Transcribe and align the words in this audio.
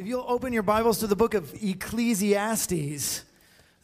If 0.00 0.06
you'll 0.06 0.24
open 0.26 0.54
your 0.54 0.62
Bibles 0.62 1.00
to 1.00 1.06
the 1.06 1.14
book 1.14 1.34
of 1.34 1.52
Ecclesiastes, 1.62 3.22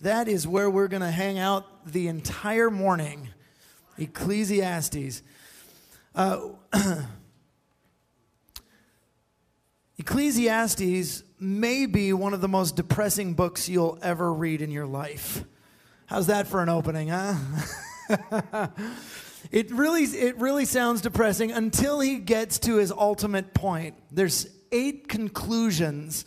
that 0.00 0.28
is 0.28 0.48
where 0.48 0.70
we're 0.70 0.88
going 0.88 1.02
to 1.02 1.10
hang 1.10 1.38
out 1.38 1.92
the 1.92 2.08
entire 2.08 2.70
morning. 2.70 3.28
Ecclesiastes. 3.98 5.20
Uh, 6.14 6.40
Ecclesiastes 9.98 11.22
may 11.38 11.84
be 11.84 12.14
one 12.14 12.32
of 12.32 12.40
the 12.40 12.48
most 12.48 12.76
depressing 12.76 13.34
books 13.34 13.68
you'll 13.68 13.98
ever 14.00 14.32
read 14.32 14.62
in 14.62 14.70
your 14.70 14.86
life. 14.86 15.44
How's 16.06 16.28
that 16.28 16.46
for 16.46 16.62
an 16.62 16.70
opening, 16.70 17.08
huh? 17.08 17.34
it 19.50 19.70
really 19.70 20.04
it 20.04 20.38
really 20.38 20.64
sounds 20.64 21.02
depressing 21.02 21.52
until 21.52 22.00
he 22.00 22.16
gets 22.16 22.58
to 22.60 22.76
his 22.76 22.90
ultimate 22.90 23.52
point. 23.52 23.96
There's 24.10 24.55
eight 24.72 25.08
conclusions 25.08 26.24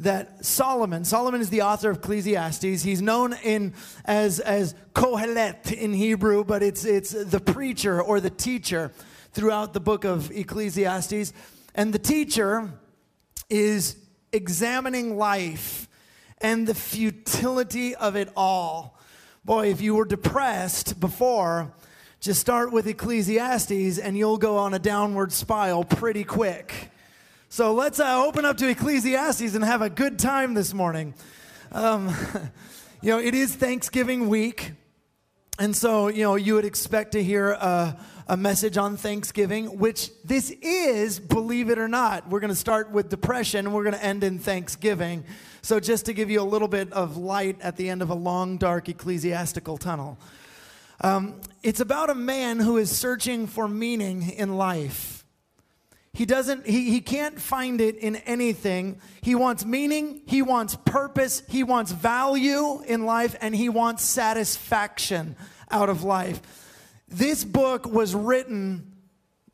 that 0.00 0.44
Solomon, 0.44 1.04
Solomon 1.04 1.40
is 1.40 1.50
the 1.50 1.62
author 1.62 1.90
of 1.90 1.98
Ecclesiastes. 1.98 2.82
He's 2.82 3.00
known 3.00 3.34
in 3.44 3.74
as 4.04 4.40
as 4.40 4.74
Kohelet 4.94 5.72
in 5.72 5.92
Hebrew, 5.92 6.44
but 6.44 6.62
it's 6.62 6.84
it's 6.84 7.10
the 7.10 7.40
preacher 7.40 8.02
or 8.02 8.20
the 8.20 8.30
teacher 8.30 8.92
throughout 9.32 9.72
the 9.72 9.80
book 9.80 10.04
of 10.04 10.30
Ecclesiastes. 10.30 11.32
And 11.74 11.92
the 11.92 11.98
teacher 11.98 12.70
is 13.48 13.96
examining 14.32 15.16
life 15.16 15.88
and 16.38 16.66
the 16.66 16.74
futility 16.74 17.94
of 17.94 18.16
it 18.16 18.28
all. 18.36 18.98
Boy, 19.44 19.70
if 19.70 19.80
you 19.80 19.94
were 19.94 20.04
depressed 20.04 21.00
before, 21.00 21.72
just 22.20 22.40
start 22.40 22.72
with 22.72 22.86
Ecclesiastes 22.86 23.98
and 23.98 24.16
you'll 24.16 24.38
go 24.38 24.56
on 24.56 24.74
a 24.74 24.78
downward 24.78 25.32
spiral 25.32 25.84
pretty 25.84 26.24
quick. 26.24 26.91
So 27.52 27.74
let's 27.74 28.00
uh, 28.00 28.24
open 28.24 28.46
up 28.46 28.56
to 28.56 28.68
Ecclesiastes 28.68 29.54
and 29.54 29.62
have 29.62 29.82
a 29.82 29.90
good 29.90 30.18
time 30.18 30.54
this 30.54 30.72
morning. 30.72 31.12
Um, 31.70 32.08
you 33.02 33.10
know, 33.10 33.18
it 33.18 33.34
is 33.34 33.54
Thanksgiving 33.54 34.30
week. 34.30 34.72
And 35.58 35.76
so, 35.76 36.08
you 36.08 36.22
know, 36.22 36.36
you 36.36 36.54
would 36.54 36.64
expect 36.64 37.12
to 37.12 37.22
hear 37.22 37.50
a, 37.50 38.00
a 38.26 38.38
message 38.38 38.78
on 38.78 38.96
Thanksgiving, 38.96 39.78
which 39.78 40.10
this 40.24 40.48
is, 40.62 41.20
believe 41.20 41.68
it 41.68 41.78
or 41.78 41.88
not. 41.88 42.26
We're 42.30 42.40
going 42.40 42.48
to 42.48 42.56
start 42.56 42.90
with 42.90 43.10
depression 43.10 43.66
and 43.66 43.74
we're 43.74 43.84
going 43.84 43.96
to 43.96 44.02
end 44.02 44.24
in 44.24 44.38
Thanksgiving. 44.38 45.22
So, 45.60 45.78
just 45.78 46.06
to 46.06 46.14
give 46.14 46.30
you 46.30 46.40
a 46.40 46.48
little 46.48 46.68
bit 46.68 46.90
of 46.94 47.18
light 47.18 47.60
at 47.60 47.76
the 47.76 47.90
end 47.90 48.00
of 48.00 48.08
a 48.08 48.14
long, 48.14 48.56
dark 48.56 48.88
ecclesiastical 48.88 49.76
tunnel, 49.76 50.18
um, 51.02 51.38
it's 51.62 51.80
about 51.80 52.08
a 52.08 52.14
man 52.14 52.60
who 52.60 52.78
is 52.78 52.90
searching 52.90 53.46
for 53.46 53.68
meaning 53.68 54.30
in 54.30 54.56
life. 54.56 55.21
He 56.14 56.26
doesn't, 56.26 56.66
he, 56.66 56.90
he 56.90 57.00
can't 57.00 57.40
find 57.40 57.80
it 57.80 57.96
in 57.96 58.16
anything. 58.16 59.00
He 59.22 59.34
wants 59.34 59.64
meaning, 59.64 60.20
he 60.26 60.42
wants 60.42 60.76
purpose, 60.84 61.42
he 61.48 61.62
wants 61.62 61.90
value 61.90 62.82
in 62.82 63.06
life, 63.06 63.34
and 63.40 63.54
he 63.54 63.70
wants 63.70 64.02
satisfaction 64.02 65.36
out 65.70 65.88
of 65.88 66.04
life. 66.04 66.42
This 67.08 67.44
book 67.44 67.86
was 67.86 68.14
written 68.14 68.92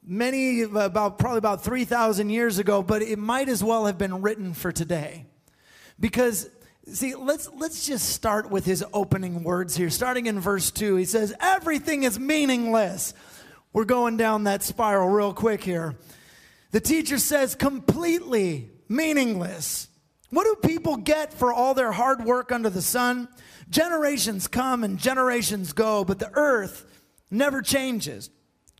many, 0.04 0.62
about 0.62 1.18
probably 1.18 1.38
about 1.38 1.62
3,000 1.62 2.30
years 2.30 2.58
ago, 2.58 2.82
but 2.82 3.02
it 3.02 3.20
might 3.20 3.48
as 3.48 3.62
well 3.62 3.86
have 3.86 3.98
been 3.98 4.20
written 4.20 4.52
for 4.52 4.72
today. 4.72 5.26
Because 6.00 6.50
See, 6.90 7.14
let's 7.14 7.50
let's 7.54 7.86
just 7.86 8.08
start 8.08 8.50
with 8.50 8.64
his 8.64 8.82
opening 8.94 9.44
words 9.44 9.76
here. 9.76 9.90
Starting 9.90 10.24
in 10.24 10.40
verse 10.40 10.70
2, 10.70 10.96
he 10.96 11.04
says, 11.04 11.34
"Everything 11.38 12.04
is 12.04 12.18
meaningless." 12.18 13.12
We're 13.74 13.84
going 13.84 14.16
down 14.16 14.44
that 14.44 14.62
spiral 14.62 15.10
real 15.10 15.34
quick 15.34 15.62
here. 15.62 15.96
The 16.70 16.80
teacher 16.80 17.18
says 17.18 17.54
completely 17.54 18.70
meaningless. 18.88 19.88
What 20.30 20.44
do 20.44 20.68
people 20.68 20.96
get 20.96 21.32
for 21.32 21.52
all 21.52 21.72
their 21.72 21.92
hard 21.92 22.24
work 22.24 22.52
under 22.52 22.68
the 22.68 22.82
sun? 22.82 23.28
Generations 23.70 24.46
come 24.46 24.84
and 24.84 24.98
generations 24.98 25.72
go, 25.72 26.04
but 26.04 26.18
the 26.18 26.30
earth 26.34 26.84
never 27.30 27.62
changes. 27.62 28.30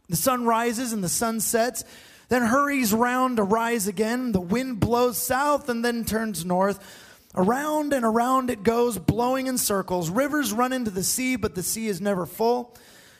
The 0.08 0.16
sun 0.16 0.44
rises 0.44 0.92
and 0.92 1.02
the 1.02 1.08
sun 1.08 1.40
sets, 1.40 1.84
then 2.28 2.42
hurries 2.42 2.92
round 2.92 3.38
to 3.38 3.42
rise 3.42 3.86
again. 3.86 4.32
The 4.32 4.40
wind 4.40 4.80
blows 4.80 5.16
south 5.16 5.68
and 5.68 5.84
then 5.84 6.04
turns 6.04 6.44
north. 6.44 7.06
Around 7.34 7.92
and 7.92 8.04
around 8.04 8.50
it 8.50 8.62
goes, 8.62 8.98
blowing 8.98 9.46
in 9.46 9.58
circles. 9.58 10.10
Rivers 10.10 10.52
run 10.52 10.72
into 10.72 10.90
the 10.90 11.02
sea, 11.02 11.36
but 11.36 11.54
the 11.54 11.62
sea 11.62 11.88
is 11.88 12.00
never 12.00 12.26
full. 12.26 12.74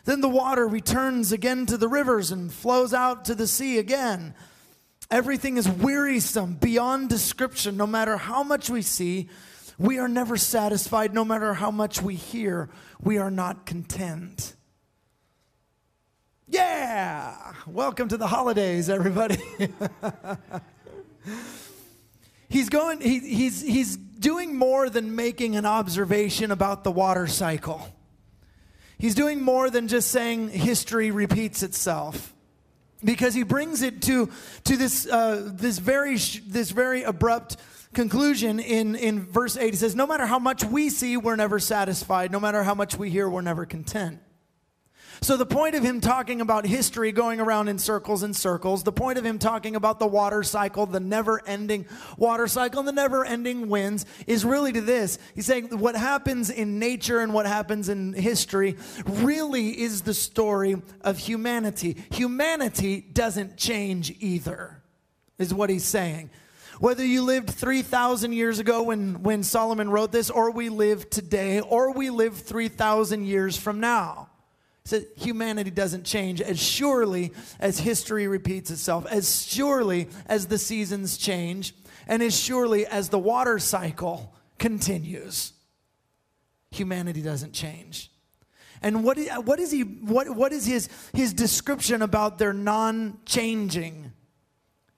Then 0.05 0.21
the 0.21 0.29
water 0.29 0.67
returns 0.67 1.33
again 1.33 1.67
to 1.67 1.77
the 1.77 1.89
rivers 1.89 2.31
and 2.31 2.53
flows 2.53 2.95
out 2.95 3.27
to 3.27 3.35
the 3.35 3.47
sea 3.47 3.79
again. 3.79 4.35
Everything 5.11 5.57
is 5.57 5.67
wearisome 5.67 6.55
beyond 6.55 7.09
description. 7.09 7.79
No 7.79 7.87
matter 7.87 8.19
how 8.19 8.43
much 8.43 8.69
we 8.69 8.83
see, 8.83 9.31
we 9.79 9.99
are 9.99 10.09
never 10.09 10.37
satisfied. 10.37 11.15
No 11.15 11.25
matter 11.25 11.55
how 11.55 11.71
much 11.71 12.03
we 12.03 12.15
hear, 12.15 12.69
we 13.01 13.17
are 13.17 13.31
not 13.31 13.65
content. 13.65 14.55
Yeah! 16.47 17.55
Welcome 17.67 18.09
to 18.09 18.19
the 18.19 18.27
holidays, 18.27 18.91
everybody. 18.91 19.39
he's 22.51 22.69
going, 22.69 23.01
he, 23.01 23.21
he's, 23.21 23.63
he's 23.63 23.97
doing 23.97 24.57
more 24.57 24.91
than 24.91 25.17
making 25.17 25.57
an 25.57 25.65
observation 25.65 26.51
about 26.51 26.85
the 26.85 26.93
water 26.93 27.27
cycle. 27.27 27.95
He's 28.99 29.15
doing 29.15 29.41
more 29.41 29.71
than 29.71 29.89
just 29.89 30.11
saying 30.11 30.51
history 30.51 31.11
repeats 31.11 31.63
itself 31.63 32.35
because 33.05 33.35
he 33.35 33.43
brings 33.43 33.83
it 33.83 34.03
to, 34.03 34.31
to 34.65 34.77
this, 34.77 35.07
uh, 35.07 35.51
this, 35.53 35.79
very, 35.79 36.17
this 36.17 36.71
very 36.71 37.03
abrupt 37.03 37.57
conclusion 37.95 38.61
in, 38.61 38.95
in 38.97 39.25
verse 39.25 39.57
8. 39.57 39.71
He 39.71 39.77
says, 39.77 39.95
No 39.95 40.07
matter 40.07 40.27
how 40.27 40.39
much 40.39 40.65
we 40.65 40.91
see, 40.91 41.17
we're 41.17 41.37
never 41.37 41.59
satisfied. 41.59 42.31
No 42.33 42.41
matter 42.41 42.63
how 42.63 42.75
much 42.75 42.97
we 42.97 43.11
hear, 43.11 43.29
we're 43.29 43.41
never 43.41 43.67
content. 43.67 44.21
So, 45.21 45.37
the 45.37 45.47
point 45.47 45.75
of 45.75 45.83
him 45.83 46.01
talking 46.01 46.41
about 46.41 46.65
history 46.65 47.11
going 47.11 47.41
around 47.41 47.69
in 47.69 47.79
circles 47.79 48.23
and 48.23 48.35
circles, 48.37 48.85
the 48.85 48.93
point 48.93 49.19
of 49.19 49.25
him 49.27 49.39
talking 49.39 49.75
about 49.75 49.99
the 49.99 50.07
water 50.07 50.43
cycle, 50.43 50.87
the 50.87 51.01
never 51.01 51.45
ending 51.47 51.87
water 52.17 52.47
cycle, 52.47 52.83
the 52.85 52.93
never 52.93 53.25
ending 53.25 53.69
winds 53.69 54.07
is 54.27 54.45
really 54.45 54.73
to 54.73 54.81
this. 54.81 55.19
He's 55.35 55.47
saying 55.47 55.77
what 55.79 55.97
happens 55.97 56.51
in 56.51 56.79
nature 56.79 57.19
and 57.19 57.35
what 57.35 57.47
happens 57.47 57.89
in 57.89 58.13
history 58.13 58.77
really 59.07 59.81
is 59.81 60.03
the 60.03 60.15
story 60.15 60.81
of 61.01 61.19
humanity. 61.19 61.97
Humanity 62.13 63.01
doesn't 63.01 63.57
change 63.57 64.15
either, 64.21 64.83
is 65.37 65.53
what 65.53 65.69
he's 65.69 65.85
saying. 65.85 66.31
Whether 66.79 67.05
you 67.05 67.23
lived 67.23 67.51
3,000 67.51 68.33
years 68.33 68.61
ago 68.61 68.85
when, 68.85 69.25
when 69.25 69.43
Solomon 69.43 69.91
wrote 69.91 70.13
this, 70.13 70.31
or 70.31 70.53
we 70.53 70.69
live 70.69 71.11
today, 71.11 71.61
or 71.61 71.93
we 71.93 72.11
live 72.11 72.37
3,000 72.37 73.25
years 73.25 73.57
from 73.57 73.81
now 73.81 74.28
said 74.89 75.05
humanity 75.17 75.71
doesn't 75.71 76.05
change 76.05 76.41
as 76.41 76.59
surely 76.59 77.35
as 77.61 77.79
history 77.79 78.27
repeats 78.27 78.71
itself, 78.71 79.05
as 79.11 79.45
surely 79.47 80.09
as 80.25 80.47
the 80.47 80.57
seasons 80.57 81.19
change, 81.19 81.75
and 82.07 82.23
as 82.23 82.35
surely 82.35 82.87
as 82.87 83.11
the 83.11 83.19
water 83.19 83.59
cycle 83.59 84.35
continues. 84.59 85.53
Humanity 86.71 87.21
doesn't 87.21 87.53
change. 87.53 88.11
And 88.81 89.05
what, 89.05 89.19
what 89.45 89.61
is 89.61 89.71
he 89.71 89.83
what, 89.83 90.31
what 90.31 90.55
is 90.55 90.65
his 90.65 90.89
his 91.13 91.35
description 91.35 92.01
about 92.01 92.39
their 92.39 92.55
non-changing? 92.55 94.05
He 94.05 94.11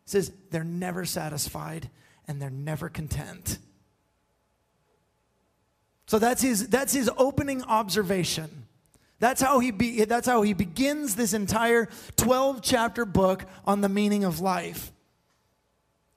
says 0.05 0.31
they're 0.53 0.63
never 0.63 1.05
satisfied 1.05 1.91
and 2.29 2.41
they're 2.41 2.49
never 2.49 2.89
content. 2.89 3.59
So 6.07 6.21
that's 6.21 6.43
his 6.43 6.69
that's 6.69 6.93
his 6.93 7.11
opening 7.17 7.65
observation. 7.65 8.69
That's 9.21 9.41
how 9.43 9.61
he 9.61 9.71
be, 9.71 10.05
that's 10.05 10.27
how 10.27 10.43
he 10.43 10.55
begins 10.55 11.15
this 11.15 11.35
entire 11.35 11.89
12 12.17 12.63
chapter 12.63 13.05
book 13.05 13.45
on 13.67 13.83
the 13.83 13.89
meaning 13.89 14.25
of 14.25 14.41
life. 14.41 14.91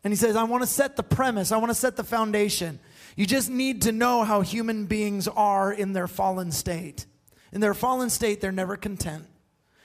And 0.03 0.11
he 0.11 0.17
says, 0.17 0.35
I 0.35 0.43
want 0.43 0.63
to 0.63 0.67
set 0.67 0.95
the 0.95 1.03
premise, 1.03 1.51
I 1.51 1.57
want 1.57 1.69
to 1.69 1.75
set 1.75 1.97
the 1.97 2.03
foundation. 2.03 2.79
You 3.15 3.25
just 3.27 3.49
need 3.49 3.83
to 3.83 3.91
know 3.91 4.23
how 4.23 4.41
human 4.41 4.85
beings 4.85 5.27
are 5.27 5.71
in 5.71 5.93
their 5.93 6.07
fallen 6.07 6.51
state. 6.51 7.05
In 7.51 7.61
their 7.61 7.75
fallen 7.75 8.09
state, 8.09 8.41
they're 8.41 8.51
never 8.51 8.75
content. 8.75 9.27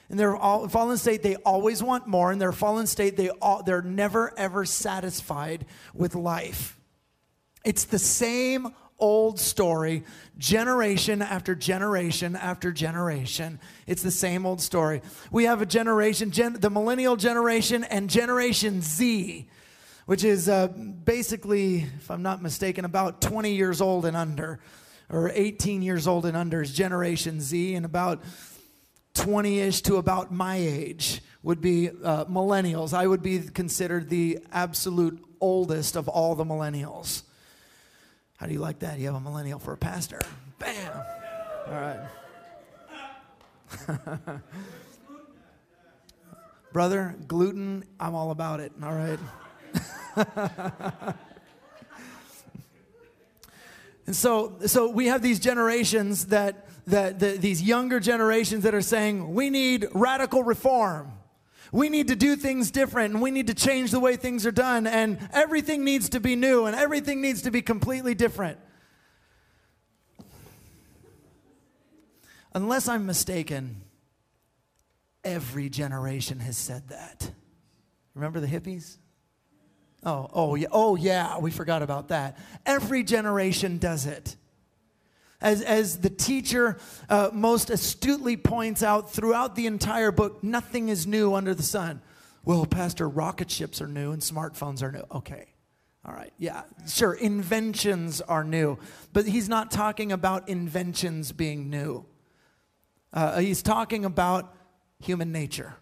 In 0.09 0.17
their 0.17 0.35
fallen 0.37 0.97
state, 0.97 1.23
they 1.23 1.37
always 1.37 1.83
want 1.83 2.07
more. 2.07 2.33
In 2.33 2.39
their 2.39 2.53
fallen 2.53 2.87
state, 2.87 3.17
they 3.17 3.29
all, 3.29 3.63
they're 3.63 3.83
never 3.83 4.33
ever 4.39 4.65
satisfied 4.65 5.67
with 5.93 6.15
life. 6.15 6.79
It's 7.65 7.85
the 7.85 7.99
same 7.99 8.69
old 8.99 9.39
story, 9.39 10.05
generation 10.39 11.23
after 11.23 11.55
generation 11.55 12.37
after 12.37 12.73
generation. 12.73 13.61
It's 13.87 14.03
the 14.03 14.11
same 14.11 14.47
old 14.47 14.61
story. 14.61 15.03
We 15.31 15.45
have 15.45 15.63
a 15.63 15.67
generation, 15.67 16.31
gen, 16.31 16.55
the 16.55 16.71
millennial 16.71 17.17
generation, 17.17 17.85
and 17.85 18.11
Generation 18.11 18.83
Z, 18.83 19.49
which 20.07 20.25
is 20.25 20.49
uh, 20.49 20.69
basically, 20.69 21.87
if 21.99 22.11
I'm 22.11 22.23
not 22.23 22.43
mistaken, 22.43 22.85
about 22.85 23.21
20 23.21 23.55
years 23.55 23.81
old 23.81 24.05
and 24.05 24.17
under, 24.17 24.61
or 25.11 25.31
18 25.35 25.83
years 25.83 26.07
old 26.07 26.27
and 26.27 26.37
under 26.37 26.63
is 26.63 26.73
Generation 26.73 27.41
Z, 27.41 27.75
and 27.75 27.87
about 27.87 28.23
20 29.15 29.61
ish 29.61 29.83
to 29.83 29.97
about 29.97 30.33
my 30.33 30.57
age 30.57 31.23
would 31.43 31.61
be 31.61 31.89
uh, 31.89 32.25
millennials. 32.27 32.93
I 32.93 33.07
would 33.07 33.23
be 33.23 33.41
considered 33.41 34.09
the 34.09 34.39
absolute 34.53 35.25
oldest 35.41 35.97
of 35.97 36.09
all 36.09 36.35
the 36.35 36.45
millennials. 36.45 37.23
How 38.39 38.47
do 38.47 38.53
you 38.53 38.61
like 38.61 38.79
that? 38.79 39.01
You 39.01 39.07
have 39.07 39.17
a 39.17 39.21
millennial 39.21 39.59
for 39.59 39.73
a 39.73 39.77
pastor. 39.77 40.21
Bam. 40.61 40.93
All 41.67 41.73
right. 41.73 42.09
Brother, 46.73 47.17
gluten, 47.27 47.85
I'm 47.99 48.15
all 48.15 48.31
about 48.31 48.61
it. 48.61 48.71
All 48.81 48.93
right. 48.93 49.19
and 54.07 54.15
so, 54.15 54.55
so 54.67 54.89
we 54.89 55.07
have 55.07 55.21
these 55.21 55.41
generations 55.41 56.27
that, 56.27 56.69
that, 56.87 57.19
these 57.19 57.61
younger 57.61 57.99
generations 57.99 58.63
that 58.63 58.73
are 58.73 58.83
saying 58.83 59.35
we 59.35 59.51
need 59.51 59.89
radical 59.93 60.45
reform. 60.45 61.11
We 61.73 61.89
need 61.89 62.09
to 62.09 62.17
do 62.17 62.37
things 62.37 62.71
different 62.71 63.15
and 63.15 63.23
we 63.23 63.31
need 63.31 63.49
to 63.49 63.55
change 63.55 63.91
the 63.91 64.01
way 64.01 64.17
things 64.17 64.47
are 64.47 64.53
done 64.53 64.87
and 64.87 65.19
everything 65.33 65.85
needs 65.85 66.09
to 66.11 66.21
be 66.21 66.37
new 66.37 66.67
and 66.67 66.75
everything 66.75 67.21
needs 67.21 67.43
to 67.43 67.51
be 67.51 67.63
completely 67.63 68.15
different. 68.15 68.59
Unless 72.55 72.89
I'm 72.89 73.07
mistaken, 73.07 73.83
every 75.23 75.69
generation 75.69 76.41
has 76.41 76.57
said 76.57 76.89
that. 76.89 77.31
Remember 78.15 78.41
the 78.41 78.47
hippies? 78.47 78.97
Oh, 80.05 80.29
oh, 80.33 80.55
yeah, 80.55 80.69
oh, 80.73 80.97
yeah, 80.97 81.39
we 81.39 81.51
forgot 81.51 81.83
about 81.83 82.09
that. 82.09 82.39
Every 82.65 83.03
generation 83.03 83.79
does 83.79 84.07
it. 84.07 84.37
As, 85.41 85.63
as 85.63 85.99
the 85.99 86.11
teacher 86.11 86.79
uh, 87.09 87.31
most 87.33 87.71
astutely 87.71 88.37
points 88.37 88.83
out 88.83 89.13
throughout 89.13 89.55
the 89.55 89.67
entire 89.67 90.11
book, 90.11 90.43
nothing 90.43 90.89
is 90.89 91.07
new 91.07 91.35
under 91.35 91.55
the 91.55 91.63
sun. 91.63 92.03
Well, 92.45 92.67
Pastor, 92.67 93.09
rocket 93.09 93.51
ships 93.51 93.81
are 93.81 93.87
new 93.87 94.11
and 94.11 94.21
smartphones 94.21 94.83
are 94.83 94.91
new. 94.91 95.05
Okay. 95.13 95.47
All 96.05 96.15
right. 96.15 96.33
Yeah, 96.39 96.63
sure. 96.89 97.15
Inventions 97.15 98.21
are 98.21 98.43
new. 98.43 98.79
But 99.13 99.27
he's 99.27 99.49
not 99.49 99.71
talking 99.71 100.11
about 100.11 100.49
inventions 100.49 101.33
being 101.33 101.71
new. 101.71 102.07
Uh, 103.13 103.41
he's 103.41 103.63
talking 103.63 104.05
about 104.05 104.55
human 105.01 105.31
nature 105.31 105.77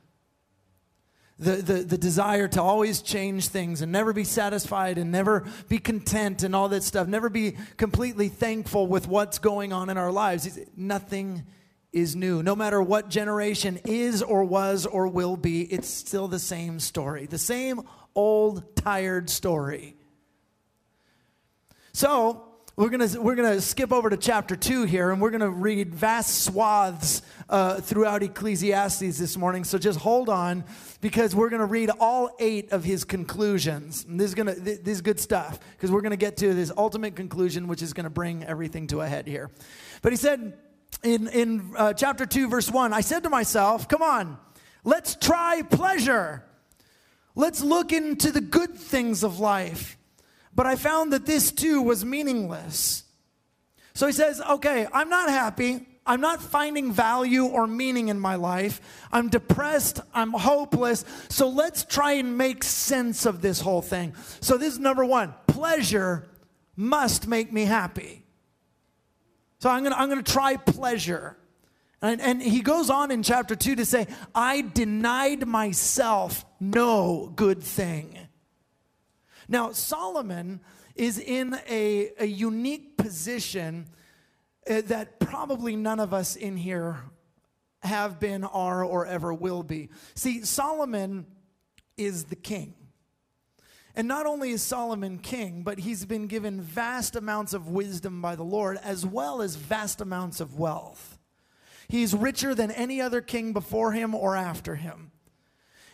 the, 1.39 1.53
the, 1.57 1.75
the 1.75 1.99
desire 1.99 2.49
to 2.49 2.63
always 2.63 3.03
change 3.03 3.49
things 3.49 3.83
and 3.83 3.93
never 3.93 4.13
be 4.13 4.25
satisfied 4.25 4.97
and 4.97 5.13
never 5.13 5.45
be 5.69 5.79
content 5.79 6.43
and 6.43 6.57
all 6.57 6.71
that 6.71 6.83
stuff, 6.83 7.07
never 7.09 7.29
be 7.29 7.57
completely 7.77 8.29
thankful 8.29 8.87
with 8.87 9.07
what's 9.07 9.39
going 9.39 9.73
on 9.73 9.91
in 9.91 9.99
our 9.99 10.11
lives. 10.11 10.59
Nothing 10.77 11.45
is 11.93 12.17
new. 12.17 12.43
No 12.43 12.57
matter 12.57 12.83
what 12.83 13.11
generation 13.11 13.79
is 13.85 14.23
or 14.23 14.45
was 14.45 14.87
or 14.87 15.09
will 15.09 15.37
be, 15.37 15.63
it's 15.63 15.89
still 15.89 16.27
the 16.29 16.39
same 16.39 16.81
story, 16.81 17.27
the 17.27 17.39
same 17.39 17.83
old, 18.15 18.75
tired 18.77 19.29
story. 19.29 19.97
So, 21.93 22.49
we're 22.77 22.91
going 22.91 23.09
to 23.09 23.23
we're 23.23 23.35
gonna 23.35 23.59
skip 23.63 23.91
over 23.91 24.11
to 24.11 24.19
chapter 24.19 24.55
2 24.55 24.85
here, 24.85 25.11
and 25.11 25.19
we're 25.19 25.31
going 25.31 25.41
to 25.41 25.49
read 25.49 25.95
vast 25.95 26.45
swaths 26.45 27.23
uh, 27.49 27.81
throughout 27.81 28.23
Ecclesiastes 28.23 29.19
this 29.19 29.39
morning. 29.39 29.65
So 29.65 29.79
just 29.79 29.99
hold 29.99 30.29
on 30.29 30.63
because 31.01 31.35
we're 31.35 31.49
going 31.49 31.61
to 31.61 31.67
read 31.67 31.91
all 31.99 32.37
eight 32.39 32.73
of 32.73 32.85
his 32.85 33.05
conclusions. 33.05 34.05
And 34.05 34.21
this 34.21 34.27
is 34.27 34.35
going 34.35 34.55
to 34.55 34.61
this 34.61 34.79
is 34.85 35.01
good 35.01 35.19
stuff 35.19 35.59
because 35.73 35.91
we're 35.91 36.03
going 36.03 36.11
to 36.11 36.19
get 36.19 36.37
to 36.39 36.53
this 36.53 36.71
ultimate 36.77 37.17
conclusion, 37.17 37.67
which 37.67 37.81
is 37.81 37.95
going 37.95 38.05
to 38.05 38.11
bring 38.11 38.45
everything 38.45 38.89
to 38.89 39.01
a 39.01 39.09
head 39.09 39.27
here. 39.27 39.51
But 40.03 40.13
he 40.13 40.17
said 40.17 40.59
in 41.03 41.29
in 41.29 41.73
uh, 41.79 41.95
chapter 41.95 42.27
two, 42.27 42.47
verse 42.47 42.71
one, 42.71 42.93
I 42.93 43.01
said 43.01 43.23
to 43.23 43.31
myself, 43.31 43.89
"Come 43.89 44.03
on, 44.03 44.37
let's 44.85 45.15
try 45.17 45.63
pleasure. 45.63 46.45
Let's 47.35 47.63
look 47.63 47.91
into 47.91 48.33
the 48.33 48.43
good 48.43 48.75
things 48.75 49.23
of 49.23 49.41
life." 49.41 49.96
But 50.57 50.67
I 50.67 50.75
found 50.75 51.13
that 51.13 51.27
this 51.27 51.53
too 51.53 51.83
was 51.83 52.05
meaningless. 52.05 53.05
So 53.95 54.07
he 54.07 54.13
says, 54.13 54.41
"Okay, 54.41 54.89
I'm 54.93 55.09
not 55.09 55.29
happy." 55.29 55.87
I'm 56.09 56.21
not 56.21 56.41
finding 56.41 56.93
value 56.93 57.47
or 57.47 57.67
meaning 57.67 58.09
in 58.09 58.21
my 58.21 58.37
life. 58.37 58.81
I'm 59.11 59.29
depressed. 59.29 60.01
I'm 60.15 60.33
hopeless. 60.33 61.05
So 61.29 61.49
let's 61.49 61.85
try 61.85 62.13
and 62.13 62.39
make 62.39 62.63
sense 62.63 63.27
of 63.27 63.43
this 63.43 63.61
whole 63.61 63.83
thing. 63.83 64.15
So, 64.41 64.57
this 64.57 64.75
is 64.75 64.79
number 64.79 65.05
one 65.05 65.35
pleasure 65.49 66.29
must 66.77 67.27
make 67.27 67.53
me 67.53 67.65
happy. 67.65 68.25
So, 69.59 69.69
I'm 69.69 69.83
gonna, 69.83 69.97
I'm 69.97 70.09
gonna 70.09 70.23
try 70.23 70.57
pleasure. 70.57 71.37
And, 72.01 72.21
and 72.21 72.41
he 72.41 72.61
goes 72.61 72.89
on 72.89 73.11
in 73.11 73.25
chapter 73.25 73.57
two 73.57 73.75
to 73.75 73.85
say, 73.85 74.07
I 74.33 74.61
denied 74.61 75.47
myself 75.49 76.45
no 76.61 77.33
good 77.35 77.65
thing. 77.65 78.16
Now, 79.49 79.73
Solomon 79.73 80.61
is 80.95 81.19
in 81.19 81.57
a, 81.69 82.11
a 82.19 82.27
unique 82.27 82.97
position 82.97 83.87
uh, 84.69 84.83
that 84.87 85.21
probably 85.21 85.77
none 85.77 86.01
of 86.01 86.13
us 86.13 86.37
in 86.37 86.57
here 86.57 86.97
have 87.83 88.19
been, 88.19 88.45
are, 88.45 88.85
or 88.85 89.07
ever 89.07 89.33
will 89.33 89.63
be. 89.63 89.91
See, 90.15 90.45
Solomon 90.45 91.27
is 91.97 92.25
the 92.25 92.37
king. 92.37 92.75
And 93.95 94.07
not 94.07 94.27
only 94.27 94.51
is 94.51 94.63
Solomon 94.63 95.19
king, 95.19 95.63
but 95.63 95.79
he's 95.79 96.05
been 96.05 96.27
given 96.27 96.61
vast 96.61 97.17
amounts 97.17 97.55
of 97.55 97.69
wisdom 97.69 98.21
by 98.21 98.37
the 98.37 98.43
Lord 98.43 98.79
as 98.83 99.07
well 99.07 99.41
as 99.41 99.57
vast 99.57 100.03
amounts 100.03 100.41
of 100.41 100.59
wealth. 100.59 101.19
He's 101.89 102.15
richer 102.15 102.55
than 102.55 102.71
any 102.71 103.01
other 103.01 103.23
king 103.23 103.53
before 103.55 103.93
him 103.93 104.15
or 104.15 104.37
after 104.37 104.75
him. 104.75 105.13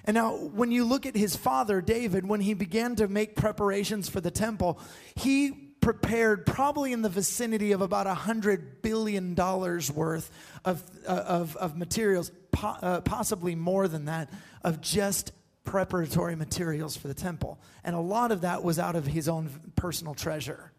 And 0.04 0.14
now, 0.14 0.34
when 0.34 0.72
you 0.72 0.84
look 0.84 1.06
at 1.06 1.14
his 1.14 1.36
father, 1.36 1.80
David, 1.80 2.26
when 2.26 2.40
he 2.40 2.54
began 2.54 2.96
to 2.96 3.06
make 3.06 3.36
preparations 3.36 4.08
for 4.08 4.20
the 4.20 4.30
temple, 4.30 4.80
he 5.14 5.72
prepared 5.80 6.46
probably 6.46 6.92
in 6.92 7.02
the 7.02 7.08
vicinity 7.08 7.72
of 7.72 7.82
about 7.82 8.06
a 8.06 8.14
$100 8.14 8.82
billion 8.82 9.34
worth 9.34 10.30
of, 10.64 10.82
uh, 11.06 11.10
of, 11.10 11.56
of 11.56 11.76
materials, 11.76 12.30
po- 12.52 12.76
uh, 12.80 13.00
possibly 13.02 13.54
more 13.54 13.88
than 13.88 14.06
that, 14.06 14.30
of 14.62 14.80
just 14.80 15.32
preparatory 15.64 16.36
materials 16.36 16.96
for 16.96 17.08
the 17.08 17.14
temple. 17.14 17.60
And 17.84 17.94
a 17.94 18.00
lot 18.00 18.32
of 18.32 18.40
that 18.42 18.62
was 18.62 18.78
out 18.78 18.96
of 18.96 19.06
his 19.06 19.28
own 19.28 19.50
personal 19.76 20.14
treasure. 20.14 20.72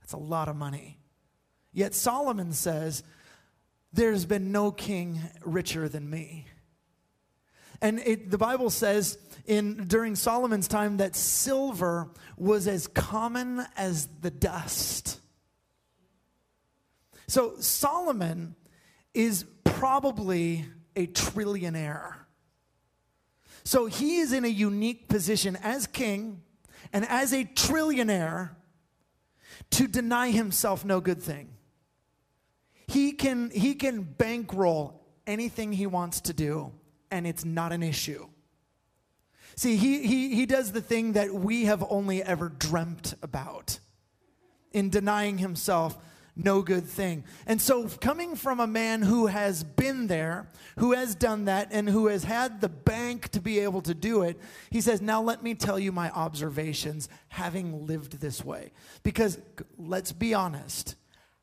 That's 0.00 0.12
a 0.12 0.18
lot 0.18 0.48
of 0.48 0.56
money. 0.56 0.98
Yet 1.72 1.94
Solomon 1.94 2.52
says, 2.52 3.02
There's 3.92 4.24
been 4.24 4.52
no 4.52 4.70
king 4.70 5.20
richer 5.44 5.88
than 5.88 6.10
me. 6.10 6.46
And 7.82 7.98
it, 7.98 8.30
the 8.30 8.38
Bible 8.38 8.70
says 8.70 9.18
in 9.44 9.88
during 9.88 10.14
Solomon's 10.14 10.68
time 10.68 10.98
that 10.98 11.16
silver 11.16 12.10
was 12.36 12.68
as 12.68 12.86
common 12.86 13.66
as 13.76 14.08
the 14.20 14.30
dust. 14.30 15.20
So 17.26 17.56
Solomon 17.58 18.54
is 19.12 19.44
probably 19.64 20.64
a 20.94 21.08
trillionaire. 21.08 22.14
So 23.64 23.86
he 23.86 24.18
is 24.18 24.32
in 24.32 24.44
a 24.44 24.48
unique 24.48 25.08
position 25.08 25.56
as 25.62 25.86
king 25.86 26.42
and 26.92 27.04
as 27.08 27.32
a 27.32 27.44
trillionaire 27.44 28.50
to 29.70 29.88
deny 29.88 30.30
himself 30.30 30.84
no 30.84 31.00
good 31.00 31.22
thing. 31.22 31.50
He 32.86 33.12
can, 33.12 33.50
he 33.50 33.74
can 33.74 34.02
bankroll 34.02 35.00
anything 35.26 35.72
he 35.72 35.86
wants 35.86 36.20
to 36.22 36.32
do, 36.32 36.72
and 37.12 37.26
it's 37.26 37.44
not 37.44 37.72
an 37.72 37.82
issue. 37.82 38.26
See, 39.54 39.76
he, 39.76 40.04
he, 40.04 40.34
he 40.34 40.46
does 40.46 40.72
the 40.72 40.80
thing 40.80 41.12
that 41.12 41.32
we 41.32 41.66
have 41.66 41.84
only 41.90 42.22
ever 42.22 42.48
dreamt 42.48 43.14
about 43.22 43.78
in 44.72 44.88
denying 44.88 45.36
himself 45.38 45.98
no 46.34 46.62
good 46.62 46.86
thing. 46.86 47.24
And 47.46 47.60
so, 47.60 47.86
coming 47.86 48.36
from 48.36 48.58
a 48.58 48.66
man 48.66 49.02
who 49.02 49.26
has 49.26 49.62
been 49.62 50.06
there, 50.06 50.48
who 50.78 50.92
has 50.92 51.14
done 51.14 51.44
that, 51.44 51.68
and 51.70 51.86
who 51.86 52.06
has 52.06 52.24
had 52.24 52.62
the 52.62 52.70
bank 52.70 53.28
to 53.32 53.40
be 53.40 53.58
able 53.58 53.82
to 53.82 53.92
do 53.92 54.22
it, 54.22 54.40
he 54.70 54.80
says, 54.80 55.02
Now 55.02 55.20
let 55.20 55.42
me 55.42 55.54
tell 55.54 55.78
you 55.78 55.92
my 55.92 56.10
observations 56.10 57.10
having 57.28 57.86
lived 57.86 58.20
this 58.20 58.42
way. 58.42 58.72
Because 59.02 59.38
let's 59.76 60.12
be 60.12 60.32
honest, 60.32 60.94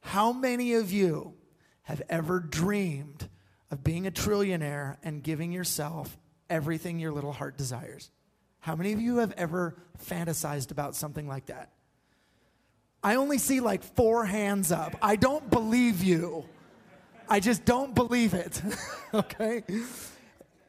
how 0.01 0.33
many 0.33 0.73
of 0.73 0.91
you 0.91 1.35
have 1.83 2.01
ever 2.09 2.39
dreamed 2.39 3.29
of 3.71 3.83
being 3.83 4.07
a 4.07 4.11
trillionaire 4.11 4.97
and 5.03 5.21
giving 5.21 5.51
yourself 5.51 6.17
everything 6.49 6.99
your 6.99 7.11
little 7.11 7.33
heart 7.33 7.57
desires. 7.57 8.09
How 8.59 8.75
many 8.75 8.93
of 8.93 8.99
you 8.99 9.17
have 9.17 9.31
ever 9.33 9.75
fantasized 10.03 10.71
about 10.71 10.95
something 10.95 11.27
like 11.27 11.47
that? 11.47 11.71
I 13.01 13.15
only 13.15 13.37
see 13.37 13.61
like 13.61 13.83
four 13.83 14.25
hands 14.25 14.71
up. 14.71 14.95
I 15.01 15.15
don't 15.15 15.49
believe 15.49 16.03
you. 16.03 16.45
I 17.29 17.39
just 17.39 17.63
don't 17.63 17.95
believe 17.95 18.33
it. 18.33 18.61
okay? 19.13 19.63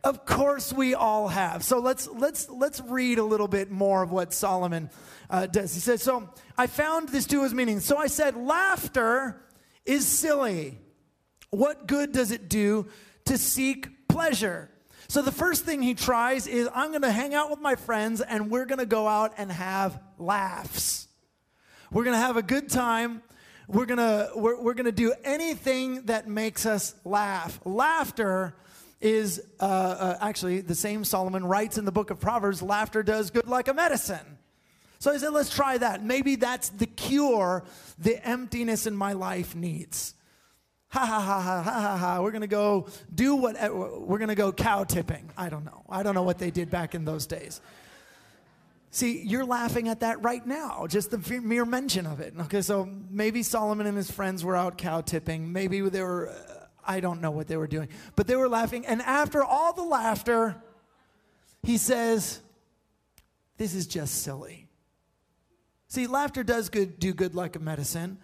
Of 0.04 0.24
course 0.24 0.72
we 0.72 0.94
all 0.94 1.28
have. 1.28 1.64
So 1.64 1.78
let's 1.80 2.08
let's 2.08 2.48
let's 2.48 2.80
read 2.80 3.18
a 3.18 3.24
little 3.24 3.48
bit 3.48 3.70
more 3.70 4.02
of 4.02 4.10
what 4.12 4.32
Solomon 4.32 4.90
uh, 5.28 5.46
does. 5.46 5.74
He 5.74 5.80
says, 5.80 6.02
"So 6.02 6.30
I 6.56 6.68
found 6.68 7.08
this 7.08 7.26
too 7.26 7.42
as 7.42 7.52
meaning. 7.52 7.80
So 7.80 7.96
I 7.96 8.06
said, 8.06 8.36
laughter 8.36 9.42
is 9.84 10.06
silly. 10.06 10.78
What 11.50 11.86
good 11.86 12.12
does 12.12 12.30
it 12.30 12.48
do 12.48 12.88
to 13.24 13.36
seek 13.38 14.08
pleasure?" 14.08 14.70
So 15.10 15.22
the 15.22 15.32
first 15.32 15.64
thing 15.64 15.82
he 15.82 15.94
tries 15.94 16.46
is 16.46 16.68
I'm 16.72 16.90
going 16.90 17.02
to 17.02 17.10
hang 17.10 17.34
out 17.34 17.50
with 17.50 17.58
my 17.58 17.74
friends 17.74 18.20
and 18.20 18.48
we're 18.48 18.64
going 18.64 18.78
to 18.78 18.86
go 18.86 19.08
out 19.08 19.34
and 19.38 19.50
have 19.50 20.00
laughs. 20.18 21.08
We're 21.90 22.04
going 22.04 22.14
to 22.14 22.20
have 22.20 22.36
a 22.36 22.42
good 22.42 22.68
time. 22.68 23.20
We're 23.66 23.86
going 23.86 23.98
to 23.98 24.30
we're, 24.36 24.62
we're 24.62 24.74
going 24.74 24.86
to 24.86 24.92
do 24.92 25.12
anything 25.24 26.02
that 26.06 26.28
makes 26.28 26.64
us 26.64 26.94
laugh. 27.04 27.58
Laughter 27.64 28.54
is 29.00 29.42
uh, 29.58 29.64
uh, 29.64 30.18
actually 30.20 30.60
the 30.60 30.76
same 30.76 31.04
Solomon 31.04 31.44
writes 31.44 31.76
in 31.76 31.84
the 31.84 31.92
book 31.92 32.10
of 32.10 32.20
Proverbs 32.20 32.62
laughter 32.62 33.02
does 33.02 33.30
good 33.30 33.48
like 33.48 33.66
a 33.66 33.74
medicine. 33.74 34.38
So 35.00 35.12
he 35.12 35.18
said, 35.18 35.32
let's 35.32 35.52
try 35.52 35.78
that. 35.78 36.04
Maybe 36.04 36.36
that's 36.36 36.68
the 36.68 36.86
cure 36.86 37.64
the 37.98 38.24
emptiness 38.24 38.86
in 38.86 38.94
my 38.94 39.14
life 39.14 39.56
needs. 39.56 40.14
Ha 40.90 41.06
ha 41.06 41.20
ha 41.20 41.40
ha 41.40 41.62
ha 41.62 41.80
ha 41.80 41.96
ha. 41.96 42.22
We're 42.22 42.32
going 42.32 42.40
to 42.40 42.48
go 42.48 42.88
do 43.14 43.36
what, 43.36 43.56
eh, 43.56 43.68
we're 43.68 44.18
going 44.18 44.28
to 44.28 44.34
go 44.34 44.52
cow 44.52 44.82
tipping. 44.84 45.30
I 45.36 45.48
don't 45.48 45.64
know. 45.64 45.84
I 45.88 46.02
don't 46.02 46.14
know 46.14 46.24
what 46.24 46.38
they 46.38 46.50
did 46.50 46.68
back 46.68 46.96
in 46.96 47.04
those 47.04 47.26
days. 47.26 47.60
See, 48.90 49.22
you're 49.22 49.44
laughing 49.44 49.88
at 49.88 50.00
that 50.00 50.20
right 50.20 50.44
now, 50.44 50.88
just 50.88 51.12
the 51.12 51.40
mere 51.40 51.64
mention 51.64 52.06
of 52.06 52.18
it. 52.18 52.34
Okay, 52.40 52.60
so 52.60 52.88
maybe 53.08 53.44
Solomon 53.44 53.86
and 53.86 53.96
his 53.96 54.10
friends 54.10 54.44
were 54.44 54.56
out 54.56 54.78
cow 54.78 55.00
tipping. 55.00 55.52
Maybe 55.52 55.80
they 55.80 56.02
were, 56.02 56.34
I 56.84 56.98
don't 56.98 57.20
know 57.20 57.30
what 57.30 57.46
they 57.46 57.56
were 57.56 57.68
doing, 57.68 57.88
but 58.16 58.26
they 58.26 58.34
were 58.34 58.48
laughing. 58.48 58.84
And 58.84 59.00
after 59.02 59.44
all 59.44 59.72
the 59.72 59.84
laughter, 59.84 60.56
he 61.62 61.76
says, 61.76 62.40
This 63.58 63.74
is 63.74 63.86
just 63.86 64.24
silly. 64.24 64.66
See, 65.86 66.08
laughter 66.08 66.42
does 66.42 66.68
good, 66.68 66.98
do 66.98 67.14
good 67.14 67.36
like 67.36 67.54
a 67.54 67.60
medicine 67.60 68.18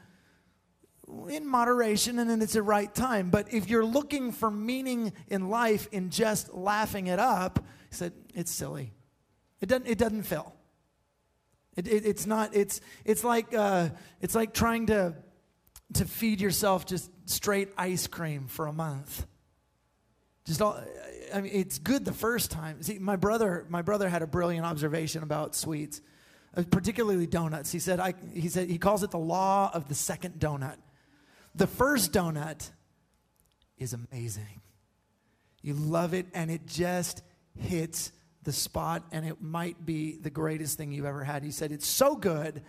in 1.29 1.47
moderation 1.47 2.19
and 2.19 2.29
then 2.29 2.43
it's 2.43 2.55
the 2.55 2.63
right 2.63 2.93
time. 2.95 3.31
But 3.31 3.53
if 3.53 3.69
you're 3.69 3.85
looking 3.85 4.33
for 4.33 4.51
meaning 4.51 5.13
in 5.29 5.49
life 5.49 5.89
in 5.93 6.11
just 6.11 6.53
laughing 6.53 7.07
it 7.07 7.19
up, 7.19 7.65
he 7.91 7.95
said, 7.95 8.13
it's 8.35 8.51
silly. 8.51 8.93
It 9.61 9.69
doesn't, 9.69 9.87
it 9.87 9.99
doesn't 9.99 10.25
fill. 10.25 10.55
It, 11.77 11.87
it, 11.89 12.07
it's 12.07 12.27
not, 12.27 12.55
it's, 12.55 12.81
it's 13.05 13.23
like, 13.23 13.55
uh, 13.55 13.91
it's 14.21 14.35
like 14.35 14.53
trying 14.53 14.87
to, 14.87 15.15
to 15.95 16.05
feed 16.05 16.41
yourself 16.41 16.87
just 16.87 17.11
straight 17.27 17.69
ice 17.77 18.07
cream 18.07 18.47
for 18.49 18.67
a 18.67 18.73
month. 18.73 19.27
Just 20.45 20.63
all, 20.63 20.81
I 21.35 21.41
mean, 21.41 21.53
it's 21.55 21.79
good 21.79 22.05
the 22.05 22.13
first 22.13 22.51
time. 22.51 22.83
See, 22.83 22.99
my 22.99 23.17
brother, 23.17 23.67
my 23.69 23.83
brother 23.83 24.09
had 24.09 24.23
a 24.23 24.27
brilliant 24.27 24.65
observation 24.65 25.23
about 25.23 25.55
sweets, 25.55 26.01
uh, 26.57 26.63
particularly 26.71 27.27
donuts. 27.27 27.73
He 27.73 27.79
said, 27.79 28.01
I, 28.01 28.15
he 28.33 28.49
said, 28.49 28.69
he 28.69 28.79
calls 28.79 29.03
it 29.03 29.11
the 29.11 29.19
law 29.19 29.71
of 29.73 29.89
the 29.89 29.95
second 29.95 30.39
donut. 30.39 30.77
The 31.57 31.67
first 31.67 32.13
donut 32.13 32.71
is 33.79 33.95
amazing. 33.95 34.61
You 35.63 35.75
love 35.75 36.13
it, 36.13 36.27
and 36.35 36.51
it 36.51 36.67
just 36.67 37.23
hits 37.59 38.13
the 38.43 38.53
spot, 38.53 39.05
and 39.11 39.27
it 39.27 39.41
might 39.41 39.85
be 39.85 40.17
the 40.17 40.31
greatest 40.31 40.77
thing 40.77 40.93
you've 40.93 41.07
ever 41.07 41.25
had. 41.25 41.43
He 41.43 41.51
said, 41.51 41.73
It's 41.73 41.87
so 41.87 42.15
good, 42.15 42.63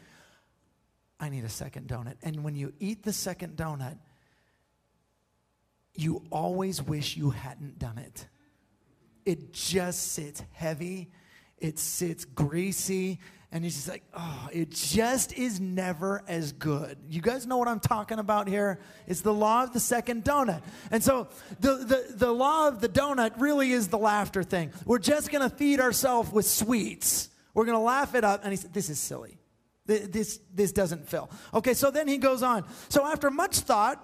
I 1.19 1.29
need 1.29 1.43
a 1.43 1.49
second 1.49 1.87
donut. 1.87 2.15
And 2.23 2.43
when 2.43 2.55
you 2.55 2.73
eat 2.79 3.03
the 3.03 3.13
second 3.13 3.57
donut, 3.57 3.97
you 5.93 6.23
always 6.31 6.81
wish 6.81 7.17
you 7.17 7.31
hadn't 7.31 7.79
done 7.79 7.97
it. 7.97 8.27
It 9.25 9.51
just 9.51 10.13
sits 10.13 10.41
heavy, 10.53 11.11
it 11.57 11.77
sits 11.77 12.23
greasy, 12.23 13.19
and 13.51 13.63
he's 13.63 13.75
just 13.75 13.87
like, 13.87 14.03
oh, 14.13 14.49
it 14.51 14.71
just 14.71 15.33
is 15.33 15.59
never 15.59 16.21
as 16.27 16.51
good. 16.51 16.97
You 17.07 17.21
guys 17.21 17.47
know 17.47 17.57
what 17.57 17.69
I'm 17.69 17.79
talking 17.79 18.19
about 18.19 18.49
here? 18.49 18.79
It's 19.07 19.21
the 19.21 19.33
law 19.33 19.63
of 19.63 19.71
the 19.71 19.79
second 19.79 20.25
donut. 20.25 20.61
And 20.91 21.01
so 21.01 21.29
the, 21.61 21.75
the, 21.75 22.13
the 22.15 22.31
law 22.31 22.67
of 22.67 22.81
the 22.81 22.89
donut 22.89 23.39
really 23.39 23.71
is 23.71 23.87
the 23.87 23.97
laughter 23.97 24.43
thing. 24.43 24.73
We're 24.85 24.99
just 24.99 25.31
going 25.31 25.49
to 25.49 25.55
feed 25.55 25.79
ourselves 25.79 26.29
with 26.29 26.45
sweets. 26.45 27.29
We're 27.53 27.65
going 27.65 27.77
to 27.77 27.83
laugh 27.83 28.15
it 28.15 28.25
up. 28.25 28.41
And 28.43 28.51
he 28.51 28.57
said, 28.57 28.73
this 28.73 28.89
is 28.89 28.99
silly. 28.99 29.39
This, 29.85 30.41
this 30.53 30.73
doesn't 30.73 31.07
fill. 31.07 31.29
Okay, 31.53 31.73
so 31.73 31.89
then 31.89 32.09
he 32.09 32.17
goes 32.17 32.43
on. 32.43 32.65
So 32.89 33.05
after 33.05 33.31
much 33.31 33.59
thought, 33.59 34.03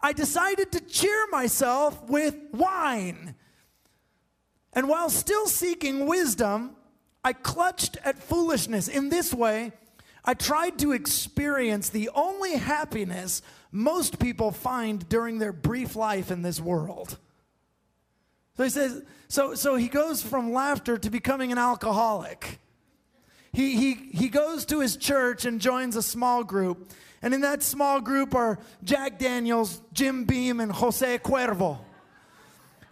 I 0.00 0.12
decided 0.12 0.72
to 0.72 0.80
cheer 0.80 1.28
myself 1.30 2.10
with 2.10 2.34
wine. 2.52 3.36
And 4.72 4.88
while 4.88 5.08
still 5.08 5.46
seeking 5.46 6.06
wisdom, 6.06 6.74
I 7.24 7.32
clutched 7.32 7.96
at 8.04 8.22
foolishness. 8.22 8.86
In 8.86 9.08
this 9.08 9.32
way, 9.32 9.72
I 10.24 10.34
tried 10.34 10.78
to 10.80 10.92
experience 10.92 11.88
the 11.88 12.10
only 12.14 12.52
happiness 12.52 13.42
most 13.72 14.18
people 14.18 14.52
find 14.52 15.08
during 15.08 15.38
their 15.38 15.52
brief 15.52 15.96
life 15.96 16.30
in 16.30 16.42
this 16.42 16.60
world. 16.60 17.18
So 18.56 18.62
he 18.62 18.70
says, 18.70 19.02
so, 19.28 19.54
so 19.54 19.74
he 19.74 19.88
goes 19.88 20.22
from 20.22 20.52
laughter 20.52 20.96
to 20.98 21.10
becoming 21.10 21.50
an 21.50 21.58
alcoholic. 21.58 22.60
He, 23.52 23.76
he, 23.76 23.94
he 23.94 24.28
goes 24.28 24.64
to 24.66 24.80
his 24.80 24.96
church 24.96 25.44
and 25.44 25.60
joins 25.60 25.96
a 25.96 26.02
small 26.02 26.44
group. 26.44 26.92
And 27.22 27.32
in 27.32 27.40
that 27.40 27.62
small 27.62 28.00
group 28.00 28.34
are 28.34 28.58
Jack 28.84 29.18
Daniels, 29.18 29.80
Jim 29.92 30.24
Beam, 30.24 30.60
and 30.60 30.70
Jose 30.70 31.18
Cuervo. 31.18 31.78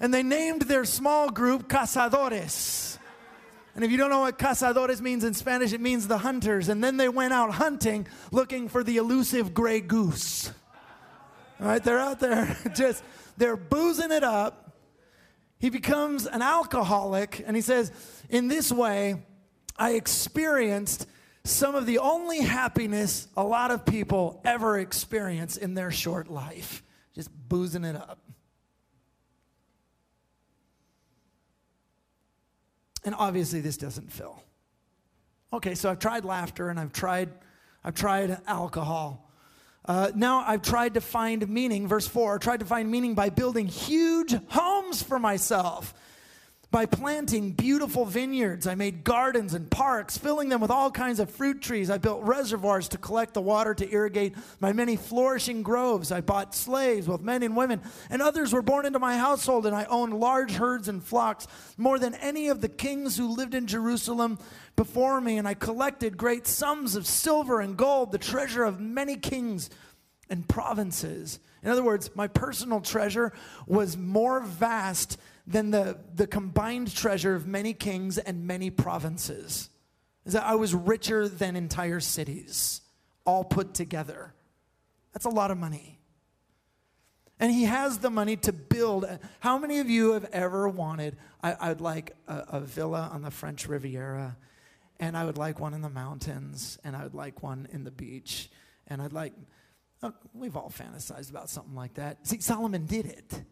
And 0.01 0.13
they 0.13 0.23
named 0.23 0.63
their 0.63 0.85
small 0.85 1.31
group 1.31 1.69
Cazadores. 1.69 2.92
And 3.75 3.85
if 3.85 3.91
you 3.91 3.97
don't 3.97 4.11
know 4.11 4.21
what 4.21 4.39
cazadores 4.39 5.01
means 5.01 5.25
in 5.25 5.33
Spanish, 5.35 5.73
it 5.73 5.81
means 5.81 6.07
the 6.07 6.19
hunters. 6.19 6.69
And 6.69 6.85
then 6.85 6.99
they 6.99 7.09
went 7.09 7.33
out 7.33 7.53
hunting 7.53 8.07
looking 8.31 8.69
for 8.69 8.85
the 8.85 8.99
elusive 8.99 9.55
gray 9.55 9.81
goose. 9.81 10.53
All 11.61 11.69
right, 11.69 11.83
they're 11.83 11.99
out 11.99 12.21
there 12.21 12.57
just, 12.75 13.03
they're 13.37 13.57
boozing 13.57 14.13
it 14.13 14.25
up. 14.25 14.77
He 15.59 15.71
becomes 15.71 16.27
an 16.27 16.43
alcoholic, 16.43 17.43
and 17.47 17.55
he 17.55 17.63
says, 17.63 17.93
In 18.29 18.49
this 18.49 18.73
way, 18.73 19.23
I 19.77 19.93
experienced 19.93 21.07
some 21.45 21.75
of 21.75 21.87
the 21.87 21.99
only 21.99 22.41
happiness 22.41 23.29
a 23.37 23.45
lot 23.45 23.71
of 23.71 23.87
people 23.87 24.41
ever 24.45 24.79
experience 24.79 25.57
in 25.57 25.75
their 25.75 25.91
short 25.91 26.29
life, 26.29 26.83
just 27.15 27.31
boozing 27.49 27.85
it 27.85 27.97
up. 27.97 28.19
And 33.05 33.15
obviously, 33.17 33.61
this 33.61 33.77
doesn't 33.77 34.13
fill. 34.13 34.43
Okay, 35.53 35.75
so 35.75 35.91
I've 35.91 35.99
tried 35.99 36.25
laughter 36.25 36.71
and 36.71 36.81
I've 36.81 36.93
tried, 36.93 37.29
I've 37.85 37.95
tried 37.95 38.39
alcohol. 38.47 39.31
Uh, 39.85 40.13
now 40.15 40.45
I've 40.47 40.63
tried 40.63 40.95
to 40.95 41.01
find 41.01 41.47
meaning, 41.49 41.89
verse 41.89 42.07
4, 42.07 42.39
tried 42.39 42.61
to 42.61 42.67
find 42.67 42.91
meaning 42.91 43.15
by 43.15 43.31
building 43.31 43.67
huge 43.67 44.35
homes 44.49 45.03
for 45.03 45.19
myself 45.19 45.93
by 46.73 46.87
planting 46.87 47.53
beautiful 47.53 48.07
vineyards. 48.07 48.67
I 48.67 48.75
made 48.75 49.05
gardens 49.05 49.53
and 49.53 49.71
parks, 49.71 50.17
filling 50.17 50.49
them 50.49 50.63
with 50.63 50.71
all 50.71 50.91
kinds 50.91 51.21
of 51.21 51.31
fruit 51.31 51.61
trees. 51.61 51.91
I 51.91 51.99
built 51.99 52.25
reservoirs 52.25 52.89
to 52.89 52.99
collect 52.99 53.35
the 53.35 53.43
water 53.43 53.75
to 53.75 53.93
irrigate 53.93 54.35
my 54.59 54.73
many 54.73 54.97
flourishing 54.97 55.63
groves. 55.63 56.11
I 56.11 56.23
bought 56.23 56.55
slaves, 56.55 57.07
both 57.07 57.21
men 57.21 57.43
and 57.43 57.55
women, 57.55 57.83
and 58.09 58.23
others 58.23 58.55
were 58.55 58.63
born 58.63 58.87
into 58.87 58.99
my 58.99 59.19
household, 59.19 59.67
and 59.67 59.77
I 59.77 59.85
owned 59.85 60.19
large 60.19 60.53
herds 60.53 60.89
and 60.89 61.05
flocks, 61.05 61.47
more 61.77 61.99
than 61.99 62.15
any 62.15 62.49
of 62.49 62.63
the 62.63 62.71
kings 62.71 63.19
who 63.19 63.29
lived 63.29 63.55
in 63.55 63.67
Jerusalem 63.67 64.39
before 64.75 65.21
me. 65.21 65.37
And 65.37 65.47
I 65.47 65.53
collected 65.53 66.17
great 66.17 66.47
sums 66.47 66.97
of 66.97 67.07
silver 67.07 67.61
and 67.61 67.77
gold, 67.77 68.13
the 68.13 68.19
treasure 68.19 68.65
of 68.65 68.81
many 68.81 69.17
kings 69.17 69.69
and 70.31 70.49
provinces. 70.49 71.39
In 71.63 71.69
other 71.69 71.85
words, 71.85 72.11
my 72.15 72.29
personal 72.29 72.81
treasure 72.81 73.35
was 73.67 73.99
more 73.99 74.41
vast 74.41 75.19
than 75.47 75.71
the, 75.71 75.99
the 76.15 76.27
combined 76.27 76.95
treasure 76.95 77.35
of 77.35 77.47
many 77.47 77.73
kings 77.73 78.19
and 78.19 78.47
many 78.47 78.71
provinces. 78.71 79.71
Is 80.25 80.35
that 80.35 80.45
I 80.45 80.55
was 80.55 80.75
richer 80.75 81.29
than 81.29 81.57
entire 81.57 82.01
cities, 82.01 82.81
all 83.25 83.45
put 83.45 83.75
together. 83.75 84.33
That's 85.13 85.25
a 85.25 85.31
lot 85.31 85.51
of 85.51 85.59
money. 85.59 85.99
And 87.41 87.51
he 87.51 87.65
has 87.65 87.99
the 87.99 88.11
money 88.11 88.37
to 88.37 88.53
build. 88.53 89.05
How 89.41 89.59
many 89.59 89.81
of 89.81 89.91
you 89.91 90.13
have 90.13 90.27
ever 90.33 90.69
wanted? 90.69 91.17
I, 91.43 91.71
would 91.71 91.81
like 91.81 92.15
a, 92.29 92.45
a 92.51 92.61
villa 92.61 93.11
on 93.13 93.23
the 93.23 93.33
French 93.33 93.67
Riviera, 93.67 94.37
and 95.01 95.17
I 95.17 95.25
would 95.25 95.39
like 95.39 95.59
one 95.59 95.75
in 95.75 95.83
the 95.83 95.91
mountains, 95.91 96.79
and 96.85 96.95
I 96.95 97.03
would 97.03 97.15
like 97.15 97.43
one 97.43 97.67
in 97.73 97.83
the 97.83 97.91
beach, 97.91 98.49
and 98.87 99.03
I'd 99.03 99.13
like. 99.13 99.33
We've 100.35 100.57
all 100.57 100.69
fantasized 100.69 101.31
about 101.31 101.49
something 101.49 101.77
like 101.77 101.95
that. 101.95 102.27
See, 102.27 102.41
Solomon 102.41 102.87
did 102.87 103.07
it. 103.07 103.43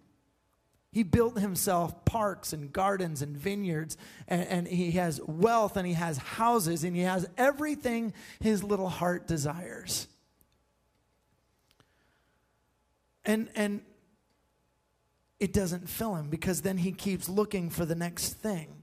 He 0.92 1.04
built 1.04 1.38
himself 1.38 2.04
parks 2.04 2.52
and 2.52 2.72
gardens 2.72 3.22
and 3.22 3.36
vineyards, 3.36 3.96
and, 4.26 4.42
and, 4.46 4.68
he 4.68 4.92
has 4.92 5.20
wealth 5.24 5.76
and 5.76 5.86
he 5.86 5.92
has 5.92 6.18
houses 6.18 6.82
and 6.82 6.96
he 6.96 7.02
has 7.02 7.28
everything 7.38 8.12
his 8.40 8.64
little 8.64 8.88
heart 8.88 9.28
desires. 9.28 10.08
And, 13.24 13.48
and 13.54 13.82
it 15.38 15.52
doesn't 15.52 15.88
fill 15.88 16.16
him 16.16 16.28
because 16.28 16.62
then 16.62 16.78
he 16.78 16.90
keeps 16.90 17.28
looking 17.28 17.70
for 17.70 17.84
the 17.86 17.94
next 17.94 18.34
thing. 18.34 18.82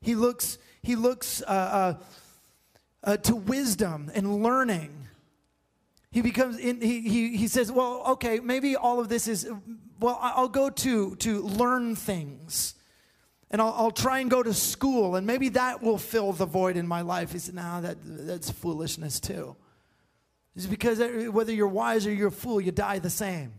He 0.00 0.14
looks, 0.14 0.58
he 0.82 0.94
looks 0.94 1.42
uh, 1.42 1.46
uh, 1.46 1.94
uh, 3.02 3.16
to 3.16 3.34
wisdom 3.34 4.08
and 4.14 4.42
learning 4.44 5.05
he 6.16 6.22
becomes 6.22 6.56
in, 6.56 6.80
he, 6.80 7.02
he, 7.02 7.36
he 7.36 7.46
says 7.46 7.70
well 7.70 8.02
okay 8.06 8.40
maybe 8.40 8.74
all 8.74 8.98
of 8.98 9.10
this 9.10 9.28
is 9.28 9.46
well 10.00 10.18
i'll 10.22 10.48
go 10.48 10.70
to 10.70 11.14
to 11.16 11.42
learn 11.42 11.94
things. 11.94 12.74
And 13.50 13.60
I'll, 13.60 13.74
I'll 13.76 13.90
try 13.90 14.20
and 14.20 14.30
go 14.30 14.42
to 14.42 14.54
school 14.54 15.16
and 15.16 15.26
maybe 15.26 15.50
that 15.50 15.82
will 15.82 15.98
fill 15.98 16.32
the 16.32 16.46
void 16.46 16.78
in 16.78 16.86
my 16.88 17.02
life. 17.02 17.32
He 17.32 17.38
said 17.38 17.54
no 17.54 17.82
that, 17.82 17.98
that's 18.02 18.50
foolishness 18.50 19.20
too. 19.20 19.56
It's 20.56 20.64
because 20.64 21.00
uh, 21.00 21.28
whether 21.30 21.52
you're 21.52 21.68
wise 21.68 22.06
or 22.06 22.12
you're 22.14 22.28
a 22.28 22.32
fool 22.32 22.62
you 22.62 22.72
die 22.72 22.98
the 22.98 23.10
same. 23.10 23.52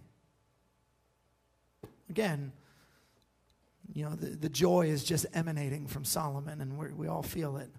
Again 2.09 2.53
you 3.93 4.03
know 4.03 4.15
the, 4.15 4.29
the 4.29 4.49
joy 4.49 4.87
is 4.87 5.03
just 5.03 5.27
emanating 5.35 5.85
from 5.85 6.03
solomon 6.03 6.59
and 6.61 6.97
we 6.97 7.07
all 7.07 7.23
feel 7.23 7.57
it 7.57 7.69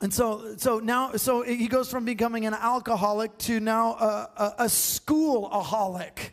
and 0.00 0.12
so, 0.12 0.56
so 0.56 0.78
now, 0.78 1.12
so 1.12 1.42
he 1.42 1.68
goes 1.68 1.90
from 1.90 2.04
becoming 2.04 2.46
an 2.46 2.54
alcoholic 2.54 3.36
to 3.38 3.60
now 3.60 3.92
a, 3.92 4.30
a, 4.36 4.54
a 4.60 4.64
schoolaholic. 4.64 6.30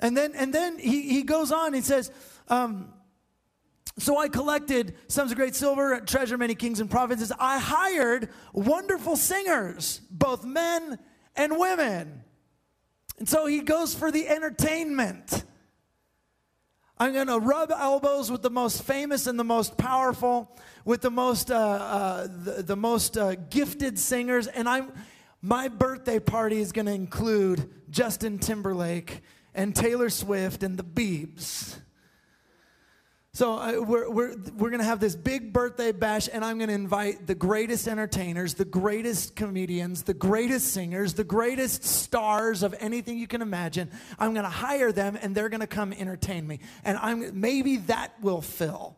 And 0.00 0.16
then, 0.16 0.32
and 0.34 0.52
then 0.52 0.78
he, 0.78 1.02
he 1.02 1.22
goes 1.22 1.52
on, 1.52 1.74
he 1.74 1.82
says, 1.82 2.10
um, 2.48 2.92
so 3.98 4.18
I 4.18 4.28
collected 4.28 4.96
sums 5.06 5.30
of 5.30 5.36
great 5.36 5.54
silver, 5.54 6.00
treasure 6.00 6.36
many 6.36 6.54
kings 6.54 6.80
and 6.80 6.90
provinces. 6.90 7.30
I 7.38 7.58
hired 7.58 8.30
wonderful 8.52 9.16
singers, 9.16 10.00
both 10.10 10.44
men 10.44 10.98
and 11.36 11.58
women. 11.58 12.24
And 13.18 13.28
so 13.28 13.46
he 13.46 13.60
goes 13.60 13.94
for 13.94 14.10
the 14.10 14.28
entertainment. 14.28 15.44
I'm 16.96 17.12
going 17.12 17.26
to 17.26 17.40
rub 17.40 17.72
elbows 17.72 18.30
with 18.30 18.42
the 18.42 18.50
most 18.50 18.84
famous 18.84 19.26
and 19.26 19.38
the 19.38 19.44
most 19.44 19.76
powerful 19.76 20.56
with 20.84 21.00
the 21.00 21.10
most, 21.10 21.50
uh, 21.50 21.56
uh, 21.56 22.26
the, 22.26 22.62
the, 22.62 22.76
most 22.76 23.16
uh, 23.16 23.34
gifted 23.34 23.98
singers. 23.98 24.46
And 24.46 24.68
I'm, 24.68 24.92
my 25.42 25.68
birthday 25.68 26.20
party 26.20 26.60
is 26.60 26.70
going 26.70 26.86
to 26.86 26.92
include 26.92 27.68
Justin 27.90 28.38
Timberlake 28.38 29.22
and 29.54 29.74
Taylor 29.74 30.08
Swift 30.08 30.62
and 30.62 30.76
the 30.76 30.84
Beebs. 30.84 31.76
So 33.34 33.54
uh, 33.54 33.80
we're, 33.80 34.08
we're, 34.08 34.36
we're 34.56 34.70
going 34.70 34.78
to 34.78 34.86
have 34.86 35.00
this 35.00 35.16
big 35.16 35.52
birthday 35.52 35.90
bash, 35.90 36.28
and 36.32 36.44
I'm 36.44 36.56
going 36.58 36.68
to 36.68 36.74
invite 36.74 37.26
the 37.26 37.34
greatest 37.34 37.88
entertainers, 37.88 38.54
the 38.54 38.64
greatest 38.64 39.34
comedians, 39.34 40.04
the 40.04 40.14
greatest 40.14 40.72
singers, 40.72 41.14
the 41.14 41.24
greatest 41.24 41.82
stars 41.82 42.62
of 42.62 42.76
anything 42.78 43.18
you 43.18 43.26
can 43.26 43.42
imagine. 43.42 43.90
I'm 44.20 44.34
going 44.34 44.44
to 44.44 44.50
hire 44.50 44.92
them, 44.92 45.18
and 45.20 45.34
they're 45.34 45.48
going 45.48 45.62
to 45.62 45.66
come 45.66 45.92
entertain 45.92 46.46
me. 46.46 46.60
And 46.84 46.96
I'm, 46.96 47.40
maybe 47.40 47.78
that 47.78 48.12
will 48.22 48.40
fill 48.40 48.96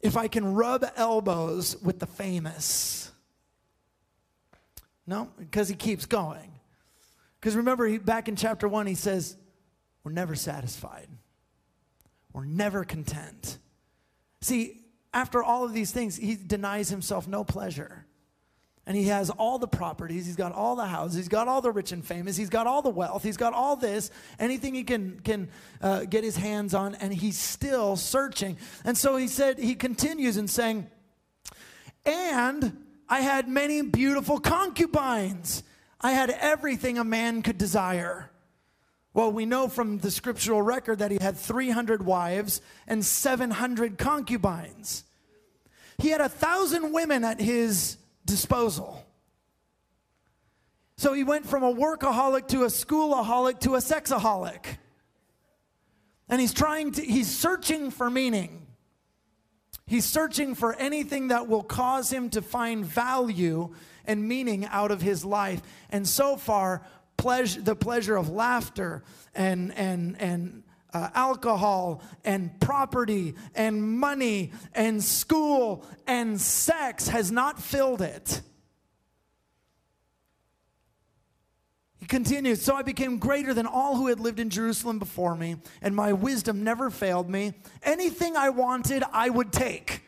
if 0.00 0.16
I 0.16 0.28
can 0.28 0.54
rub 0.54 0.86
elbows 0.96 1.76
with 1.82 1.98
the 1.98 2.06
famous. 2.06 3.12
No, 5.06 5.28
because 5.38 5.68
he 5.68 5.74
keeps 5.74 6.06
going. 6.06 6.52
Because 7.38 7.54
remember, 7.54 7.86
he, 7.86 7.98
back 7.98 8.28
in 8.28 8.36
chapter 8.36 8.66
one, 8.66 8.86
he 8.86 8.94
says, 8.94 9.36
We're 10.04 10.12
never 10.12 10.34
satisfied, 10.34 11.08
we're 12.36 12.44
never 12.44 12.84
content. 12.84 13.56
See, 14.42 14.82
after 15.14 15.42
all 15.42 15.64
of 15.64 15.72
these 15.72 15.90
things, 15.90 16.16
he 16.16 16.36
denies 16.36 16.90
himself 16.90 17.26
no 17.26 17.44
pleasure. 17.44 18.04
And 18.86 18.94
he 18.94 19.04
has 19.04 19.30
all 19.30 19.58
the 19.58 19.66
properties 19.66 20.26
he's 20.26 20.36
got 20.36 20.52
all 20.52 20.76
the 20.76 20.84
houses 20.84 21.16
he's 21.16 21.28
got 21.28 21.48
all 21.48 21.62
the 21.62 21.72
rich 21.72 21.90
and 21.90 22.04
famous 22.04 22.36
he's 22.36 22.50
got 22.50 22.68
all 22.68 22.82
the 22.82 22.90
wealth 22.90 23.24
he's 23.24 23.36
got 23.36 23.52
all 23.52 23.74
this 23.74 24.12
anything 24.38 24.74
he 24.74 24.84
can 24.84 25.18
can 25.18 25.48
uh, 25.82 26.04
get 26.04 26.22
his 26.22 26.36
hands 26.36 26.72
on 26.72 26.94
and 26.96 27.12
he's 27.12 27.38
still 27.38 27.96
searching. 27.96 28.58
And 28.84 28.96
so 28.98 29.16
he 29.16 29.28
said 29.28 29.58
he 29.58 29.74
continues 29.74 30.36
in 30.36 30.46
saying 30.46 30.88
and 32.04 32.84
i 33.08 33.20
had 33.22 33.48
many 33.48 33.80
beautiful 33.80 34.38
concubines. 34.38 35.62
I 36.02 36.12
had 36.12 36.28
everything 36.28 36.98
a 36.98 37.04
man 37.04 37.40
could 37.40 37.56
desire 37.56 38.30
well, 39.16 39.32
we 39.32 39.46
know 39.46 39.66
from 39.66 39.96
the 39.96 40.10
scriptural 40.10 40.60
record 40.60 40.98
that 40.98 41.10
he 41.10 41.16
had 41.18 41.38
300 41.38 42.04
wives 42.04 42.60
and 42.86 43.02
700 43.02 43.96
concubines. 43.96 45.04
He 45.96 46.10
had 46.10 46.20
a 46.20 46.28
thousand 46.28 46.92
women 46.92 47.24
at 47.24 47.40
his 47.40 47.96
disposal. 48.26 49.02
So 50.98 51.14
he 51.14 51.24
went 51.24 51.46
from 51.46 51.62
a 51.62 51.74
workaholic 51.74 52.48
to 52.48 52.64
a 52.64 52.66
schoolaholic 52.66 53.60
to 53.60 53.76
a 53.76 53.78
sexaholic. 53.78 54.66
And 56.28 56.38
he's 56.38 56.52
trying 56.52 56.92
to, 56.92 57.02
he's 57.02 57.34
searching 57.34 57.90
for 57.90 58.10
meaning. 58.10 58.66
He's 59.86 60.04
searching 60.04 60.54
for 60.54 60.74
anything 60.74 61.28
that 61.28 61.48
will 61.48 61.62
cause 61.62 62.12
him 62.12 62.28
to 62.30 62.42
find 62.42 62.84
value 62.84 63.72
and 64.04 64.28
meaning 64.28 64.66
out 64.66 64.90
of 64.90 65.00
his 65.00 65.24
life. 65.24 65.62
And 65.90 66.06
so 66.06 66.36
far, 66.36 66.82
pleasure, 67.16 67.60
the 67.60 67.76
pleasure 67.76 68.16
of 68.16 68.28
laughter 68.28 69.02
and, 69.34 69.72
and, 69.74 70.20
and 70.20 70.62
uh, 70.92 71.10
alcohol 71.14 72.02
and 72.24 72.58
property 72.60 73.34
and 73.54 73.82
money 73.82 74.52
and 74.74 75.02
school 75.02 75.84
and 76.06 76.40
sex 76.40 77.08
has 77.08 77.30
not 77.30 77.60
filled 77.60 78.00
it. 78.00 78.40
He 81.98 82.06
continues, 82.06 82.62
So 82.62 82.76
I 82.76 82.82
became 82.82 83.18
greater 83.18 83.52
than 83.52 83.66
all 83.66 83.96
who 83.96 84.06
had 84.06 84.20
lived 84.20 84.38
in 84.38 84.48
Jerusalem 84.48 84.98
before 84.98 85.34
me, 85.34 85.56
and 85.82 85.94
my 85.94 86.12
wisdom 86.12 86.62
never 86.62 86.88
failed 86.88 87.28
me. 87.28 87.54
Anything 87.82 88.36
I 88.36 88.50
wanted, 88.50 89.02
I 89.12 89.28
would 89.28 89.52
take. 89.52 90.02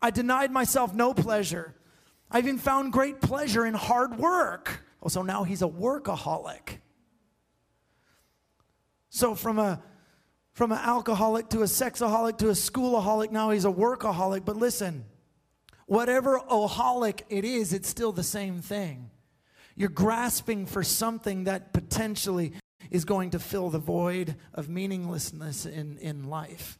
I 0.00 0.10
denied 0.10 0.52
myself 0.52 0.94
no 0.94 1.12
pleasure. 1.12 1.74
I 2.30 2.38
even 2.38 2.58
found 2.58 2.92
great 2.92 3.20
pleasure 3.20 3.66
in 3.66 3.74
hard 3.74 4.16
work. 4.16 4.84
Oh, 5.02 5.08
so 5.08 5.22
now 5.22 5.44
he's 5.44 5.62
a 5.62 5.68
workaholic. 5.68 6.78
So, 9.08 9.34
from 9.34 9.58
a 9.58 9.82
from 10.52 10.72
an 10.72 10.78
alcoholic 10.78 11.48
to 11.50 11.60
a 11.60 11.64
sexaholic 11.64 12.38
to 12.38 12.48
a 12.48 12.52
schoolaholic. 12.52 13.30
Now 13.30 13.50
he's 13.50 13.64
a 13.64 13.70
workaholic. 13.70 14.44
But 14.44 14.56
listen, 14.56 15.04
whatever 15.86 16.38
oholic 16.38 17.22
it 17.28 17.44
is, 17.44 17.72
it's 17.72 17.88
still 17.88 18.12
the 18.12 18.22
same 18.22 18.60
thing. 18.60 19.10
You're 19.76 19.88
grasping 19.88 20.66
for 20.66 20.82
something 20.82 21.44
that 21.44 21.72
potentially 21.72 22.52
is 22.90 23.04
going 23.04 23.30
to 23.30 23.38
fill 23.38 23.70
the 23.70 23.78
void 23.78 24.36
of 24.52 24.68
meaninglessness 24.68 25.64
in, 25.64 25.96
in 25.98 26.24
life. 26.28 26.78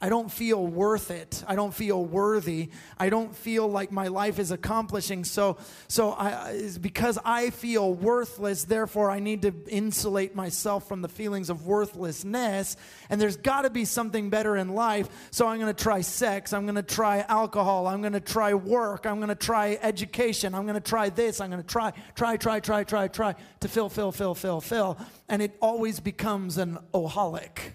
I 0.00 0.08
don't 0.08 0.30
feel 0.30 0.64
worth 0.64 1.10
it. 1.10 1.42
I 1.48 1.56
don't 1.56 1.74
feel 1.74 2.04
worthy. 2.04 2.70
I 2.98 3.08
don't 3.08 3.34
feel 3.34 3.66
like 3.66 3.90
my 3.90 4.06
life 4.06 4.38
is 4.38 4.52
accomplishing. 4.52 5.24
So, 5.24 5.56
so 5.88 6.12
I, 6.12 6.70
because 6.80 7.18
I 7.24 7.50
feel 7.50 7.92
worthless, 7.92 8.62
therefore 8.62 9.10
I 9.10 9.18
need 9.18 9.42
to 9.42 9.52
insulate 9.66 10.36
myself 10.36 10.86
from 10.86 11.02
the 11.02 11.08
feelings 11.08 11.50
of 11.50 11.66
worthlessness. 11.66 12.76
And 13.10 13.20
there's 13.20 13.36
got 13.36 13.62
to 13.62 13.70
be 13.70 13.84
something 13.84 14.30
better 14.30 14.56
in 14.56 14.68
life. 14.68 15.08
So 15.32 15.48
I'm 15.48 15.58
going 15.58 15.74
to 15.74 15.82
try 15.82 16.02
sex. 16.02 16.52
I'm 16.52 16.62
going 16.62 16.76
to 16.76 16.82
try 16.82 17.24
alcohol. 17.28 17.88
I'm 17.88 18.00
going 18.00 18.12
to 18.12 18.20
try 18.20 18.54
work. 18.54 19.04
I'm 19.04 19.16
going 19.16 19.30
to 19.30 19.34
try 19.34 19.80
education. 19.82 20.54
I'm 20.54 20.62
going 20.62 20.74
to 20.74 20.80
try 20.80 21.08
this. 21.08 21.40
I'm 21.40 21.50
going 21.50 21.62
to 21.62 21.68
try, 21.68 21.92
try, 22.14 22.36
try, 22.36 22.60
try, 22.60 22.84
try, 22.84 23.08
try 23.08 23.34
to 23.58 23.68
fill, 23.68 23.88
fill, 23.88 24.12
fill, 24.12 24.36
fill, 24.36 24.60
fill. 24.60 24.96
And 25.28 25.42
it 25.42 25.56
always 25.60 25.98
becomes 25.98 26.56
an 26.56 26.78
oholic. 26.94 27.72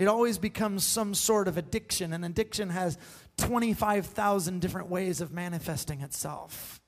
It 0.00 0.08
always 0.08 0.38
becomes 0.38 0.82
some 0.82 1.12
sort 1.12 1.46
of 1.46 1.58
addiction, 1.58 2.14
and 2.14 2.24
addiction 2.24 2.70
has 2.70 2.96
25,000 3.36 4.58
different 4.58 4.88
ways 4.88 5.20
of 5.20 5.30
manifesting 5.30 6.00
itself. 6.00 6.80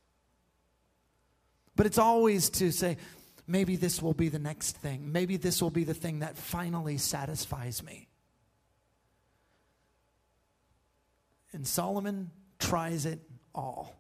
But 1.77 1.85
it's 1.85 1.99
always 1.99 2.49
to 2.49 2.73
say, 2.73 2.97
maybe 3.47 3.77
this 3.77 4.01
will 4.01 4.15
be 4.15 4.31
the 4.31 4.39
next 4.39 4.79
thing. 4.79 5.13
Maybe 5.13 5.37
this 5.37 5.61
will 5.61 5.69
be 5.69 5.85
the 5.85 5.93
thing 5.93 6.21
that 6.21 6.39
finally 6.39 6.97
satisfies 6.97 7.83
me. 7.83 8.09
And 11.53 11.67
Solomon 11.67 12.31
tries 12.59 13.05
it 13.05 13.21
all. 13.55 13.95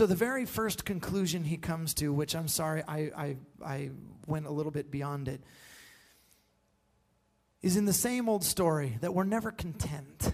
So, 0.00 0.06
the 0.06 0.14
very 0.14 0.46
first 0.46 0.86
conclusion 0.86 1.44
he 1.44 1.58
comes 1.58 1.92
to, 1.96 2.10
which 2.10 2.34
I'm 2.34 2.48
sorry, 2.48 2.82
I, 2.88 3.10
I, 3.14 3.36
I 3.62 3.90
went 4.26 4.46
a 4.46 4.50
little 4.50 4.72
bit 4.72 4.90
beyond 4.90 5.28
it, 5.28 5.42
is 7.60 7.76
in 7.76 7.84
the 7.84 7.92
same 7.92 8.26
old 8.26 8.42
story 8.42 8.96
that 9.02 9.12
we're 9.12 9.24
never 9.24 9.50
content. 9.50 10.32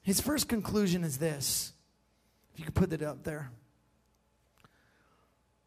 His 0.00 0.20
first 0.20 0.48
conclusion 0.48 1.02
is 1.02 1.18
this 1.18 1.72
if 2.54 2.60
you 2.60 2.64
could 2.64 2.76
put 2.76 2.92
it 2.92 3.02
up 3.02 3.24
there. 3.24 3.50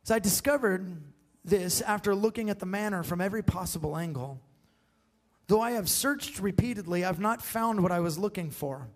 So, 0.03 0.15
I 0.15 0.19
discovered 0.19 1.01
this 1.43 1.81
after 1.81 2.15
looking 2.15 2.49
at 2.49 2.59
the 2.59 2.65
manner 2.65 3.03
from 3.03 3.19
every 3.19 3.43
possible 3.43 3.97
angle. 3.97 4.39
Though 5.47 5.59
I 5.59 5.71
have 5.71 5.89
searched 5.89 6.39
repeatedly, 6.39 7.03
I've 7.03 7.19
not 7.19 7.41
found 7.41 7.83
what 7.83 7.91
I 7.91 7.99
was 7.99 8.17
looking 8.17 8.51
for. 8.51 8.87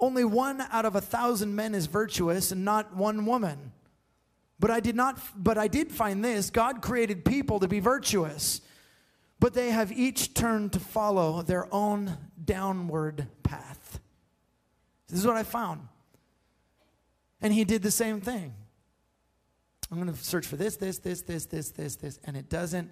Only 0.00 0.24
one 0.24 0.62
out 0.72 0.86
of 0.86 0.96
a 0.96 1.00
thousand 1.00 1.54
men 1.54 1.74
is 1.74 1.86
virtuous 1.86 2.50
and 2.50 2.64
not 2.64 2.96
one 2.96 3.26
woman. 3.26 3.72
But 4.58 4.70
I 4.70 4.80
did 4.80 4.96
not 4.96 5.20
but 5.36 5.58
I 5.58 5.68
did 5.68 5.92
find 5.92 6.24
this 6.24 6.50
God 6.50 6.82
created 6.82 7.24
people 7.24 7.60
to 7.60 7.68
be 7.68 7.80
virtuous, 7.80 8.60
but 9.38 9.54
they 9.54 9.70
have 9.70 9.92
each 9.92 10.34
turned 10.34 10.72
to 10.72 10.80
follow 10.80 11.42
their 11.42 11.72
own 11.72 12.16
downward 12.42 13.26
path. 13.42 14.00
This 15.08 15.20
is 15.20 15.26
what 15.26 15.36
I 15.36 15.42
found. 15.42 15.88
And 17.40 17.52
he 17.52 17.64
did 17.64 17.82
the 17.82 17.90
same 17.90 18.20
thing. 18.20 18.54
I'm 19.90 20.00
going 20.00 20.12
to 20.14 20.22
search 20.22 20.46
for 20.46 20.56
this, 20.56 20.76
this, 20.76 20.98
this, 20.98 21.22
this, 21.22 21.46
this, 21.46 21.70
this, 21.70 21.96
this, 21.96 22.20
and 22.24 22.36
it 22.36 22.48
doesn't 22.48 22.90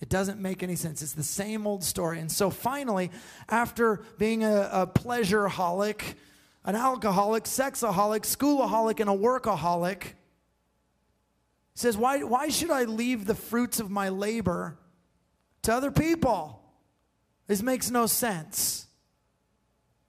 it 0.00 0.08
doesn't 0.08 0.40
make 0.40 0.62
any 0.62 0.76
sense. 0.76 1.00
It's 1.00 1.12
the 1.12 1.22
same 1.22 1.66
old 1.66 1.84
story. 1.84 2.18
And 2.18 2.30
so 2.30 2.50
finally, 2.50 3.10
after 3.48 4.02
being 4.18 4.42
a, 4.42 4.68
a 4.72 4.86
pleasure 4.86 5.48
holic, 5.48 6.16
an 6.64 6.76
alcoholic, 6.76 7.44
sexaholic, 7.44 8.22
schoolaholic, 8.22 9.00
and 9.00 9.10
a 9.10 9.12
workaholic, 9.12 10.02
he 10.02 10.12
says, 11.80 11.96
why, 11.96 12.22
why 12.22 12.48
should 12.48 12.70
I 12.70 12.84
leave 12.84 13.26
the 13.26 13.34
fruits 13.34 13.80
of 13.80 13.90
my 13.90 14.08
labor 14.08 14.78
to 15.62 15.74
other 15.74 15.90
people? 15.90 16.62
This 17.46 17.62
makes 17.62 17.90
no 17.90 18.06
sense. 18.06 18.86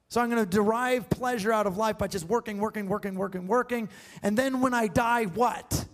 So 0.09 0.21
I'm 0.21 0.29
going 0.29 0.43
to 0.43 0.49
derive 0.49 1.09
pleasure 1.09 1.51
out 1.51 1.67
of 1.67 1.75
life 1.75 1.97
by 1.97 2.07
just 2.07 2.25
working, 2.25 2.59
working, 2.59 2.87
working, 2.87 3.15
working, 3.15 3.47
working. 3.47 3.89
And 4.21 4.37
then 4.37 4.61
when 4.61 4.73
I 4.73 4.87
die, 4.87 5.25
what? 5.25 5.85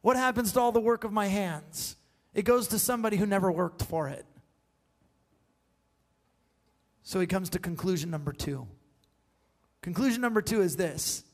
What 0.00 0.16
happens 0.16 0.52
to 0.52 0.60
all 0.60 0.72
the 0.72 0.80
work 0.80 1.04
of 1.04 1.12
my 1.12 1.26
hands? 1.26 1.96
It 2.32 2.44
goes 2.44 2.68
to 2.68 2.78
somebody 2.78 3.16
who 3.16 3.26
never 3.26 3.50
worked 3.50 3.82
for 3.82 4.08
it. 4.08 4.24
So 7.02 7.18
he 7.20 7.26
comes 7.26 7.50
to 7.50 7.58
conclusion 7.58 8.10
number 8.10 8.32
two. 8.32 8.68
Conclusion 9.82 10.20
number 10.20 10.42
two 10.42 10.60
is 10.62 10.76
this 10.76 11.24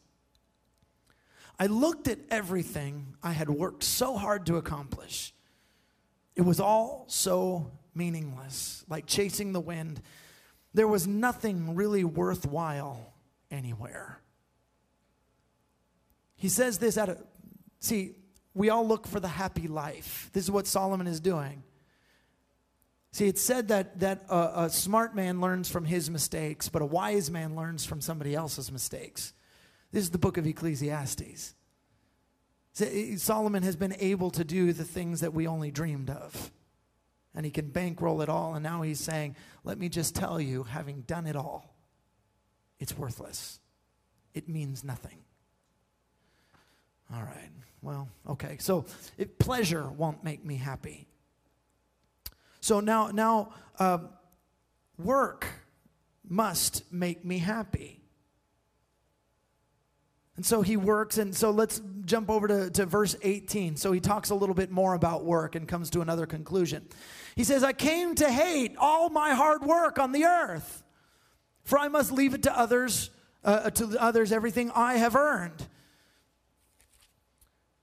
I 1.58 1.66
looked 1.66 2.08
at 2.08 2.18
everything 2.30 3.16
I 3.22 3.32
had 3.32 3.48
worked 3.48 3.82
so 3.82 4.16
hard 4.16 4.46
to 4.46 4.56
accomplish. 4.56 5.32
It 6.34 6.42
was 6.42 6.60
all 6.60 7.06
so 7.08 7.72
meaningless, 7.94 8.84
like 8.88 9.06
chasing 9.06 9.52
the 9.52 9.60
wind. 9.60 10.02
There 10.74 10.86
was 10.86 11.06
nothing 11.06 11.74
really 11.74 12.04
worthwhile 12.04 13.14
anywhere. 13.50 14.20
He 16.36 16.50
says 16.50 16.78
this 16.78 16.98
out 16.98 17.08
of, 17.08 17.24
see, 17.80 18.12
we 18.52 18.68
all 18.68 18.86
look 18.86 19.06
for 19.06 19.18
the 19.18 19.28
happy 19.28 19.68
life. 19.68 20.28
This 20.34 20.44
is 20.44 20.50
what 20.50 20.66
Solomon 20.66 21.06
is 21.06 21.20
doing. 21.20 21.62
See, 23.16 23.28
it's 23.28 23.40
said 23.40 23.68
that, 23.68 24.00
that 24.00 24.26
a, 24.28 24.64
a, 24.64 24.68
smart 24.68 25.16
man 25.16 25.40
learns 25.40 25.70
from 25.70 25.86
his 25.86 26.10
mistakes, 26.10 26.68
but 26.68 26.82
a 26.82 26.84
wise 26.84 27.30
man 27.30 27.56
learns 27.56 27.82
from 27.82 28.02
somebody 28.02 28.34
else's 28.34 28.70
mistakes. 28.70 29.32
This 29.90 30.02
is 30.02 30.10
the 30.10 30.18
book 30.18 30.36
of 30.36 30.46
Ecclesiastes. 30.46 31.54
Solomon 33.16 33.62
has 33.62 33.74
been 33.74 33.96
able 34.00 34.30
to 34.32 34.44
do 34.44 34.74
the 34.74 34.84
things 34.84 35.20
that 35.20 35.32
we 35.32 35.46
only 35.46 35.70
dreamed 35.70 36.10
of. 36.10 36.52
And 37.34 37.46
he 37.46 37.50
can 37.50 37.70
bankroll 37.70 38.20
it 38.20 38.28
all. 38.28 38.52
And 38.54 38.62
now 38.62 38.82
he's 38.82 39.00
saying, 39.00 39.36
Let 39.64 39.78
me 39.78 39.88
just 39.88 40.14
tell 40.14 40.38
you, 40.38 40.64
having 40.64 41.00
done 41.00 41.26
it 41.26 41.36
all, 41.36 41.74
it's 42.78 42.98
worthless. 42.98 43.60
It 44.34 44.46
means 44.46 44.84
nothing. 44.84 45.20
All 47.14 47.22
right. 47.22 47.50
Well, 47.80 48.10
okay. 48.28 48.58
So 48.60 48.84
it, 49.16 49.38
pleasure 49.38 49.88
won't 49.88 50.22
make 50.22 50.44
me 50.44 50.56
happy. 50.56 51.08
So 52.66 52.80
now, 52.80 53.12
now, 53.12 53.50
uh, 53.78 53.98
work 54.98 55.46
must 56.28 56.82
make 56.92 57.24
me 57.24 57.38
happy. 57.38 58.00
And 60.34 60.44
so 60.44 60.62
he 60.62 60.76
works, 60.76 61.16
and 61.16 61.32
so 61.32 61.52
let's 61.52 61.80
jump 62.04 62.28
over 62.28 62.48
to, 62.48 62.70
to 62.70 62.84
verse 62.84 63.14
18. 63.22 63.76
So 63.76 63.92
he 63.92 64.00
talks 64.00 64.30
a 64.30 64.34
little 64.34 64.56
bit 64.56 64.72
more 64.72 64.94
about 64.94 65.24
work 65.24 65.54
and 65.54 65.68
comes 65.68 65.90
to 65.90 66.00
another 66.00 66.26
conclusion. 66.26 66.88
He 67.36 67.44
says, 67.44 67.62
I 67.62 67.72
came 67.72 68.16
to 68.16 68.28
hate 68.28 68.74
all 68.78 69.10
my 69.10 69.32
hard 69.34 69.62
work 69.62 70.00
on 70.00 70.10
the 70.10 70.24
earth, 70.24 70.82
for 71.62 71.78
I 71.78 71.86
must 71.86 72.10
leave 72.10 72.34
it 72.34 72.42
to 72.42 72.58
others, 72.58 73.10
uh, 73.44 73.70
to 73.70 73.96
others 74.00 74.32
everything 74.32 74.72
I 74.74 74.96
have 74.96 75.14
earned. 75.14 75.68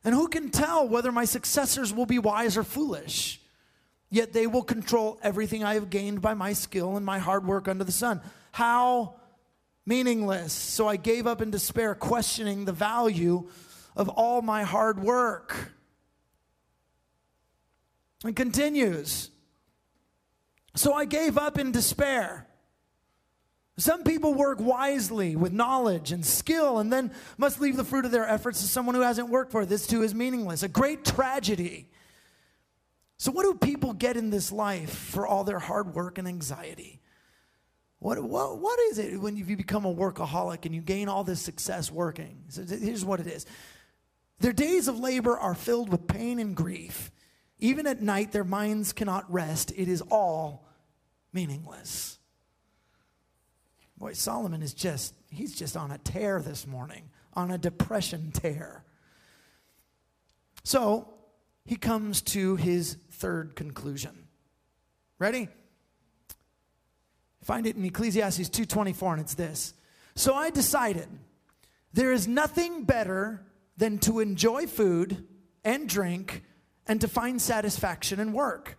And 0.03 0.13
who 0.13 0.27
can 0.27 0.49
tell 0.49 0.85
whether 0.85 1.13
my 1.13 1.23
successors 1.23 1.93
will 1.93 2.05
be 2.05 2.19
wise 2.19 2.57
or 2.57 2.65
foolish? 2.65 3.39
Yet 4.13 4.31
they 4.31 4.45
will 4.45 4.61
control 4.61 5.19
everything 5.23 5.63
I 5.63 5.73
have 5.73 5.89
gained 5.89 6.21
by 6.21 6.35
my 6.35 6.53
skill 6.53 6.97
and 6.97 7.03
my 7.03 7.17
hard 7.17 7.47
work 7.47 7.67
under 7.67 7.83
the 7.83 7.91
sun. 7.91 8.21
How 8.51 9.15
meaningless. 9.87 10.53
So 10.53 10.87
I 10.87 10.97
gave 10.97 11.25
up 11.25 11.41
in 11.41 11.49
despair, 11.49 11.95
questioning 11.95 12.65
the 12.65 12.71
value 12.73 13.49
of 13.95 14.09
all 14.09 14.43
my 14.43 14.61
hard 14.61 15.01
work. 15.01 15.73
And 18.23 18.35
continues. 18.35 19.31
So 20.75 20.93
I 20.93 21.05
gave 21.05 21.35
up 21.35 21.57
in 21.57 21.71
despair. 21.71 22.47
Some 23.77 24.03
people 24.03 24.35
work 24.35 24.59
wisely 24.59 25.35
with 25.35 25.53
knowledge 25.53 26.11
and 26.11 26.23
skill 26.23 26.77
and 26.77 26.93
then 26.93 27.09
must 27.39 27.59
leave 27.59 27.77
the 27.77 27.83
fruit 27.83 28.05
of 28.05 28.11
their 28.11 28.29
efforts 28.29 28.61
to 28.61 28.67
someone 28.67 28.93
who 28.93 29.01
hasn't 29.01 29.29
worked 29.29 29.51
for 29.51 29.63
it. 29.63 29.69
This 29.69 29.87
too 29.87 30.03
is 30.03 30.13
meaningless. 30.13 30.61
A 30.61 30.67
great 30.67 31.03
tragedy. 31.03 31.89
So, 33.23 33.31
what 33.31 33.43
do 33.43 33.53
people 33.53 33.93
get 33.93 34.17
in 34.17 34.31
this 34.31 34.51
life 34.51 34.93
for 34.93 35.25
all 35.25 35.45
their 35.45 35.57
hard 35.57 35.95
work 35.95 36.17
and 36.17 36.27
anxiety? 36.27 36.99
What, 37.99 38.21
what, 38.21 38.59
what 38.59 38.77
is 38.91 38.97
it 38.97 39.17
when 39.17 39.37
you 39.37 39.45
become 39.55 39.85
a 39.85 39.95
workaholic 39.95 40.65
and 40.65 40.75
you 40.75 40.81
gain 40.81 41.07
all 41.07 41.23
this 41.23 41.39
success 41.39 41.89
working? 41.89 42.43
So 42.49 42.65
here's 42.65 43.05
what 43.05 43.21
it 43.21 43.27
is 43.27 43.45
their 44.39 44.51
days 44.51 44.89
of 44.89 44.99
labor 44.99 45.37
are 45.37 45.55
filled 45.55 45.87
with 45.87 46.05
pain 46.05 46.37
and 46.37 46.53
grief. 46.53 47.11
Even 47.59 47.87
at 47.87 48.01
night, 48.01 48.33
their 48.33 48.43
minds 48.43 48.91
cannot 48.91 49.31
rest. 49.31 49.71
It 49.73 49.87
is 49.87 50.01
all 50.01 50.67
meaningless. 51.31 52.19
Boy, 53.97 54.11
Solomon 54.11 54.61
is 54.61 54.73
just, 54.73 55.13
he's 55.29 55.55
just 55.55 55.77
on 55.77 55.91
a 55.91 55.97
tear 55.97 56.41
this 56.41 56.67
morning, 56.67 57.09
on 57.35 57.51
a 57.51 57.57
depression 57.57 58.33
tear. 58.33 58.83
So 60.65 61.12
he 61.65 61.75
comes 61.75 62.21
to 62.21 62.55
his 62.55 62.97
third 63.11 63.55
conclusion. 63.55 64.27
Ready? 65.19 65.47
Find 67.43 67.67
it 67.67 67.75
in 67.75 67.85
Ecclesiastes 67.85 68.49
2:24 68.49 69.13
and 69.13 69.21
it's 69.21 69.33
this. 69.33 69.73
So 70.15 70.33
I 70.33 70.49
decided 70.49 71.07
there 71.93 72.11
is 72.11 72.27
nothing 72.27 72.83
better 72.83 73.45
than 73.77 73.97
to 73.99 74.19
enjoy 74.19 74.67
food 74.67 75.27
and 75.63 75.87
drink 75.87 76.43
and 76.87 76.99
to 77.01 77.07
find 77.07 77.41
satisfaction 77.41 78.19
in 78.19 78.33
work. 78.33 78.77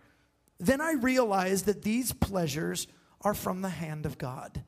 Then 0.59 0.81
I 0.81 0.93
realized 0.93 1.65
that 1.65 1.81
these 1.81 2.13
pleasures 2.13 2.87
are 3.21 3.33
from 3.33 3.61
the 3.61 3.69
hand 3.69 4.05
of 4.05 4.17
God. 4.17 4.63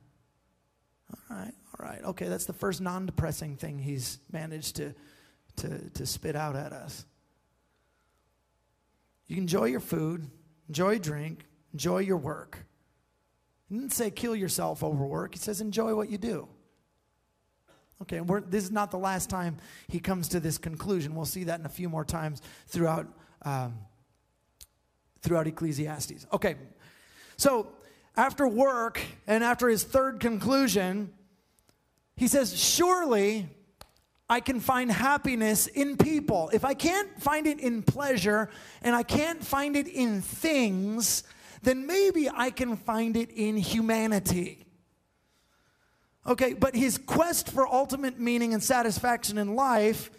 All 1.30 1.38
right, 1.38 1.53
all 1.80 1.86
right. 1.86 2.03
Okay, 2.03 2.27
that's 2.27 2.45
the 2.45 2.53
first 2.53 2.82
non 2.82 3.06
depressing 3.06 3.56
thing 3.56 3.80
he's 3.80 4.19
managed 4.32 4.77
to, 4.77 4.93
to, 5.58 5.89
to 5.91 6.06
spit 6.06 6.36
out 6.36 6.56
at 6.56 6.73
us. 6.73 7.06
You 9.28 9.36
can 9.36 9.44
enjoy 9.44 9.66
your 9.66 9.80
food, 9.80 10.30
enjoy 10.70 11.00
drink, 11.00 11.46
enjoy 11.74 12.00
your 12.00 12.18
work. 12.18 12.66
He 13.70 13.76
didn't 13.76 13.94
say 13.94 14.10
kill 14.10 14.36
yourself 14.36 14.84
over 14.84 15.06
work, 15.06 15.34
he 15.34 15.40
says 15.40 15.62
enjoy 15.62 15.96
what 15.96 16.10
you 16.10 16.18
do. 16.18 16.48
Okay, 18.02 18.22
this 18.48 18.63
is 18.63 18.72
not 18.72 18.92
the 18.92 18.98
last 18.98 19.28
time 19.28 19.58
he 19.88 20.00
comes 20.00 20.28
to 20.30 20.40
this 20.40 20.60
conclusion. 20.60 21.16
We'll 21.16 21.26
see 21.26 21.46
that 21.46 21.60
in 21.60 21.66
a 21.66 21.70
few 21.70 21.90
more 21.90 22.06
times 22.06 22.44
throughout, 22.68 23.08
um, 23.42 23.80
throughout 25.22 25.48
Ecclesiastes. 25.48 26.28
Okay, 26.32 26.56
so 27.38 27.70
after 28.16 28.48
work 28.48 29.02
and 29.26 29.44
after 29.44 29.68
his 29.68 29.84
third 29.84 30.20
conclusion, 30.20 31.12
he 32.16 32.28
says, 32.28 32.58
Surely 32.60 33.50
I 34.30 34.42
can 34.42 34.60
find 34.60 34.92
happiness 34.92 35.68
in 35.68 35.96
people. 35.96 36.50
If 36.52 36.66
I 36.66 36.74
can't 36.74 37.22
find 37.22 37.48
it 37.48 37.60
in 37.60 37.82
pleasure 37.82 38.50
and 38.82 38.96
I 38.96 39.04
can't 39.04 39.44
find 39.44 39.76
it 39.76 39.88
in 39.88 40.22
things, 40.22 41.24
then 41.63 41.88
maybe 41.88 42.30
I 42.30 42.50
can 42.50 42.76
find 42.76 43.16
it 43.16 43.30
in 43.32 43.56
humanity. 43.56 44.66
Okay, 46.26 46.54
but 46.54 46.76
his 46.76 46.98
quest 46.98 47.50
for 47.50 47.66
ultimate 47.66 48.20
meaning 48.20 48.54
and 48.54 48.62
satisfaction 48.62 49.38
in 49.38 49.56
life, 49.56 50.12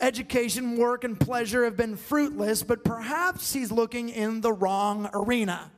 education, 0.00 0.76
work, 0.76 1.04
and 1.04 1.18
pleasure 1.18 1.64
have 1.64 1.76
been 1.76 1.96
fruitless, 1.96 2.64
but 2.64 2.82
perhaps 2.82 3.52
he's 3.52 3.70
looking 3.70 4.08
in 4.08 4.40
the 4.40 4.52
wrong 4.52 5.08
arena. 5.14 5.70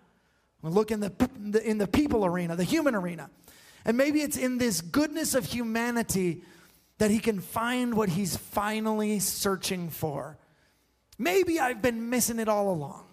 Look 0.62 0.90
in 0.90 1.00
the, 1.00 1.60
in 1.64 1.76
the 1.76 1.86
people 1.88 2.24
arena, 2.24 2.56
the 2.56 2.64
human 2.64 2.94
arena. 2.94 3.28
And 3.84 3.96
maybe 3.96 4.22
it's 4.22 4.38
in 4.38 4.56
this 4.56 4.80
goodness 4.80 5.34
of 5.34 5.44
humanity 5.44 6.44
that 7.02 7.10
he 7.10 7.18
can 7.18 7.40
find 7.40 7.94
what 7.94 8.08
he's 8.08 8.36
finally 8.36 9.18
searching 9.18 9.90
for. 9.90 10.38
Maybe 11.18 11.58
I've 11.58 11.82
been 11.82 12.10
missing 12.10 12.38
it 12.38 12.48
all 12.48 12.70
along. 12.70 13.04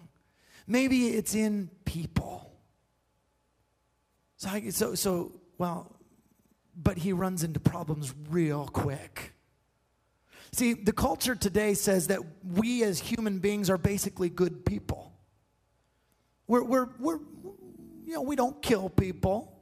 Maybe 0.68 1.08
it's 1.08 1.34
in 1.34 1.70
people. 1.84 2.52
So, 4.36 4.48
I, 4.48 4.68
so, 4.68 4.94
so 4.94 5.32
well, 5.58 5.92
but 6.76 6.98
he 6.98 7.12
runs 7.12 7.42
into 7.42 7.58
problems 7.58 8.14
real 8.28 8.68
quick. 8.68 9.32
See, 10.52 10.74
the 10.74 10.92
culture 10.92 11.34
today 11.34 11.74
says 11.74 12.06
that 12.06 12.20
we 12.46 12.84
as 12.84 13.00
human 13.00 13.40
beings 13.40 13.68
are 13.68 13.78
basically 13.78 14.28
good 14.28 14.64
people. 14.64 15.12
We're, 16.46 16.62
we're, 16.62 16.88
we're, 17.00 17.18
you 18.06 18.14
know, 18.14 18.22
we 18.22 18.36
don't 18.36 18.62
kill 18.62 18.88
people. 18.88 19.59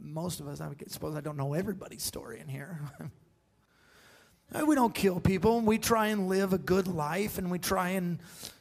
Most 0.00 0.40
of 0.40 0.48
us, 0.48 0.60
I 0.60 0.68
suppose 0.88 1.14
I 1.14 1.20
don't 1.20 1.36
know 1.36 1.54
everybody's 1.54 2.02
story 2.02 2.40
in 2.40 2.48
here. 2.48 2.80
we 4.66 4.74
don't 4.74 4.94
kill 4.94 5.20
people. 5.20 5.60
We 5.60 5.78
try 5.78 6.08
and 6.08 6.28
live 6.28 6.52
a 6.52 6.58
good 6.58 6.88
life 6.88 7.38
and 7.38 7.50
we 7.50 7.58
try 7.58 7.90
and, 7.90 8.18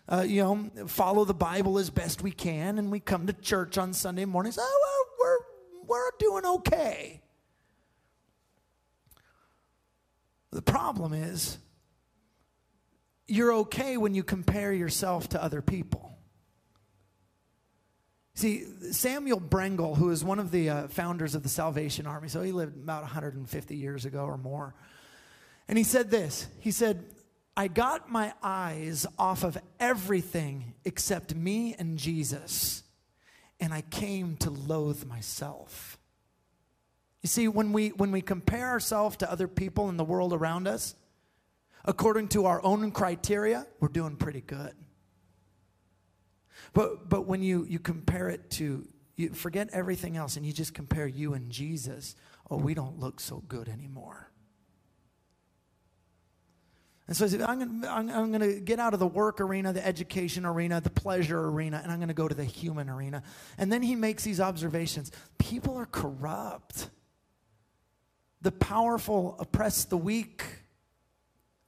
uh, 0.07 0.25
you 0.27 0.43
know, 0.43 0.87
follow 0.87 1.25
the 1.25 1.33
Bible 1.33 1.79
as 1.79 1.89
best 1.89 2.21
we 2.21 2.31
can. 2.31 2.77
And 2.77 2.91
we 2.91 2.99
come 2.99 3.27
to 3.27 3.33
church 3.33 3.77
on 3.77 3.93
Sunday 3.93 4.25
mornings. 4.25 4.57
Oh, 4.59 5.05
we're, 5.19 5.87
we're 5.87 6.11
doing 6.19 6.45
okay. 6.45 7.21
The 10.51 10.61
problem 10.61 11.13
is, 11.13 11.57
you're 13.27 13.53
okay 13.53 13.97
when 13.97 14.15
you 14.15 14.23
compare 14.23 14.73
yourself 14.73 15.29
to 15.29 15.43
other 15.43 15.61
people. 15.61 16.08
See, 18.39 18.63
Samuel 18.91 19.41
Brengle, 19.41 19.97
who 19.97 20.11
is 20.11 20.23
one 20.23 20.39
of 20.39 20.49
the 20.49 20.69
uh, 20.69 20.87
founders 20.87 21.35
of 21.35 21.43
the 21.43 21.49
Salvation 21.49 22.07
Army, 22.07 22.29
so 22.29 22.41
he 22.41 22.53
lived 22.53 22.77
about 22.77 23.01
150 23.01 23.75
years 23.75 24.05
ago 24.05 24.23
or 24.23 24.37
more, 24.37 24.73
and 25.67 25.77
he 25.77 25.83
said 25.83 26.09
this 26.09 26.47
He 26.61 26.71
said, 26.71 27.03
I 27.57 27.67
got 27.67 28.09
my 28.09 28.31
eyes 28.41 29.05
off 29.17 29.43
of 29.43 29.57
everything 29.77 30.73
except 30.85 31.35
me 31.35 31.75
and 31.77 31.97
Jesus, 31.97 32.83
and 33.59 33.73
I 33.73 33.81
came 33.81 34.37
to 34.37 34.51
loathe 34.51 35.03
myself. 35.03 35.99
You 37.21 37.27
see, 37.27 37.49
when 37.49 37.73
we, 37.73 37.89
when 37.89 38.13
we 38.13 38.21
compare 38.21 38.69
ourselves 38.69 39.17
to 39.17 39.29
other 39.29 39.49
people 39.49 39.89
in 39.89 39.97
the 39.97 40.05
world 40.05 40.31
around 40.31 40.65
us, 40.65 40.95
according 41.83 42.29
to 42.29 42.45
our 42.45 42.63
own 42.63 42.91
criteria, 42.91 43.67
we're 43.81 43.89
doing 43.89 44.15
pretty 44.15 44.39
good. 44.39 44.73
But, 46.73 47.09
but 47.09 47.25
when 47.25 47.41
you, 47.41 47.65
you 47.67 47.79
compare 47.79 48.29
it 48.29 48.49
to, 48.51 48.85
you 49.15 49.33
forget 49.33 49.69
everything 49.73 50.17
else 50.17 50.37
and 50.37 50.45
you 50.45 50.53
just 50.53 50.73
compare 50.73 51.07
you 51.07 51.33
and 51.33 51.49
Jesus, 51.49 52.15
oh, 52.49 52.57
we 52.57 52.73
don't 52.73 52.99
look 52.99 53.19
so 53.19 53.43
good 53.47 53.67
anymore. 53.67 54.31
And 57.07 57.17
so 57.17 57.25
I 57.25 57.27
said, 57.27 57.41
I'm 57.41 57.81
going 58.31 58.39
to 58.39 58.59
get 58.59 58.79
out 58.79 58.93
of 58.93 58.99
the 58.99 59.07
work 59.07 59.41
arena, 59.41 59.73
the 59.73 59.83
education 59.83 60.45
arena, 60.45 60.79
the 60.79 60.91
pleasure 60.91 61.47
arena, 61.47 61.79
and 61.81 61.91
I'm 61.91 61.97
going 61.97 62.09
to 62.09 62.13
go 62.13 62.27
to 62.27 62.35
the 62.35 62.43
human 62.43 62.87
arena. 62.87 63.23
And 63.57 63.73
then 63.73 63.81
he 63.81 63.95
makes 63.95 64.23
these 64.23 64.39
observations 64.39 65.11
people 65.39 65.75
are 65.75 65.87
corrupt. 65.87 66.91
The 68.41 68.51
powerful 68.51 69.37
oppress 69.39 69.85
the 69.85 69.97
weak. 69.97 70.43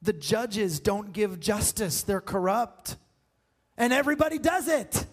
The 0.04 0.14
judges 0.14 0.80
don't 0.80 1.12
give 1.12 1.40
justice, 1.40 2.04
they're 2.04 2.22
corrupt 2.22 2.98
and 3.78 3.94
everybody 3.94 4.38
does 4.38 4.68
it. 4.68 5.06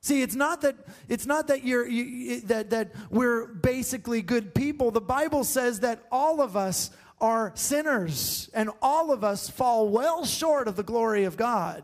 See, 0.00 0.22
it's 0.22 0.36
not 0.36 0.60
that 0.60 0.76
it's 1.08 1.26
not 1.26 1.48
that 1.48 1.64
you're 1.64 1.86
you, 1.86 2.40
that 2.42 2.70
that 2.70 2.92
we're 3.10 3.46
basically 3.46 4.22
good 4.22 4.54
people. 4.54 4.92
The 4.92 5.00
Bible 5.00 5.42
says 5.42 5.80
that 5.80 6.04
all 6.12 6.40
of 6.40 6.56
us 6.56 6.90
are 7.20 7.52
sinners 7.54 8.48
and 8.54 8.70
all 8.82 9.10
of 9.10 9.24
us 9.24 9.48
fall 9.48 9.88
well 9.88 10.24
short 10.24 10.68
of 10.68 10.76
the 10.76 10.82
glory 10.82 11.24
of 11.24 11.36
God. 11.36 11.82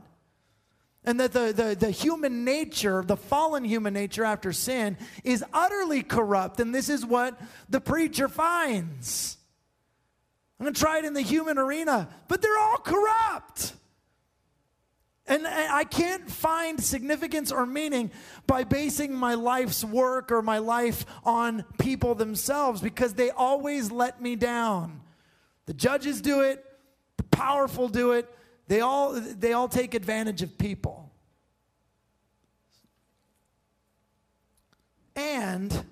And 1.05 1.19
that 1.19 1.33
the, 1.33 1.53
the, 1.53 1.75
the 1.75 1.91
human 1.91 2.45
nature, 2.45 3.03
the 3.05 3.17
fallen 3.17 3.65
human 3.65 3.93
nature 3.93 4.25
after 4.25 4.53
sin, 4.53 4.97
is 5.25 5.45
utterly 5.53 6.05
corrupt. 6.05 6.61
And 6.61 6.73
this 6.73 6.89
is 6.89 7.05
what 7.05 7.41
the 7.69 7.81
preacher 7.81 8.29
finds. 8.29 9.37
I'm 10.61 10.65
going 10.65 10.75
to 10.75 10.81
try 10.81 10.99
it 10.99 11.05
in 11.05 11.15
the 11.15 11.23
human 11.23 11.59
arena, 11.59 12.09
but 12.29 12.41
they're 12.41 12.57
all 12.57 12.79
corrupt. 12.79 13.73
And 15.27 15.47
I 15.47 15.85
can't 15.85 16.29
find 16.29 16.83
significance 16.83 17.53
or 17.53 17.65
meaning 17.65 18.11
by 18.47 18.65
basing 18.65 19.15
my 19.15 19.35
life's 19.35 19.85
work 19.85 20.33
or 20.33 20.43
my 20.43 20.59
life 20.59 21.07
on 21.25 21.65
people 21.79 22.17
themselves 22.17 22.81
because 22.81 23.15
they 23.15 23.31
always 23.31 23.93
let 23.93 24.21
me 24.21 24.35
down. 24.35 25.01
The 25.67 25.75
judges 25.75 26.21
do 26.21 26.41
it, 26.41 26.65
the 27.17 27.23
powerful 27.25 27.89
do 27.89 28.13
it. 28.13 28.29
They 28.67 28.81
all, 28.81 29.13
they 29.13 29.53
all 29.53 29.69
take 29.69 29.95
advantage 29.95 30.43
of 30.43 30.59
people. 30.59 31.13
And 35.15 35.85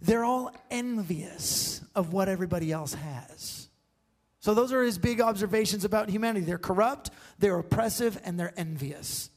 they're 0.00 0.24
all 0.24 0.54
envious 0.70 1.82
of 1.94 2.12
what 2.12 2.28
everybody 2.28 2.70
else 2.70 2.94
has. 2.94 3.59
So, 4.40 4.54
those 4.54 4.72
are 4.72 4.82
his 4.82 4.98
big 4.98 5.20
observations 5.20 5.84
about 5.84 6.08
humanity. 6.08 6.46
They're 6.46 6.58
corrupt, 6.58 7.10
they're 7.38 7.58
oppressive, 7.58 8.18
and 8.24 8.40
they're 8.40 8.54
envious. 8.58 9.30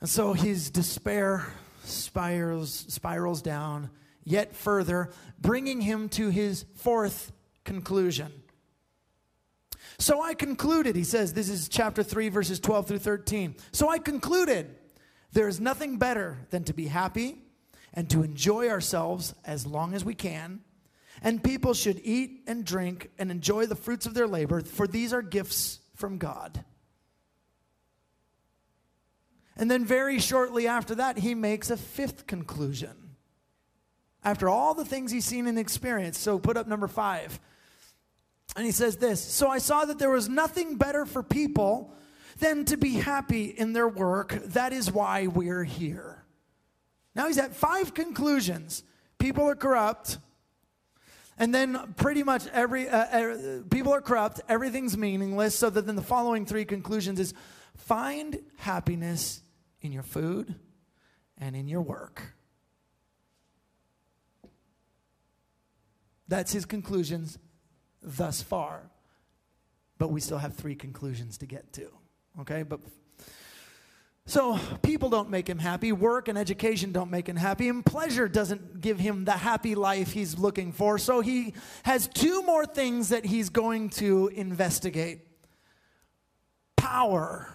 And 0.00 0.08
so 0.08 0.32
his 0.32 0.70
despair 0.70 1.46
spirals, 1.84 2.72
spirals 2.88 3.42
down 3.42 3.90
yet 4.24 4.54
further, 4.54 5.10
bringing 5.40 5.80
him 5.80 6.08
to 6.10 6.28
his 6.30 6.64
fourth 6.74 7.32
conclusion. 7.64 8.32
So 9.98 10.20
I 10.20 10.34
concluded, 10.34 10.96
he 10.96 11.04
says, 11.04 11.32
this 11.32 11.48
is 11.48 11.68
chapter 11.68 12.02
3, 12.02 12.28
verses 12.28 12.60
12 12.60 12.88
through 12.88 12.98
13. 12.98 13.54
So 13.72 13.88
I 13.88 13.98
concluded, 13.98 14.74
there 15.32 15.48
is 15.48 15.60
nothing 15.60 15.96
better 15.96 16.38
than 16.50 16.64
to 16.64 16.74
be 16.74 16.86
happy 16.86 17.38
and 17.94 18.10
to 18.10 18.22
enjoy 18.22 18.68
ourselves 18.68 19.34
as 19.44 19.66
long 19.66 19.94
as 19.94 20.04
we 20.04 20.14
can 20.14 20.60
and 21.22 21.42
people 21.42 21.74
should 21.74 22.00
eat 22.04 22.42
and 22.46 22.64
drink 22.64 23.10
and 23.18 23.30
enjoy 23.30 23.66
the 23.66 23.76
fruits 23.76 24.06
of 24.06 24.14
their 24.14 24.26
labor, 24.26 24.60
for 24.60 24.86
these 24.86 25.12
are 25.12 25.22
gifts 25.22 25.80
from 25.94 26.18
God. 26.18 26.64
And 29.56 29.70
then, 29.70 29.84
very 29.84 30.18
shortly 30.18 30.68
after 30.68 30.96
that, 30.96 31.18
he 31.18 31.34
makes 31.34 31.70
a 31.70 31.76
fifth 31.76 32.26
conclusion. 32.26 33.16
After 34.22 34.48
all 34.48 34.74
the 34.74 34.84
things 34.84 35.10
he's 35.10 35.24
seen 35.24 35.46
and 35.46 35.58
experienced. 35.58 36.20
So, 36.20 36.38
put 36.38 36.56
up 36.56 36.66
number 36.66 36.88
five. 36.88 37.40
And 38.54 38.64
he 38.64 38.72
says 38.72 38.96
this 38.96 39.20
So 39.22 39.48
I 39.48 39.58
saw 39.58 39.84
that 39.84 39.98
there 39.98 40.10
was 40.10 40.28
nothing 40.28 40.76
better 40.76 41.06
for 41.06 41.22
people 41.22 41.92
than 42.38 42.64
to 42.66 42.76
be 42.76 42.94
happy 42.94 43.46
in 43.46 43.72
their 43.72 43.88
work. 43.88 44.38
That 44.46 44.72
is 44.72 44.92
why 44.92 45.26
we're 45.26 45.64
here. 45.64 46.24
Now 47.14 47.26
he's 47.28 47.38
at 47.38 47.54
five 47.54 47.94
conclusions. 47.94 48.82
People 49.18 49.48
are 49.48 49.56
corrupt. 49.56 50.18
And 51.38 51.54
then 51.54 51.94
pretty 51.96 52.22
much 52.22 52.46
every 52.48 52.88
uh, 52.88 52.98
uh, 52.98 53.36
people 53.70 53.92
are 53.92 54.00
corrupt, 54.00 54.40
everything's 54.48 54.96
meaningless. 54.96 55.54
So 55.54 55.68
that 55.70 55.86
then 55.86 55.96
the 55.96 56.02
following 56.02 56.46
three 56.46 56.64
conclusions 56.64 57.20
is 57.20 57.34
find 57.76 58.38
happiness 58.56 59.42
in 59.80 59.92
your 59.92 60.02
food 60.02 60.54
and 61.38 61.54
in 61.54 61.68
your 61.68 61.82
work. 61.82 62.34
That's 66.28 66.52
his 66.52 66.64
conclusions 66.64 67.38
thus 68.02 68.42
far. 68.42 68.90
But 69.98 70.10
we 70.10 70.20
still 70.20 70.38
have 70.38 70.54
three 70.54 70.74
conclusions 70.74 71.38
to 71.38 71.46
get 71.46 71.72
to. 71.74 71.88
Okay? 72.40 72.62
But 72.62 72.80
so 74.28 74.58
people 74.82 75.08
don't 75.08 75.30
make 75.30 75.48
him 75.48 75.58
happy. 75.58 75.92
Work 75.92 76.26
and 76.26 76.36
education 76.36 76.90
don't 76.90 77.12
make 77.12 77.28
him 77.28 77.36
happy. 77.36 77.68
And 77.68 77.86
pleasure 77.86 78.28
doesn't 78.28 78.80
give 78.80 78.98
him 78.98 79.24
the 79.24 79.32
happy 79.32 79.76
life 79.76 80.10
he's 80.10 80.36
looking 80.36 80.72
for. 80.72 80.98
So 80.98 81.20
he 81.20 81.54
has 81.84 82.08
two 82.08 82.42
more 82.42 82.66
things 82.66 83.10
that 83.10 83.24
he's 83.24 83.50
going 83.50 83.90
to 83.90 84.28
investigate. 84.34 85.20
Power 86.74 87.48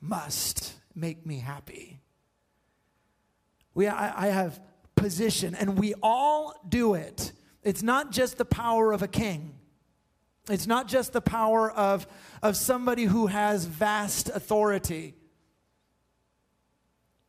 must 0.00 0.74
make 0.96 1.24
me 1.24 1.38
happy. 1.38 2.00
We, 3.74 3.86
I, 3.86 4.26
I 4.26 4.30
have 4.30 4.60
position, 4.96 5.54
and 5.54 5.78
we 5.78 5.94
all 6.02 6.54
do 6.68 6.94
it. 6.94 7.32
It's 7.62 7.82
not 7.82 8.10
just 8.10 8.36
the 8.36 8.44
power 8.44 8.92
of 8.92 9.02
a 9.02 9.08
king. 9.08 9.54
It's 10.48 10.66
not 10.66 10.88
just 10.88 11.12
the 11.12 11.20
power 11.20 11.70
of, 11.70 12.06
of 12.42 12.56
somebody 12.56 13.04
who 13.04 13.26
has 13.26 13.64
vast 13.64 14.28
authority. 14.28 15.14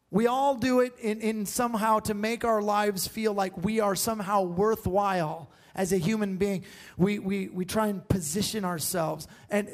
We 0.10 0.28
all 0.28 0.56
do 0.56 0.80
it 0.80 0.94
in, 1.00 1.20
in 1.22 1.46
somehow 1.46 2.00
to 2.00 2.14
make 2.14 2.46
our 2.46 2.62
lives 2.62 3.08
feel 3.08 3.34
like 3.34 3.58
we 3.64 3.80
are 3.80 3.96
somehow 3.96 4.44
worthwhile 4.44 5.52
as 5.76 5.92
a 5.92 5.98
human 5.98 6.38
being. 6.38 6.64
We, 6.98 7.20
we, 7.20 7.50
we 7.50 7.66
try 7.66 7.88
and 7.88 8.08
position 8.08 8.64
ourselves. 8.64 9.28
And 9.50 9.70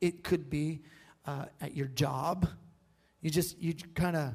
it 0.00 0.24
could 0.24 0.50
be 0.50 0.82
uh, 1.26 1.46
at 1.60 1.74
your 1.74 1.88
job. 1.88 2.48
You 3.20 3.30
just, 3.30 3.58
you 3.58 3.74
kind 3.94 4.16
of 4.16 4.34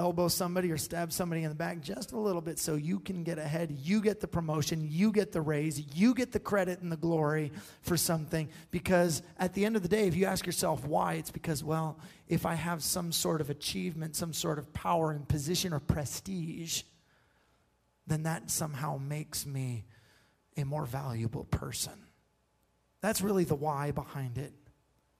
elbow 0.00 0.28
somebody 0.28 0.72
or 0.72 0.78
stab 0.78 1.12
somebody 1.12 1.42
in 1.42 1.50
the 1.50 1.54
back 1.54 1.82
just 1.82 2.12
a 2.12 2.18
little 2.18 2.40
bit 2.40 2.58
so 2.58 2.74
you 2.74 2.98
can 2.98 3.22
get 3.22 3.38
ahead. 3.38 3.70
You 3.70 4.00
get 4.00 4.18
the 4.18 4.26
promotion, 4.26 4.88
you 4.90 5.12
get 5.12 5.30
the 5.30 5.42
raise, 5.42 5.78
you 5.94 6.14
get 6.14 6.32
the 6.32 6.40
credit 6.40 6.80
and 6.80 6.90
the 6.90 6.96
glory 6.96 7.52
for 7.82 7.98
something. 7.98 8.48
Because 8.70 9.22
at 9.38 9.52
the 9.52 9.64
end 9.64 9.76
of 9.76 9.82
the 9.82 9.88
day, 9.88 10.08
if 10.08 10.16
you 10.16 10.24
ask 10.24 10.46
yourself 10.46 10.86
why, 10.86 11.14
it's 11.14 11.30
because, 11.30 11.62
well, 11.62 11.98
if 12.28 12.46
I 12.46 12.54
have 12.54 12.82
some 12.82 13.12
sort 13.12 13.42
of 13.42 13.50
achievement, 13.50 14.16
some 14.16 14.32
sort 14.32 14.58
of 14.58 14.72
power 14.72 15.12
and 15.12 15.28
position 15.28 15.74
or 15.74 15.80
prestige, 15.80 16.82
then 18.06 18.22
that 18.22 18.50
somehow 18.50 18.96
makes 18.96 19.44
me 19.44 19.84
a 20.56 20.64
more 20.64 20.86
valuable 20.86 21.44
person. 21.44 22.06
That's 23.02 23.20
really 23.20 23.44
the 23.44 23.54
why 23.54 23.90
behind 23.90 24.38
it. 24.38 24.54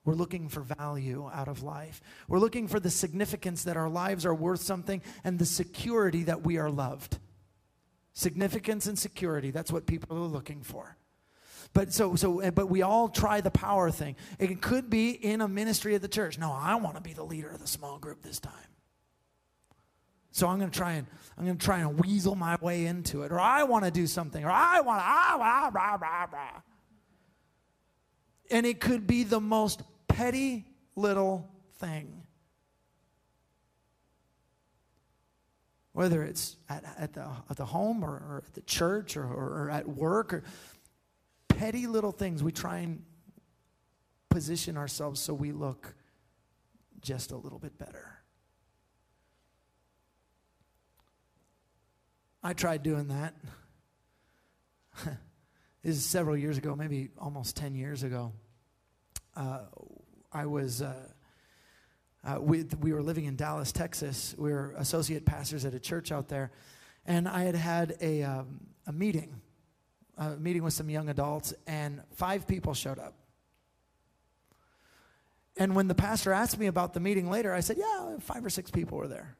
We're 0.03 0.15
looking 0.15 0.49
for 0.49 0.61
value 0.61 1.29
out 1.31 1.47
of 1.47 1.61
life. 1.61 2.01
We're 2.27 2.39
looking 2.39 2.67
for 2.67 2.79
the 2.79 2.89
significance 2.89 3.63
that 3.65 3.77
our 3.77 3.89
lives 3.89 4.25
are 4.25 4.33
worth 4.33 4.61
something 4.61 5.01
and 5.23 5.37
the 5.37 5.45
security 5.45 6.23
that 6.23 6.43
we 6.43 6.57
are 6.57 6.71
loved. 6.71 7.19
Significance 8.13 8.87
and 8.87 8.97
security, 8.97 9.51
that's 9.51 9.71
what 9.71 9.85
people 9.85 10.17
are 10.17 10.21
looking 10.21 10.63
for. 10.63 10.97
But 11.73 11.93
so 11.93 12.15
so 12.15 12.51
but 12.51 12.67
we 12.67 12.81
all 12.81 13.07
try 13.07 13.39
the 13.39 13.51
power 13.51 13.91
thing. 13.91 14.15
It 14.39 14.61
could 14.61 14.89
be 14.89 15.11
in 15.11 15.39
a 15.39 15.47
ministry 15.47 15.95
of 15.95 16.01
the 16.01 16.09
church. 16.09 16.37
No, 16.37 16.51
I 16.51 16.75
want 16.75 16.95
to 16.97 17.01
be 17.01 17.13
the 17.13 17.23
leader 17.23 17.49
of 17.49 17.59
the 17.59 17.67
small 17.67 17.97
group 17.97 18.21
this 18.21 18.39
time. 18.39 18.53
So 20.31 20.47
I'm 20.47 20.59
going 20.59 20.71
to 20.71 20.77
try 20.77 20.93
and 20.93 21.07
I'm 21.37 21.45
going 21.45 21.57
to 21.57 21.65
try 21.65 21.79
and 21.79 21.99
weasel 21.99 22.35
my 22.35 22.57
way 22.61 22.87
into 22.87 23.23
it 23.23 23.31
or 23.31 23.39
I 23.39 23.63
want 23.63 23.85
to 23.85 23.91
do 23.91 24.07
something 24.07 24.43
or 24.43 24.51
I 24.51 24.81
want 24.81 24.99
to 24.99 25.05
ah. 25.05 26.61
And 28.49 28.65
it 28.65 28.81
could 28.81 29.07
be 29.07 29.23
the 29.23 29.39
most 29.39 29.81
petty 30.13 30.65
little 30.95 31.49
thing. 31.79 32.23
Whether 35.93 36.23
it's 36.23 36.55
at, 36.69 36.83
at, 36.97 37.13
the, 37.13 37.27
at 37.49 37.57
the 37.57 37.65
home 37.65 38.03
or, 38.03 38.11
or 38.11 38.43
at 38.45 38.53
the 38.53 38.61
church 38.61 39.17
or, 39.17 39.25
or, 39.25 39.63
or 39.63 39.69
at 39.69 39.87
work 39.87 40.33
or 40.33 40.43
petty 41.49 41.85
little 41.85 42.11
things, 42.11 42.41
we 42.41 42.51
try 42.51 42.79
and 42.79 43.03
position 44.29 44.77
ourselves 44.77 45.19
so 45.19 45.33
we 45.33 45.51
look 45.51 45.93
just 47.01 47.31
a 47.31 47.37
little 47.37 47.59
bit 47.59 47.77
better. 47.77 48.21
I 52.43 52.53
tried 52.53 52.83
doing 52.83 53.09
that. 53.09 53.35
this 55.83 55.95
is 55.95 56.05
several 56.05 56.35
years 56.35 56.57
ago, 56.57 56.75
maybe 56.75 57.09
almost 57.19 57.55
10 57.57 57.75
years 57.75 58.03
ago. 58.03 58.33
Uh, 59.35 59.59
I 60.33 60.45
was, 60.45 60.81
uh, 60.81 60.93
uh, 62.23 62.37
we, 62.39 62.63
we 62.79 62.93
were 62.93 63.01
living 63.01 63.25
in 63.25 63.35
Dallas, 63.35 63.71
Texas. 63.71 64.35
We 64.37 64.51
were 64.51 64.73
associate 64.77 65.25
pastors 65.25 65.65
at 65.65 65.73
a 65.73 65.79
church 65.79 66.11
out 66.11 66.27
there. 66.27 66.51
And 67.05 67.27
I 67.27 67.43
had 67.43 67.55
had 67.55 67.97
a, 68.01 68.23
um, 68.23 68.59
a 68.87 68.93
meeting, 68.93 69.41
a 70.17 70.31
meeting 70.31 70.63
with 70.63 70.73
some 70.73 70.89
young 70.89 71.09
adults, 71.09 71.53
and 71.67 72.01
five 72.15 72.47
people 72.47 72.73
showed 72.73 72.99
up. 72.99 73.15
And 75.57 75.75
when 75.75 75.87
the 75.87 75.95
pastor 75.95 76.31
asked 76.31 76.57
me 76.57 76.67
about 76.67 76.93
the 76.93 76.99
meeting 76.99 77.29
later, 77.29 77.53
I 77.53 77.59
said, 77.59 77.77
Yeah, 77.77 78.17
five 78.19 78.45
or 78.45 78.49
six 78.49 78.71
people 78.71 78.97
were 78.97 79.07
there. 79.07 79.35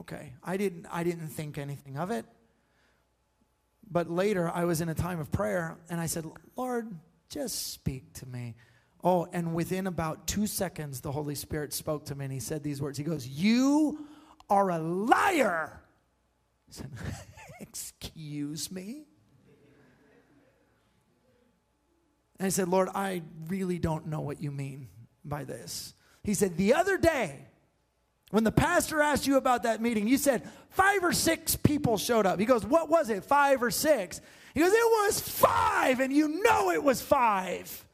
Okay. 0.00 0.32
I 0.42 0.56
didn't, 0.56 0.86
I 0.90 1.04
didn't 1.04 1.28
think 1.28 1.56
anything 1.56 1.96
of 1.96 2.10
it. 2.10 2.26
But 3.90 4.10
later, 4.10 4.50
I 4.50 4.64
was 4.64 4.80
in 4.80 4.88
a 4.88 4.94
time 4.94 5.20
of 5.20 5.30
prayer, 5.30 5.76
and 5.88 6.00
I 6.00 6.06
said, 6.06 6.26
Lord, 6.56 6.92
just 7.28 7.72
speak 7.72 8.12
to 8.14 8.26
me. 8.26 8.54
Oh, 9.04 9.28
and 9.34 9.54
within 9.54 9.86
about 9.86 10.26
two 10.26 10.46
seconds, 10.46 11.02
the 11.02 11.12
Holy 11.12 11.34
Spirit 11.34 11.74
spoke 11.74 12.06
to 12.06 12.14
me, 12.14 12.24
and 12.24 12.32
He 12.32 12.40
said 12.40 12.62
these 12.62 12.80
words 12.80 12.96
He 12.96 13.04
goes, 13.04 13.28
You 13.28 14.06
are 14.48 14.70
a 14.70 14.78
liar. 14.78 15.82
I 16.68 16.72
said, 16.72 16.90
Excuse 17.60 18.72
me? 18.72 19.04
And 22.38 22.46
I 22.46 22.48
said, 22.48 22.68
Lord, 22.68 22.88
I 22.94 23.22
really 23.46 23.78
don't 23.78 24.06
know 24.06 24.20
what 24.20 24.42
you 24.42 24.50
mean 24.50 24.88
by 25.24 25.44
this. 25.44 25.94
He 26.22 26.34
said, 26.34 26.56
The 26.56 26.74
other 26.74 26.96
day, 26.96 27.46
when 28.30 28.42
the 28.42 28.52
pastor 28.52 29.02
asked 29.02 29.26
you 29.26 29.36
about 29.36 29.64
that 29.64 29.80
meeting, 29.82 30.08
you 30.08 30.16
said 30.16 30.42
five 30.70 31.04
or 31.04 31.12
six 31.12 31.56
people 31.56 31.98
showed 31.98 32.26
up. 32.26 32.40
He 32.40 32.46
goes, 32.46 32.64
What 32.64 32.88
was 32.88 33.10
it? 33.10 33.24
Five 33.24 33.62
or 33.62 33.70
six? 33.70 34.22
He 34.54 34.60
goes, 34.60 34.72
It 34.72 34.76
was 34.76 35.20
five, 35.20 36.00
and 36.00 36.10
you 36.10 36.42
know 36.42 36.70
it 36.70 36.82
was 36.82 37.02
five. 37.02 37.84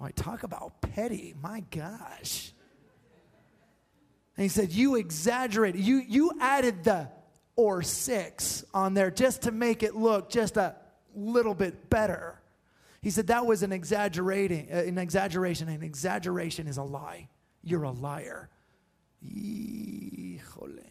I 0.00 0.10
talk 0.12 0.42
about 0.42 0.80
petty. 0.80 1.34
My 1.42 1.60
gosh. 1.70 2.52
And 4.36 4.44
he 4.44 4.48
said, 4.48 4.72
You 4.72 4.94
exaggerated. 4.94 5.80
You, 5.80 6.02
you 6.06 6.32
added 6.40 6.84
the 6.84 7.08
or 7.56 7.82
six 7.82 8.64
on 8.72 8.94
there 8.94 9.10
just 9.10 9.42
to 9.42 9.50
make 9.50 9.82
it 9.82 9.96
look 9.96 10.30
just 10.30 10.56
a 10.56 10.76
little 11.16 11.54
bit 11.54 11.90
better. 11.90 12.40
He 13.02 13.10
said 13.10 13.26
that 13.28 13.46
was 13.46 13.64
an 13.64 13.72
exaggerating, 13.72 14.68
uh, 14.72 14.76
an 14.76 14.96
exaggeration. 14.98 15.68
An 15.68 15.82
exaggeration 15.82 16.68
is 16.68 16.76
a 16.76 16.82
lie. 16.84 17.28
You're 17.64 17.82
a 17.82 17.90
liar. 17.90 18.48
Híjole. 19.24 20.84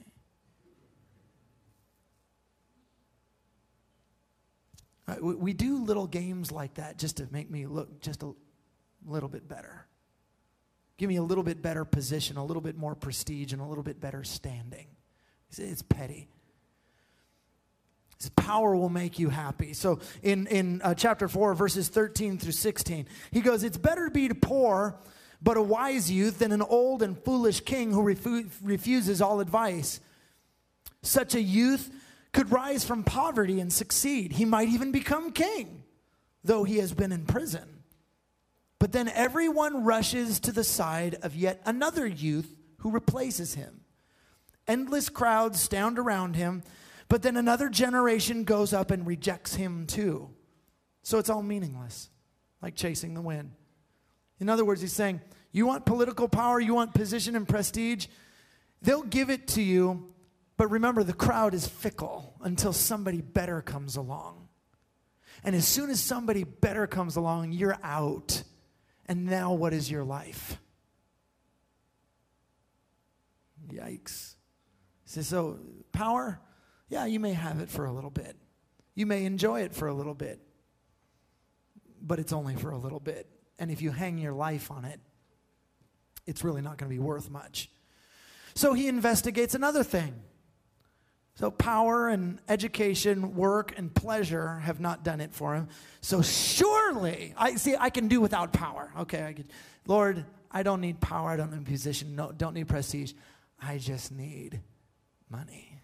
We 5.21 5.53
do 5.53 5.85
little 5.85 6.05
games 6.05 6.51
like 6.51 6.73
that 6.73 6.97
just 6.97 7.17
to 7.17 7.27
make 7.31 7.49
me 7.49 7.65
look 7.65 8.01
just 8.01 8.23
a 8.23 8.33
little 9.07 9.29
bit 9.29 9.47
better. 9.47 9.85
Give 10.97 11.09
me 11.09 11.17
a 11.17 11.23
little 11.23 11.43
bit 11.43 11.61
better 11.61 11.85
position, 11.85 12.37
a 12.37 12.45
little 12.45 12.61
bit 12.61 12.77
more 12.77 12.95
prestige, 12.95 13.53
and 13.53 13.61
a 13.61 13.65
little 13.65 13.83
bit 13.83 13.99
better 13.99 14.23
standing. 14.23 14.87
It's 15.57 15.81
petty. 15.81 16.27
His 18.19 18.29
power 18.29 18.75
will 18.75 18.89
make 18.89 19.19
you 19.19 19.29
happy. 19.29 19.73
So 19.73 19.99
in, 20.23 20.47
in 20.47 20.81
uh, 20.81 20.95
chapter 20.95 21.27
4, 21.27 21.53
verses 21.53 21.87
13 21.87 22.39
through 22.39 22.51
16, 22.51 23.07
he 23.31 23.41
goes, 23.41 23.63
It's 23.63 23.77
better 23.77 24.05
to 24.05 24.11
be 24.11 24.27
poor 24.29 24.97
but 25.41 25.57
a 25.57 25.61
wise 25.61 26.09
youth 26.11 26.39
than 26.39 26.51
an 26.51 26.61
old 26.61 27.03
and 27.03 27.17
foolish 27.23 27.61
king 27.61 27.91
who 27.91 28.01
refu- 28.01 28.49
refuses 28.61 29.21
all 29.21 29.39
advice. 29.39 29.99
Such 31.03 31.35
a 31.35 31.41
youth 31.41 31.91
could 32.33 32.51
rise 32.51 32.83
from 32.83 33.03
poverty 33.03 33.59
and 33.59 33.71
succeed. 33.71 34.33
He 34.33 34.45
might 34.45 34.69
even 34.69 34.91
become 34.91 35.31
king, 35.31 35.83
though 36.43 36.63
he 36.63 36.77
has 36.77 36.93
been 36.93 37.11
in 37.11 37.25
prison. 37.25 37.76
But 38.79 38.91
then 38.91 39.09
everyone 39.09 39.83
rushes 39.83 40.39
to 40.41 40.51
the 40.51 40.63
side 40.63 41.17
of 41.21 41.35
yet 41.35 41.61
another 41.65 42.05
youth 42.05 42.55
who 42.79 42.91
replaces 42.91 43.55
him. 43.55 43.81
Endless 44.67 45.09
crowds 45.09 45.59
stand 45.59 45.97
around 45.97 46.35
him, 46.35 46.61
but 47.09 47.21
then 47.21 47.37
another 47.37 47.69
generation 47.69 48.43
goes 48.43 48.73
up 48.73 48.91
and 48.91 49.07
rejects 49.07 49.55
him 49.55 49.87
too. 49.87 50.29
So 51.03 51.17
it's 51.17 51.29
all 51.29 51.41
meaningless, 51.41 52.09
like 52.61 52.75
chasing 52.75 53.13
the 53.13 53.21
wind. 53.21 53.51
In 54.39 54.49
other 54.49 54.65
words, 54.65 54.81
he's 54.81 54.93
saying, 54.93 55.21
You 55.51 55.65
want 55.65 55.85
political 55.85 56.27
power, 56.27 56.59
you 56.59 56.75
want 56.75 56.93
position 56.93 57.35
and 57.35 57.47
prestige? 57.47 58.07
They'll 58.81 59.03
give 59.03 59.29
it 59.29 59.47
to 59.49 59.61
you, 59.61 60.13
but 60.57 60.69
remember, 60.69 61.03
the 61.03 61.13
crowd 61.13 61.53
is 61.53 61.65
fickle 61.65 62.35
until 62.41 62.73
somebody 62.73 63.21
better 63.21 63.61
comes 63.61 63.95
along. 63.95 64.49
And 65.43 65.55
as 65.55 65.67
soon 65.67 65.89
as 65.89 66.01
somebody 66.01 66.43
better 66.43 66.87
comes 66.87 67.15
along, 67.15 67.53
you're 67.53 67.77
out. 67.83 68.43
And 69.07 69.25
now, 69.25 69.53
what 69.53 69.73
is 69.73 69.89
your 69.89 70.03
life? 70.03 70.59
Yikes. 73.69 74.35
So, 75.05 75.59
power, 75.91 76.39
yeah, 76.89 77.05
you 77.05 77.19
may 77.19 77.33
have 77.33 77.59
it 77.59 77.69
for 77.69 77.85
a 77.85 77.91
little 77.91 78.09
bit. 78.09 78.35
You 78.95 79.05
may 79.05 79.25
enjoy 79.25 79.61
it 79.61 79.73
for 79.73 79.87
a 79.87 79.93
little 79.93 80.13
bit, 80.13 80.41
but 82.01 82.19
it's 82.19 82.33
only 82.33 82.55
for 82.55 82.71
a 82.71 82.77
little 82.77 82.99
bit. 82.99 83.27
And 83.59 83.71
if 83.71 83.81
you 83.81 83.91
hang 83.91 84.17
your 84.17 84.33
life 84.33 84.71
on 84.71 84.85
it, 84.85 84.99
it's 86.25 86.43
really 86.43 86.61
not 86.61 86.77
going 86.77 86.89
to 86.89 86.95
be 86.95 86.99
worth 86.99 87.29
much. 87.29 87.69
So 88.53 88.73
he 88.73 88.87
investigates 88.87 89.55
another 89.55 89.83
thing. 89.83 90.15
So 91.37 91.51
power 91.51 92.07
and 92.07 92.39
education, 92.49 93.35
work 93.35 93.77
and 93.77 93.93
pleasure 93.93 94.57
have 94.57 94.79
not 94.79 95.03
done 95.03 95.21
it 95.21 95.35
for 95.35 95.53
him. 95.53 95.67
So 96.01 96.23
surely, 96.23 97.35
I 97.37 97.55
see 97.55 97.75
I 97.79 97.91
can 97.91 98.07
do 98.07 98.19
without 98.19 98.53
power. 98.53 98.91
Okay, 99.01 99.23
I 99.23 99.33
could, 99.33 99.47
Lord, 99.85 100.25
I 100.49 100.63
don't 100.63 100.81
need 100.81 100.99
power, 100.99 101.29
I 101.29 101.37
don't 101.37 101.53
need 101.53 101.65
position, 101.65 102.15
no, 102.15 102.31
don't 102.31 102.55
need 102.55 102.67
prestige. 102.67 103.13
I 103.61 103.77
just 103.77 104.11
need 104.11 104.61
money. 105.29 105.79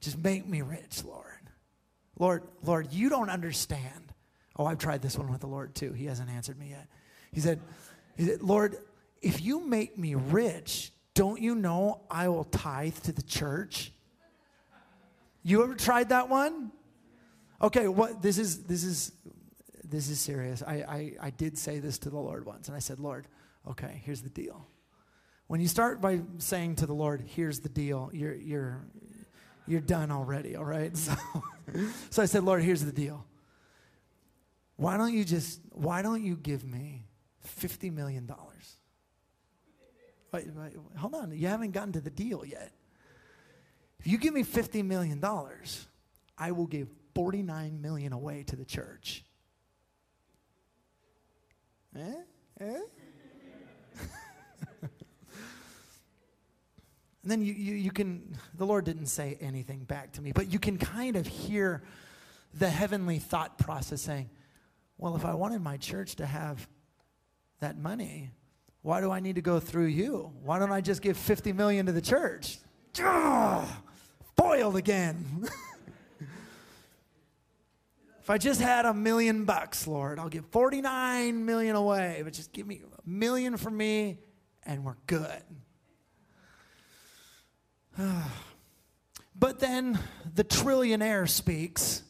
Just 0.00 0.16
make 0.16 0.48
me 0.48 0.62
rich, 0.62 1.04
Lord. 1.04 1.26
Lord, 2.18 2.44
Lord, 2.62 2.90
you 2.90 3.10
don't 3.10 3.28
understand. 3.28 4.14
Oh, 4.56 4.64
I've 4.64 4.78
tried 4.78 5.02
this 5.02 5.18
one 5.18 5.30
with 5.30 5.42
the 5.42 5.46
Lord 5.46 5.74
too. 5.74 5.92
He 5.92 6.06
hasn't 6.06 6.30
answered 6.30 6.58
me 6.58 6.70
yet. 6.70 6.88
He 7.32 7.40
said, 7.40 7.60
he 8.16 8.24
said, 8.24 8.40
Lord, 8.40 8.78
if 9.20 9.42
you 9.42 9.60
make 9.60 9.98
me 9.98 10.14
rich, 10.14 10.90
don't 11.18 11.42
you 11.42 11.56
know 11.56 12.02
I 12.08 12.28
will 12.28 12.44
tithe 12.44 12.94
to 12.98 13.10
the 13.10 13.24
church? 13.24 13.90
You 15.42 15.64
ever 15.64 15.74
tried 15.74 16.10
that 16.10 16.28
one? 16.28 16.70
Okay, 17.60 17.88
what 17.88 18.22
this 18.22 18.38
is 18.38 18.62
this 18.66 18.84
is 18.84 19.10
this 19.82 20.08
is 20.10 20.20
serious. 20.20 20.62
I, 20.62 20.74
I, 20.74 21.12
I 21.20 21.30
did 21.30 21.58
say 21.58 21.80
this 21.80 21.98
to 22.00 22.10
the 22.10 22.18
Lord 22.18 22.46
once, 22.46 22.68
and 22.68 22.76
I 22.76 22.78
said, 22.78 23.00
Lord, 23.00 23.26
okay, 23.68 24.00
here's 24.04 24.20
the 24.20 24.28
deal. 24.28 24.64
When 25.48 25.60
you 25.60 25.66
start 25.66 26.00
by 26.00 26.20
saying 26.36 26.76
to 26.76 26.86
the 26.86 26.94
Lord, 26.94 27.24
here's 27.26 27.58
the 27.58 27.68
deal, 27.68 28.10
you're 28.12 28.36
you're 28.36 28.86
you're 29.66 29.80
done 29.80 30.12
already, 30.12 30.54
all 30.54 30.64
right? 30.64 30.96
So, 30.96 31.12
so 32.08 32.22
I 32.22 32.26
said, 32.26 32.44
Lord, 32.44 32.62
here's 32.62 32.82
the 32.82 32.92
deal. 32.92 33.26
Why 34.76 34.96
don't 34.96 35.12
you 35.12 35.22
just, 35.22 35.60
why 35.72 36.00
don't 36.00 36.22
you 36.22 36.34
give 36.34 36.64
me 36.64 37.04
$50 37.60 37.92
million? 37.92 38.26
Wait, 40.32 40.46
wait, 40.54 40.72
hold 40.96 41.14
on, 41.14 41.32
you 41.32 41.46
haven't 41.46 41.70
gotten 41.70 41.92
to 41.92 42.00
the 42.00 42.10
deal 42.10 42.44
yet. 42.44 42.72
If 43.98 44.06
you 44.06 44.18
give 44.18 44.34
me 44.34 44.44
$50 44.44 44.84
million, 44.84 45.24
I 46.36 46.52
will 46.52 46.66
give 46.66 46.88
49 47.14 47.80
million 47.80 48.12
away 48.12 48.44
to 48.44 48.56
the 48.56 48.64
church. 48.64 49.24
Eh? 51.96 52.14
Eh? 52.60 52.80
and 54.82 54.90
then 57.24 57.42
you, 57.42 57.54
you, 57.54 57.74
you 57.74 57.90
can, 57.90 58.36
the 58.54 58.66
Lord 58.66 58.84
didn't 58.84 59.06
say 59.06 59.36
anything 59.40 59.84
back 59.84 60.12
to 60.12 60.22
me, 60.22 60.32
but 60.32 60.52
you 60.52 60.58
can 60.58 60.78
kind 60.78 61.16
of 61.16 61.26
hear 61.26 61.82
the 62.54 62.68
heavenly 62.68 63.18
thought 63.18 63.58
process 63.58 64.02
saying, 64.02 64.30
well, 64.98 65.16
if 65.16 65.24
I 65.24 65.34
wanted 65.34 65.62
my 65.62 65.76
church 65.76 66.16
to 66.16 66.26
have 66.26 66.68
that 67.60 67.78
money, 67.78 68.30
why 68.88 69.02
do 69.02 69.10
I 69.10 69.20
need 69.20 69.34
to 69.34 69.42
go 69.42 69.60
through 69.60 69.88
you? 69.88 70.32
Why 70.42 70.58
don't 70.58 70.72
I 70.72 70.80
just 70.80 71.02
give 71.02 71.18
50 71.18 71.52
million 71.52 71.84
to 71.84 71.92
the 71.92 72.00
church? 72.00 72.56
Ugh, 73.04 73.68
foiled 74.34 74.76
again. 74.76 75.46
if 78.22 78.30
I 78.30 78.38
just 78.38 78.62
had 78.62 78.86
a 78.86 78.94
million 78.94 79.44
bucks, 79.44 79.86
Lord, 79.86 80.18
I'll 80.18 80.30
give 80.30 80.46
49 80.46 81.44
million 81.44 81.76
away, 81.76 82.22
but 82.24 82.32
just 82.32 82.50
give 82.50 82.66
me 82.66 82.80
a 82.80 83.06
million 83.06 83.58
for 83.58 83.70
me 83.70 84.20
and 84.64 84.82
we're 84.86 84.96
good. 85.06 85.42
but 89.38 89.58
then 89.58 89.98
the 90.34 90.44
trillionaire 90.44 91.28
speaks 91.28 92.04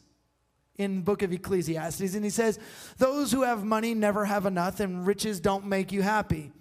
in 0.77 1.01
book 1.01 1.23
of 1.23 1.33
ecclesiastes 1.33 2.15
and 2.15 2.23
he 2.23 2.29
says 2.29 2.57
those 2.99 3.33
who 3.33 3.43
have 3.43 3.65
money 3.65 3.93
never 3.93 4.23
have 4.23 4.45
enough 4.45 4.79
and 4.79 5.05
riches 5.05 5.41
don't 5.41 5.65
make 5.65 5.91
you 5.91 6.01
happy 6.01 6.53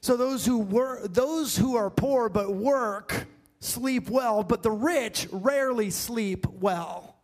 so 0.00 0.16
those 0.16 0.44
who 0.46 0.58
were 0.58 1.06
those 1.06 1.56
who 1.56 1.76
are 1.76 1.90
poor 1.90 2.28
but 2.28 2.54
work 2.54 3.26
sleep 3.60 4.08
well 4.08 4.42
but 4.42 4.62
the 4.62 4.70
rich 4.70 5.26
rarely 5.30 5.90
sleep 5.90 6.46
well 6.46 7.16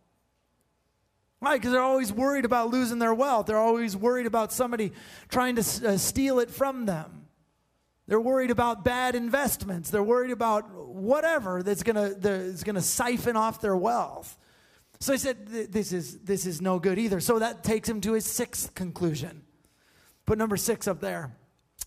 right 1.41 1.59
because 1.59 1.71
they're 1.71 1.81
always 1.81 2.11
worried 2.11 2.45
about 2.45 2.69
losing 2.69 2.99
their 2.99 3.13
wealth 3.13 3.45
they're 3.45 3.57
always 3.57 3.95
worried 3.95 4.25
about 4.25 4.51
somebody 4.51 4.91
trying 5.29 5.55
to 5.55 5.61
uh, 5.87 5.97
steal 5.97 6.39
it 6.39 6.49
from 6.49 6.85
them 6.85 7.25
they're 8.07 8.19
worried 8.19 8.51
about 8.51 8.83
bad 8.83 9.15
investments 9.15 9.89
they're 9.89 10.03
worried 10.03 10.31
about 10.31 10.69
whatever 10.73 11.63
that's 11.63 11.83
going 11.83 12.19
that's 12.19 12.63
to 12.63 12.81
siphon 12.81 13.35
off 13.35 13.61
their 13.61 13.77
wealth 13.77 14.37
so 15.03 15.11
he 15.11 15.19
said, 15.19 15.47
this 15.47 15.91
is, 15.91 16.19
this 16.19 16.45
is 16.45 16.61
no 16.61 16.79
good 16.79 16.97
either. 16.97 17.19
So 17.19 17.39
that 17.39 17.61
takes 17.61 17.89
him 17.89 17.99
to 18.01 18.13
his 18.13 18.25
sixth 18.25 18.73
conclusion. 18.73 19.43
Put 20.25 20.37
number 20.37 20.55
six 20.55 20.87
up 20.87 21.01
there. 21.01 21.35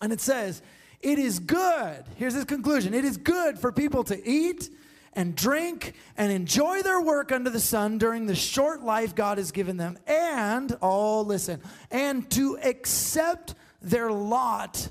And 0.01 0.13
it 0.13 0.21
says, 0.21 0.63
It 1.01 1.19
is 1.19 1.39
good. 1.39 2.05
Here's 2.17 2.35
his 2.35 2.45
conclusion 2.45 2.95
it 2.95 3.05
is 3.05 3.17
good 3.17 3.59
for 3.59 3.73
people 3.73 4.05
to 4.05 4.29
eat 4.29 4.71
and 5.13 5.35
drink 5.35 5.95
and 6.17 6.31
enjoy 6.31 6.83
their 6.83 7.01
work 7.01 7.33
under 7.33 7.49
the 7.49 7.61
sun 7.61 7.99
during 7.99 8.27
the 8.27 8.35
short 8.35 8.83
life 8.83 9.15
God 9.15 9.39
has 9.39 9.51
given 9.51 9.79
them. 9.79 9.99
And, 10.07 10.77
oh, 10.83 11.23
listen, 11.23 11.61
and 11.91 12.31
to 12.33 12.59
accept 12.63 13.55
their 13.81 14.11
lot 14.13 14.89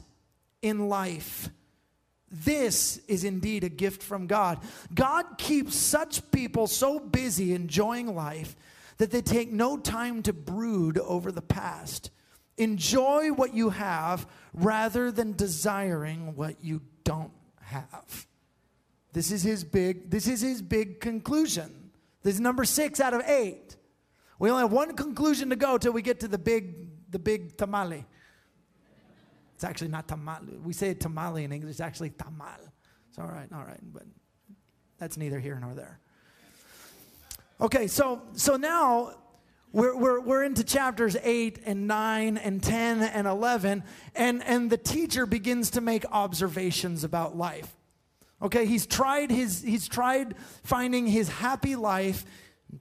in 0.62 0.90
life 0.90 1.50
this 2.44 2.98
is 3.08 3.24
indeed 3.24 3.64
a 3.64 3.70
gift 3.70 4.04
from 4.04 4.28
God. 4.28 4.60
God 4.94 5.38
keeps 5.38 5.76
such 5.76 6.30
people 6.32 6.68
so 6.68 7.00
busy 7.00 7.54
enjoying 7.54 8.14
life 8.14 8.56
that 8.98 9.12
they 9.12 9.22
take 9.22 9.52
no 9.52 9.78
time 9.78 10.22
to 10.24 10.34
brood 10.34 10.98
over 10.98 11.32
the 11.32 11.42
past. 11.42 12.10
Enjoy 12.58 13.34
what 13.34 13.54
you 13.54 13.70
have 13.70 14.28
rather 14.54 15.12
than 15.12 15.34
desiring 15.34 16.36
what 16.36 16.64
you 16.64 16.82
don't 17.04 17.34
have. 17.62 18.28
This 19.12 19.32
is 19.32 19.44
his 19.44 19.64
big 19.64 20.10
this 20.10 20.28
is 20.28 20.42
his 20.42 20.62
big 20.62 21.00
conclusion. 21.00 21.92
This 22.24 22.36
is 22.36 22.40
number 22.40 22.66
6 22.66 23.00
out 23.00 23.14
of 23.14 23.22
8. 23.22 23.76
We 24.40 24.50
only 24.50 24.64
have 24.64 24.72
one 24.72 24.96
conclusion 24.96 25.50
to 25.52 25.56
go 25.56 25.78
till 25.78 25.94
we 25.94 26.02
get 26.02 26.20
to 26.22 26.28
the 26.28 26.38
big 26.38 27.12
the 27.12 27.20
big 27.20 27.58
tamale. 27.58 28.06
It's 29.54 29.64
actually 29.64 29.88
not 29.88 30.08
tamale. 30.08 30.58
We 30.64 30.74
say 30.74 30.94
tamale 30.94 31.46
in 31.46 31.52
English, 31.54 31.72
it's 31.72 31.80
actually 31.80 32.10
tamal. 32.10 32.60
It's 33.10 33.18
all 33.18 33.28
right, 33.28 33.48
all 33.54 33.64
right, 33.64 33.80
but 33.94 34.04
that's 34.98 35.16
neither 35.16 35.40
here 35.40 35.58
nor 35.62 35.74
there. 35.74 36.00
Okay, 37.62 37.88
so 37.88 38.22
so 38.34 38.58
now 38.58 39.14
we're, 39.76 39.94
we're, 39.94 40.22
we're 40.22 40.44
into 40.46 40.64
chapters 40.64 41.18
8 41.22 41.60
and 41.66 41.86
9 41.86 42.38
and 42.38 42.64
10 42.64 43.02
and 43.02 43.28
11, 43.28 43.84
and, 44.16 44.42
and 44.44 44.70
the 44.70 44.78
teacher 44.78 45.26
begins 45.26 45.72
to 45.72 45.82
make 45.82 46.06
observations 46.14 47.04
about 47.04 47.36
life. 47.36 47.76
Okay, 48.42 48.66
he's 48.66 48.86
tried, 48.86 49.32
his, 49.32 49.62
he's 49.62 49.90
tried 49.90 50.36
finding 50.64 51.08
his 51.08 51.28
happy 51.28 51.76
life 51.76 52.24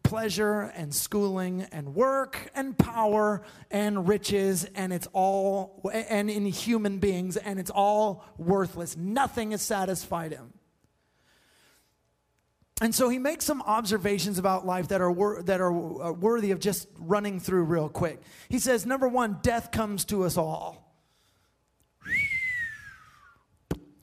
pleasure 0.04 0.72
and 0.76 0.94
schooling 0.94 1.66
and 1.72 1.96
work 1.96 2.48
and 2.54 2.78
power 2.78 3.42
and 3.72 4.08
riches 4.08 4.64
and 4.74 4.92
it's 4.92 5.06
all 5.12 5.88
and 5.92 6.30
in 6.30 6.46
human 6.46 6.98
beings 6.98 7.36
and 7.36 7.60
it's 7.60 7.70
all 7.70 8.24
worthless 8.36 8.96
nothing 8.96 9.52
has 9.52 9.62
satisfied 9.62 10.32
him 10.32 10.52
and 12.80 12.94
so 12.94 13.08
he 13.08 13.18
makes 13.18 13.44
some 13.44 13.62
observations 13.62 14.38
about 14.38 14.66
life 14.66 14.88
that 14.88 15.00
are, 15.00 15.10
wor- 15.10 15.42
that 15.42 15.60
are 15.60 15.72
uh, 15.72 16.12
worthy 16.12 16.50
of 16.50 16.58
just 16.58 16.88
running 16.98 17.38
through 17.38 17.64
real 17.64 17.88
quick. 17.88 18.20
He 18.48 18.58
says, 18.58 18.84
number 18.84 19.06
one, 19.06 19.38
death 19.42 19.70
comes 19.70 20.04
to 20.06 20.24
us 20.24 20.36
all. 20.36 20.96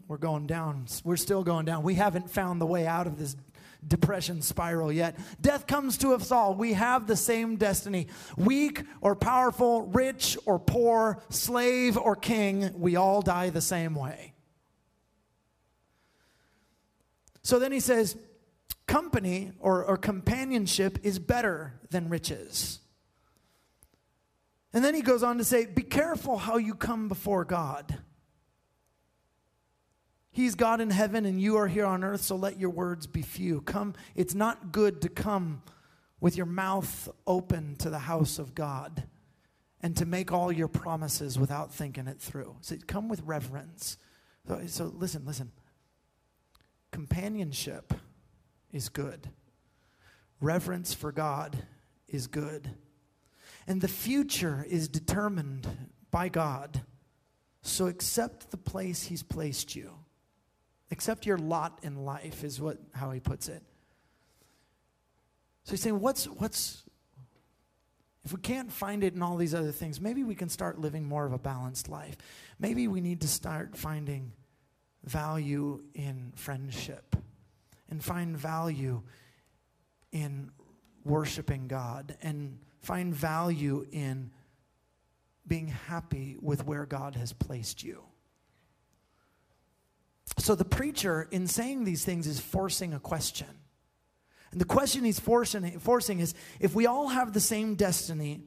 We're 0.08 0.18
going 0.18 0.48
down. 0.48 0.88
We're 1.04 1.18
still 1.18 1.44
going 1.44 1.66
down. 1.66 1.84
We 1.84 1.96
haven't 1.96 2.30
found 2.30 2.60
the 2.60 2.66
way 2.66 2.86
out 2.86 3.08
of 3.08 3.18
this 3.18 3.36
depression 3.86 4.42
spiral 4.42 4.92
yet. 4.92 5.18
Death 5.42 5.68
comes 5.68 5.98
to 6.00 6.14
us 6.14 6.32
all. 6.32 6.54
We 6.54 6.74
have 6.74 7.08
the 7.08 7.16
same 7.16 7.56
destiny. 7.56 8.08
Weak 8.38 8.84
or 9.02 9.16
powerful, 9.16 9.84
rich 9.84 10.38
or 10.46 10.60
poor, 10.60 11.22
slave 11.30 11.98
or 11.98 12.16
king, 12.16 12.72
we 12.80 12.96
all 12.96 13.22
die 13.22 13.50
the 13.50 13.62
same 13.62 13.96
way. 13.96 14.34
So 17.44 17.58
then 17.58 17.72
he 17.72 17.80
says, 17.80 18.16
company 18.92 19.54
or, 19.62 19.86
or 19.86 19.96
companionship 19.96 21.00
is 21.02 21.18
better 21.18 21.80
than 21.92 22.10
riches. 22.10 22.80
And 24.74 24.84
then 24.84 24.94
he 24.94 25.02
goes 25.02 25.24
on 25.24 25.38
to 25.38 25.46
say, 25.46 25.66
be 25.66 25.82
careful 25.82 26.38
how 26.38 26.58
you 26.58 26.76
come 26.76 27.08
before 27.08 27.46
God. 27.46 28.00
He's 30.30 30.56
God 30.56 30.82
in 30.82 30.90
heaven 30.90 31.26
and 31.26 31.40
you 31.42 31.56
are 31.56 31.68
here 31.68 31.86
on 31.86 32.04
earth, 32.04 32.22
so 32.22 32.36
let 32.36 32.60
your 32.60 32.70
words 32.70 33.08
be 33.08 33.22
few. 33.22 33.62
Come, 33.62 33.94
it's 34.14 34.36
not 34.36 34.74
good 34.74 35.02
to 35.04 35.10
come 35.10 35.62
with 36.20 36.36
your 36.36 36.46
mouth 36.46 37.08
open 37.26 37.78
to 37.78 37.90
the 37.90 38.00
house 38.00 38.40
of 38.40 38.54
God 38.54 39.04
and 39.82 39.96
to 39.96 40.06
make 40.06 40.34
all 40.34 40.52
your 40.52 40.68
promises 40.68 41.40
without 41.40 41.74
thinking 41.74 42.08
it 42.08 42.20
through. 42.20 42.58
So 42.60 42.76
come 42.88 43.08
with 43.08 43.22
reverence. 43.24 43.98
So, 44.48 44.62
so 44.68 44.94
listen, 44.98 45.24
listen. 45.26 45.52
Companionship 46.92 47.94
is 48.72 48.90
good. 48.90 49.30
Reverence 50.40 50.94
for 50.94 51.12
God 51.12 51.66
is 52.08 52.28
good. 52.28 52.70
And 53.68 53.82
the 53.82 53.88
future 53.88 54.66
is 54.68 54.88
determined 54.88 55.68
by 56.10 56.30
God. 56.30 56.82
So 57.62 57.88
accept 57.88 58.52
the 58.52 58.58
place 58.58 59.04
He's 59.04 59.24
placed 59.24 59.76
you. 59.76 59.92
Accept 60.92 61.26
your 61.26 61.38
lot 61.38 61.80
in 61.84 62.04
life, 62.04 62.44
is 62.44 62.60
what, 62.60 62.78
how 62.94 63.12
he 63.12 63.22
puts 63.22 63.48
it. 63.48 63.64
So 65.64 65.72
he's 65.72 65.82
saying, 65.82 66.02
what's, 66.02 66.26
what's, 66.26 66.84
if 68.26 68.34
we 68.34 68.42
can't 68.42 68.72
find 68.72 69.04
it 69.04 69.14
in 69.14 69.22
all 69.22 69.38
these 69.38 69.56
other 69.56 69.72
things, 69.72 70.02
maybe 70.02 70.24
we 70.24 70.36
can 70.36 70.50
start 70.50 70.80
living 70.80 71.08
more 71.08 71.26
of 71.26 71.32
a 71.32 71.38
balanced 71.38 71.88
life. 71.88 72.18
Maybe 72.60 72.90
we 72.90 73.00
need 73.00 73.22
to 73.22 73.28
start 73.28 73.78
finding 73.78 74.34
value 75.06 75.82
in 75.94 76.34
friendship 76.36 77.16
and 77.92 78.04
find 78.04 78.36
value 78.36 79.04
in 80.12 80.50
worshiping 81.04 81.68
God 81.68 82.18
and 82.24 82.58
find 82.82 83.14
value 83.14 83.86
in 83.92 84.32
being 85.46 85.68
happy 85.68 86.38
with 86.42 86.66
where 86.66 86.86
God 86.86 87.16
has 87.16 87.34
placed 87.34 87.84
you. 87.84 88.02
So 90.38 90.56
the 90.56 90.66
preacher, 90.66 91.28
in 91.30 91.48
saying 91.48 91.84
these 91.84 92.06
things, 92.06 92.26
is 92.26 92.40
forcing 92.40 92.94
a 92.94 93.00
question. 93.00 93.48
And 94.52 94.60
the 94.60 94.66
question 94.66 95.04
he's 95.04 95.20
forcing, 95.20 95.80
forcing 95.80 96.20
is 96.20 96.34
if 96.60 96.74
we 96.74 96.86
all 96.86 97.10
have 97.10 97.34
the 97.34 97.40
same 97.40 97.76
destiny 97.76 98.42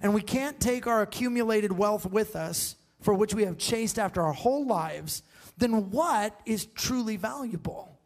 and 0.00 0.14
we 0.14 0.22
can't 0.22 0.58
take 0.58 0.86
our 0.86 1.02
accumulated 1.02 1.72
wealth 1.72 2.06
with 2.06 2.34
us, 2.34 2.76
for 3.00 3.14
which 3.14 3.34
we 3.34 3.44
have 3.44 3.56
chased 3.58 3.98
after 3.98 4.22
our 4.22 4.32
whole 4.32 4.66
lives, 4.66 5.22
then 5.56 5.90
what 5.90 6.38
is 6.46 6.66
truly 6.66 7.16
valuable? 7.16 7.99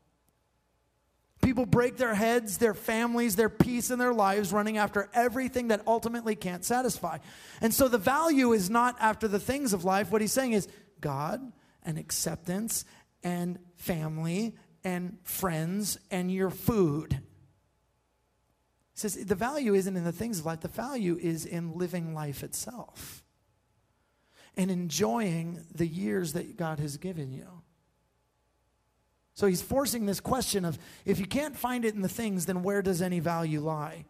People 1.55 1.67
break 1.67 1.99
their 1.99 2.17
heads, 2.17 2.59
their 2.59 2.75
families, 2.75 3.37
their 3.37 3.49
peace 3.49 3.91
and 3.91 4.01
their 4.01 4.13
lives, 4.13 4.53
running 4.53 4.77
after 4.77 5.09
everything 5.15 5.69
that 5.69 5.83
ultimately 5.87 6.35
can't 6.35 6.65
satisfy. 6.65 7.19
And 7.61 7.73
so 7.73 7.87
the 7.87 7.97
value 7.97 8.53
is 8.53 8.69
not 8.69 8.97
after 8.99 9.29
the 9.29 9.39
things 9.39 9.73
of 9.73 9.85
life. 9.85 10.11
What 10.11 10.21
he's 10.21 10.33
saying 10.33 10.51
is 10.51 10.67
God 11.01 11.53
and 11.85 11.97
acceptance 11.97 12.85
and 13.23 13.61
family 13.77 14.57
and 14.83 15.17
friends 15.23 15.97
and 16.11 16.29
your 16.29 16.51
food. 16.51 17.13
He 17.13 17.21
says 18.95 19.15
the 19.15 19.37
value 19.37 19.75
isn't 19.75 19.97
in 19.97 20.03
the 20.03 20.11
things 20.11 20.41
of 20.41 20.47
life, 20.47 20.59
the 20.59 20.67
value 20.67 21.17
is 21.23 21.47
in 21.47 21.79
living 21.79 22.15
life 22.15 22.43
itself. 22.43 23.23
and 24.57 24.71
enjoying 24.71 25.65
the 25.75 25.87
years 25.87 26.33
that 26.33 26.57
God 26.57 26.79
has 26.79 26.97
given 26.97 27.33
you. 27.33 27.64
So 29.35 29.49
he's 29.49 29.61
forcing 29.61 30.07
this 30.07 30.21
question 30.21 30.65
of 30.65 30.79
if 31.05 31.19
you 31.19 31.27
can't 31.27 31.57
find 31.57 31.85
it 31.85 31.95
in 31.95 32.03
the 32.03 32.09
things, 32.09 32.47
then 32.47 32.63
where 32.63 32.83
does 32.83 33.03
any 33.03 33.19
value 33.19 33.61
lie? 33.61 34.05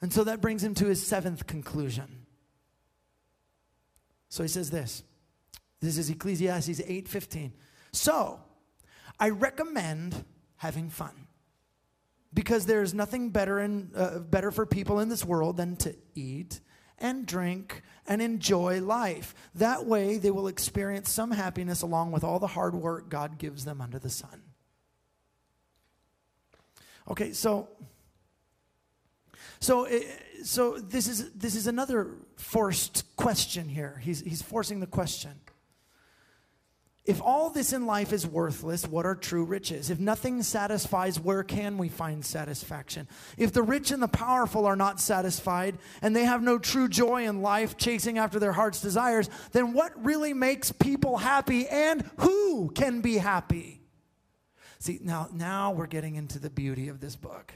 And 0.00 0.10
so 0.10 0.24
that 0.24 0.40
brings 0.40 0.64
him 0.64 0.74
to 0.76 0.86
his 0.86 1.06
seventh 1.06 1.46
conclusion. 1.46 2.24
So 4.30 4.42
he 4.42 4.48
says 4.48 4.70
this. 4.70 5.02
This 5.80 5.98
is 5.98 6.08
Ecclesiastes 6.08 6.80
8:15. 6.80 7.52
So, 7.92 8.40
I 9.18 9.30
recommend 9.30 10.24
having 10.56 10.88
fun. 10.88 11.26
Because 12.32 12.64
there's 12.64 12.94
nothing 12.94 13.30
better 13.30 13.58
in, 13.58 13.90
uh, 13.94 14.20
better 14.20 14.50
for 14.50 14.64
people 14.64 15.00
in 15.00 15.08
this 15.08 15.24
world 15.24 15.56
than 15.56 15.76
to 15.78 15.96
eat 16.14 16.60
and 17.00 17.26
drink 17.26 17.82
and 18.06 18.20
enjoy 18.20 18.80
life. 18.80 19.34
That 19.54 19.86
way 19.86 20.18
they 20.18 20.30
will 20.30 20.48
experience 20.48 21.10
some 21.10 21.30
happiness 21.30 21.82
along 21.82 22.12
with 22.12 22.24
all 22.24 22.38
the 22.38 22.46
hard 22.48 22.74
work 22.74 23.08
God 23.08 23.38
gives 23.38 23.64
them 23.64 23.80
under 23.80 23.98
the 23.98 24.10
sun. 24.10 24.42
Okay, 27.08 27.32
so 27.32 27.68
so, 29.60 29.84
eh, 29.84 30.02
so 30.42 30.78
this 30.78 31.06
is 31.06 31.32
this 31.32 31.54
is 31.54 31.66
another 31.66 32.08
forced 32.36 33.04
question 33.16 33.68
here. 33.68 34.00
He's 34.02 34.20
he's 34.20 34.40
forcing 34.40 34.80
the 34.80 34.86
question. 34.86 35.32
If 37.06 37.22
all 37.22 37.48
this 37.48 37.72
in 37.72 37.86
life 37.86 38.12
is 38.12 38.26
worthless, 38.26 38.86
what 38.86 39.06
are 39.06 39.14
true 39.14 39.44
riches? 39.44 39.88
If 39.88 39.98
nothing 39.98 40.42
satisfies, 40.42 41.18
where 41.18 41.42
can 41.42 41.78
we 41.78 41.88
find 41.88 42.22
satisfaction? 42.22 43.08
If 43.38 43.52
the 43.52 43.62
rich 43.62 43.90
and 43.90 44.02
the 44.02 44.08
powerful 44.08 44.66
are 44.66 44.76
not 44.76 45.00
satisfied 45.00 45.78
and 46.02 46.14
they 46.14 46.24
have 46.24 46.42
no 46.42 46.58
true 46.58 46.88
joy 46.88 47.24
in 47.26 47.40
life, 47.40 47.78
chasing 47.78 48.18
after 48.18 48.38
their 48.38 48.52
heart's 48.52 48.82
desires, 48.82 49.30
then 49.52 49.72
what 49.72 50.04
really 50.04 50.34
makes 50.34 50.72
people 50.72 51.16
happy 51.16 51.66
and 51.68 52.08
who 52.18 52.70
can 52.70 53.00
be 53.00 53.16
happy? 53.16 53.80
See, 54.78 54.98
now, 55.02 55.28
now 55.32 55.72
we're 55.72 55.86
getting 55.86 56.16
into 56.16 56.38
the 56.38 56.50
beauty 56.50 56.88
of 56.88 57.00
this 57.00 57.16
book. 57.16 57.54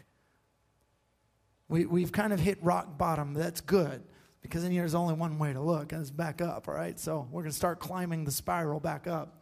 We, 1.68 1.84
we've 1.84 2.12
kind 2.12 2.32
of 2.32 2.40
hit 2.40 2.62
rock 2.62 2.96
bottom. 2.96 3.34
That's 3.34 3.60
good 3.60 4.04
because 4.44 4.62
then 4.62 4.74
there's 4.74 4.94
only 4.94 5.14
one 5.14 5.38
way 5.38 5.54
to 5.54 5.60
look, 5.60 5.92
and 5.92 6.02
it's 6.02 6.10
back 6.10 6.42
up, 6.42 6.68
all 6.68 6.74
right? 6.74 7.00
So 7.00 7.26
we're 7.30 7.40
going 7.40 7.50
to 7.50 7.56
start 7.56 7.80
climbing 7.80 8.26
the 8.26 8.30
spiral 8.30 8.78
back 8.78 9.06
up. 9.06 9.40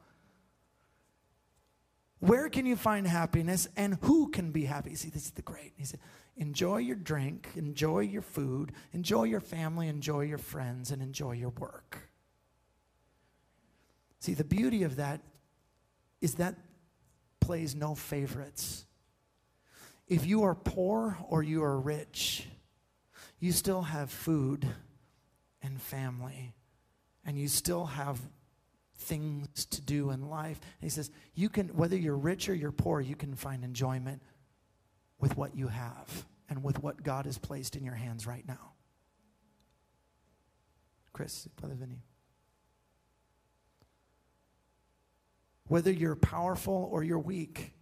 Where 2.21 2.49
can 2.49 2.67
you 2.67 2.77
find 2.77 3.05
happiness 3.05 3.67
and 3.77 3.99
who 4.03 4.31
can 4.31 4.53
be 4.53 4.65
happy? 4.65 4.95
See, 4.95 5.11
this 5.11 5.25
is 5.25 5.33
the 5.33 5.43
great. 5.43 5.73
He 5.77 5.85
said, 5.85 5.99
enjoy 6.37 6.77
your 6.77 6.95
drink, 6.95 7.49
enjoy 7.57 8.01
your 8.01 8.23
food, 8.23 8.71
enjoy 8.93 9.25
your 9.25 9.41
family, 9.41 9.89
enjoy 9.89 10.21
your 10.21 10.39
friends, 10.39 10.93
and 10.93 11.03
enjoy 11.03 11.33
your 11.33 11.51
work. 11.51 11.99
See, 14.21 14.35
the 14.35 14.45
beauty 14.45 14.85
of 14.85 14.95
that 14.97 15.21
is 16.21 16.37
that 16.37 16.55
plays 17.41 17.75
no 17.75 17.97
favorites. 17.97 18.87
If 20.07 20.25
you 20.27 20.45
are 20.45 20.55
poor 20.55 21.19
or 21.29 21.43
you 21.43 21.65
are 21.65 21.81
rich, 21.81 22.47
you 23.41 23.51
still 23.51 23.83
have 23.83 24.13
food 24.13 24.69
and 25.63 25.81
family, 25.81 26.55
and 27.25 27.39
you 27.39 27.49
still 27.49 27.87
have 27.87 28.19
things 28.97 29.65
to 29.67 29.81
do 29.81 30.11
in 30.11 30.29
life. 30.29 30.61
And 30.81 30.83
he 30.83 30.89
says, 30.89 31.11
you 31.35 31.49
can, 31.49 31.69
whether 31.69 31.97
you're 31.97 32.17
rich 32.17 32.49
or 32.49 32.55
you're 32.55 32.73
poor, 32.73 33.01
you 33.01 33.17
can 33.17 33.35
find 33.35 33.65
enjoyment 33.65 34.23
with 35.19 35.37
what 35.37 35.57
you 35.57 35.69
have 35.69 36.27
and 36.49 36.63
with 36.63 36.83
what 36.83 37.03
God 37.03 37.27
has 37.27 37.39
placed 37.39 37.77
in 37.77 37.85
your 37.85 37.95
hands 37.95 38.27
right 38.27 38.47
now. 38.47 38.73
Chris, 41.13 41.49
Brother 41.57 41.75
Vinny. 41.75 42.03
Whether 45.69 45.91
you're 45.91 46.17
powerful 46.17 46.89
or 46.91 47.03
you're 47.03 47.19
weak, 47.19 47.73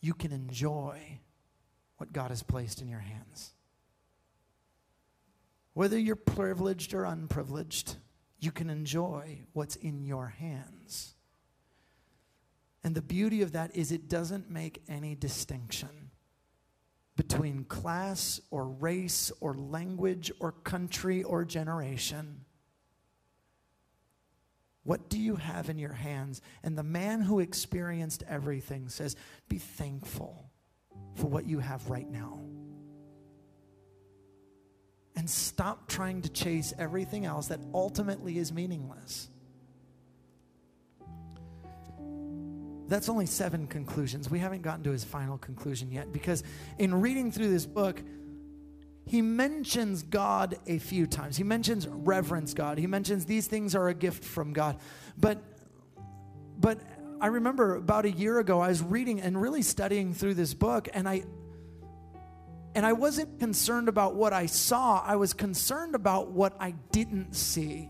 you 0.00 0.14
can 0.14 0.32
enjoy 0.32 1.20
what 1.96 2.12
God 2.12 2.30
has 2.30 2.42
placed 2.42 2.82
in 2.82 2.88
your 2.88 3.00
hands. 3.00 3.52
Whether 5.76 5.98
you're 5.98 6.16
privileged 6.16 6.94
or 6.94 7.04
unprivileged, 7.04 7.96
you 8.38 8.50
can 8.50 8.70
enjoy 8.70 9.40
what's 9.52 9.76
in 9.76 10.06
your 10.06 10.28
hands. 10.28 11.16
And 12.82 12.94
the 12.94 13.02
beauty 13.02 13.42
of 13.42 13.52
that 13.52 13.76
is 13.76 13.92
it 13.92 14.08
doesn't 14.08 14.48
make 14.48 14.82
any 14.88 15.14
distinction 15.14 16.12
between 17.14 17.64
class 17.64 18.40
or 18.50 18.64
race 18.66 19.30
or 19.42 19.52
language 19.52 20.32
or 20.40 20.52
country 20.52 21.22
or 21.22 21.44
generation. 21.44 22.46
What 24.82 25.10
do 25.10 25.18
you 25.18 25.36
have 25.36 25.68
in 25.68 25.78
your 25.78 25.92
hands? 25.92 26.40
And 26.62 26.78
the 26.78 26.82
man 26.82 27.20
who 27.20 27.40
experienced 27.40 28.24
everything 28.26 28.88
says, 28.88 29.14
Be 29.50 29.58
thankful 29.58 30.50
for 31.16 31.26
what 31.26 31.44
you 31.44 31.58
have 31.58 31.90
right 31.90 32.10
now. 32.10 32.45
And 35.26 35.30
stop 35.32 35.88
trying 35.88 36.22
to 36.22 36.28
chase 36.28 36.72
everything 36.78 37.26
else 37.26 37.48
that 37.48 37.58
ultimately 37.74 38.38
is 38.38 38.52
meaningless. 38.52 39.28
That's 42.86 43.08
only 43.08 43.26
seven 43.26 43.66
conclusions. 43.66 44.30
We 44.30 44.38
haven't 44.38 44.62
gotten 44.62 44.84
to 44.84 44.92
his 44.92 45.02
final 45.02 45.36
conclusion 45.36 45.90
yet 45.90 46.12
because 46.12 46.44
in 46.78 47.00
reading 47.00 47.32
through 47.32 47.48
this 47.48 47.66
book, 47.66 48.00
he 49.04 49.20
mentions 49.20 50.04
God 50.04 50.60
a 50.68 50.78
few 50.78 51.08
times. 51.08 51.36
He 51.36 51.42
mentions 51.42 51.88
reverence 51.88 52.54
God. 52.54 52.78
He 52.78 52.86
mentions 52.86 53.26
these 53.26 53.48
things 53.48 53.74
are 53.74 53.88
a 53.88 53.94
gift 53.94 54.22
from 54.22 54.52
God. 54.52 54.78
But 55.18 55.42
but 56.56 56.80
I 57.20 57.26
remember 57.26 57.74
about 57.74 58.04
a 58.04 58.12
year 58.12 58.38
ago, 58.38 58.60
I 58.60 58.68
was 58.68 58.80
reading 58.80 59.20
and 59.20 59.42
really 59.42 59.62
studying 59.62 60.14
through 60.14 60.34
this 60.34 60.54
book, 60.54 60.88
and 60.94 61.08
I 61.08 61.24
and 62.76 62.84
I 62.84 62.92
wasn't 62.92 63.38
concerned 63.38 63.88
about 63.88 64.16
what 64.16 64.34
I 64.34 64.44
saw, 64.44 65.02
I 65.02 65.16
was 65.16 65.32
concerned 65.32 65.94
about 65.94 66.32
what 66.32 66.54
I 66.60 66.72
didn't 66.92 67.34
see. 67.34 67.88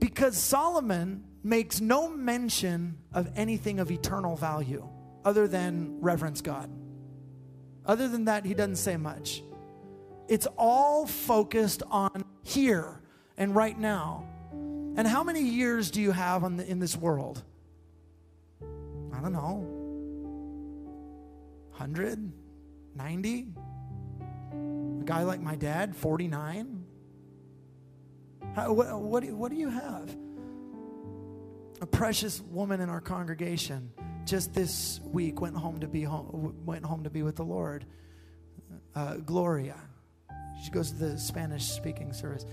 Because 0.00 0.36
Solomon 0.36 1.22
makes 1.44 1.80
no 1.80 2.08
mention 2.08 2.98
of 3.12 3.30
anything 3.36 3.78
of 3.78 3.92
eternal 3.92 4.34
value 4.34 4.88
other 5.24 5.46
than 5.46 6.00
reverence 6.00 6.40
God. 6.40 6.68
Other 7.84 8.08
than 8.08 8.24
that, 8.24 8.44
he 8.44 8.52
doesn't 8.52 8.76
say 8.76 8.96
much. 8.96 9.44
It's 10.28 10.48
all 10.58 11.06
focused 11.06 11.84
on 11.88 12.24
here 12.42 13.00
and 13.36 13.54
right 13.54 13.78
now. 13.78 14.26
And 14.96 15.06
how 15.06 15.22
many 15.22 15.42
years 15.42 15.92
do 15.92 16.02
you 16.02 16.10
have 16.10 16.42
the, 16.56 16.68
in 16.68 16.80
this 16.80 16.96
world? 16.96 17.44
I 18.60 19.20
don't 19.20 19.32
know, 19.32 19.64
100, 21.76 22.32
90? 22.96 23.46
A 24.52 25.04
guy 25.04 25.22
like 25.22 25.40
my 25.40 25.54
dad, 25.54 25.94
49? 25.94 26.84
How, 28.54 28.72
what, 28.72 29.00
what, 29.00 29.22
do, 29.22 29.36
what 29.36 29.50
do 29.50 29.56
you 29.56 29.68
have? 29.68 30.16
A 31.80 31.86
precious 31.86 32.40
woman 32.40 32.80
in 32.80 32.88
our 32.88 33.00
congregation 33.02 33.92
just 34.24 34.54
this 34.54 35.00
week 35.04 35.40
went 35.40 35.56
home 35.56 35.80
to 35.80 35.86
be 35.86 36.02
home, 36.02 36.56
went 36.64 36.84
home 36.84 37.04
to 37.04 37.10
be 37.10 37.22
with 37.22 37.36
the 37.36 37.44
Lord. 37.44 37.84
Uh, 38.94 39.16
Gloria, 39.16 39.76
she 40.64 40.70
goes 40.70 40.90
to 40.90 40.96
the 40.96 41.18
Spanish 41.18 41.64
speaking 41.64 42.12
service. 42.12 42.46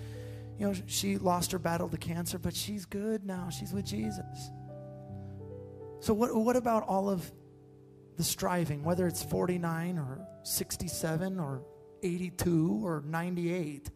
You 0.59 0.67
know, 0.67 0.73
she 0.85 1.17
lost 1.17 1.51
her 1.53 1.59
battle 1.59 1.89
to 1.89 1.97
cancer, 1.97 2.37
but 2.37 2.55
she's 2.55 2.85
good 2.85 3.25
now. 3.25 3.49
She's 3.49 3.73
with 3.73 3.85
Jesus. 3.85 4.51
So, 6.01 6.13
what, 6.13 6.35
what 6.35 6.55
about 6.55 6.83
all 6.83 7.09
of 7.09 7.31
the 8.17 8.23
striving, 8.23 8.83
whether 8.83 9.07
it's 9.07 9.23
49 9.23 9.97
or 9.97 10.27
67 10.43 11.39
or 11.39 11.63
82 12.03 12.81
or 12.83 13.03
98? 13.05 13.89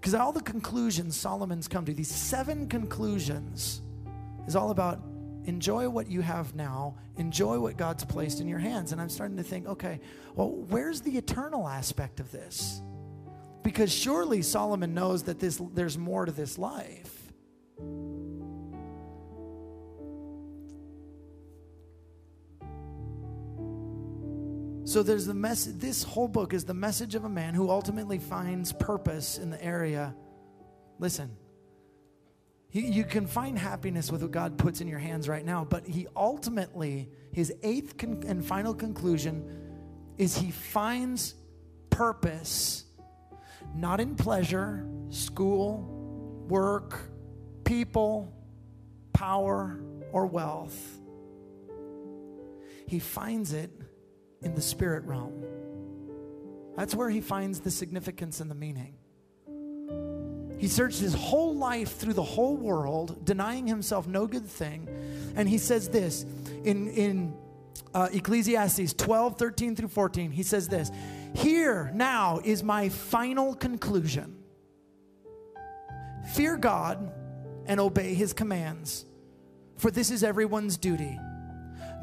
Because 0.00 0.14
all 0.14 0.32
the 0.32 0.42
conclusions 0.42 1.16
Solomon's 1.16 1.66
come 1.66 1.84
to, 1.86 1.94
these 1.94 2.10
seven 2.10 2.68
conclusions, 2.68 3.80
is 4.46 4.54
all 4.54 4.70
about 4.70 5.00
enjoy 5.46 5.88
what 5.88 6.10
you 6.10 6.20
have 6.20 6.54
now, 6.54 6.96
enjoy 7.16 7.58
what 7.58 7.76
God's 7.76 8.04
placed 8.04 8.40
in 8.40 8.48
your 8.48 8.58
hands. 8.58 8.92
And 8.92 9.00
I'm 9.00 9.08
starting 9.08 9.36
to 9.36 9.42
think, 9.42 9.66
okay, 9.66 10.00
well, 10.34 10.50
where's 10.50 11.00
the 11.00 11.16
eternal 11.16 11.68
aspect 11.68 12.20
of 12.20 12.30
this? 12.30 12.82
Because 13.62 13.92
surely 13.92 14.42
Solomon 14.42 14.94
knows 14.94 15.22
that 15.24 15.38
this, 15.38 15.60
there's 15.72 15.96
more 15.96 16.26
to 16.26 16.32
this 16.32 16.58
life. 16.58 17.13
So 24.94 25.02
there's 25.02 25.26
the 25.26 25.34
message, 25.34 25.74
this 25.78 26.04
whole 26.04 26.28
book 26.28 26.54
is 26.54 26.66
the 26.66 26.72
message 26.72 27.16
of 27.16 27.24
a 27.24 27.28
man 27.28 27.52
who 27.52 27.68
ultimately 27.68 28.20
finds 28.20 28.72
purpose 28.72 29.38
in 29.38 29.50
the 29.50 29.60
area. 29.60 30.14
Listen, 31.00 31.36
you 32.70 33.02
can 33.02 33.26
find 33.26 33.58
happiness 33.58 34.12
with 34.12 34.22
what 34.22 34.30
God 34.30 34.56
puts 34.56 34.80
in 34.80 34.86
your 34.86 35.00
hands 35.00 35.28
right 35.28 35.44
now, 35.44 35.64
but 35.64 35.84
he 35.84 36.06
ultimately, 36.14 37.08
his 37.32 37.52
eighth 37.64 37.98
con- 37.98 38.22
and 38.24 38.46
final 38.46 38.72
conclusion 38.72 39.44
is 40.16 40.38
he 40.38 40.52
finds 40.52 41.34
purpose, 41.90 42.84
not 43.74 43.98
in 43.98 44.14
pleasure, 44.14 44.86
school, 45.10 46.46
work, 46.48 47.00
people, 47.64 48.32
power, 49.12 49.76
or 50.12 50.26
wealth. 50.26 51.00
He 52.86 53.00
finds 53.00 53.52
it 53.52 53.72
in 54.44 54.54
the 54.54 54.62
spirit 54.62 55.04
realm. 55.04 55.44
That's 56.76 56.94
where 56.94 57.10
he 57.10 57.20
finds 57.20 57.60
the 57.60 57.70
significance 57.70 58.40
and 58.40 58.50
the 58.50 58.54
meaning. 58.54 58.94
He 60.58 60.68
searched 60.68 61.00
his 61.00 61.14
whole 61.14 61.54
life 61.54 61.96
through 61.96 62.14
the 62.14 62.22
whole 62.22 62.56
world, 62.56 63.24
denying 63.24 63.66
himself 63.66 64.06
no 64.06 64.26
good 64.26 64.46
thing. 64.46 64.88
And 65.36 65.48
he 65.48 65.58
says 65.58 65.88
this 65.88 66.24
in, 66.64 66.88
in 66.88 67.36
uh, 67.92 68.08
Ecclesiastes 68.12 68.94
12, 68.94 69.38
13 69.38 69.76
through 69.76 69.88
14. 69.88 70.30
He 70.30 70.42
says 70.42 70.68
this 70.68 70.90
Here 71.34 71.90
now 71.94 72.40
is 72.44 72.62
my 72.62 72.88
final 72.88 73.54
conclusion 73.54 74.36
fear 76.32 76.56
God 76.56 77.12
and 77.66 77.78
obey 77.80 78.14
his 78.14 78.32
commands, 78.32 79.04
for 79.76 79.90
this 79.90 80.10
is 80.10 80.24
everyone's 80.24 80.76
duty. 80.78 81.18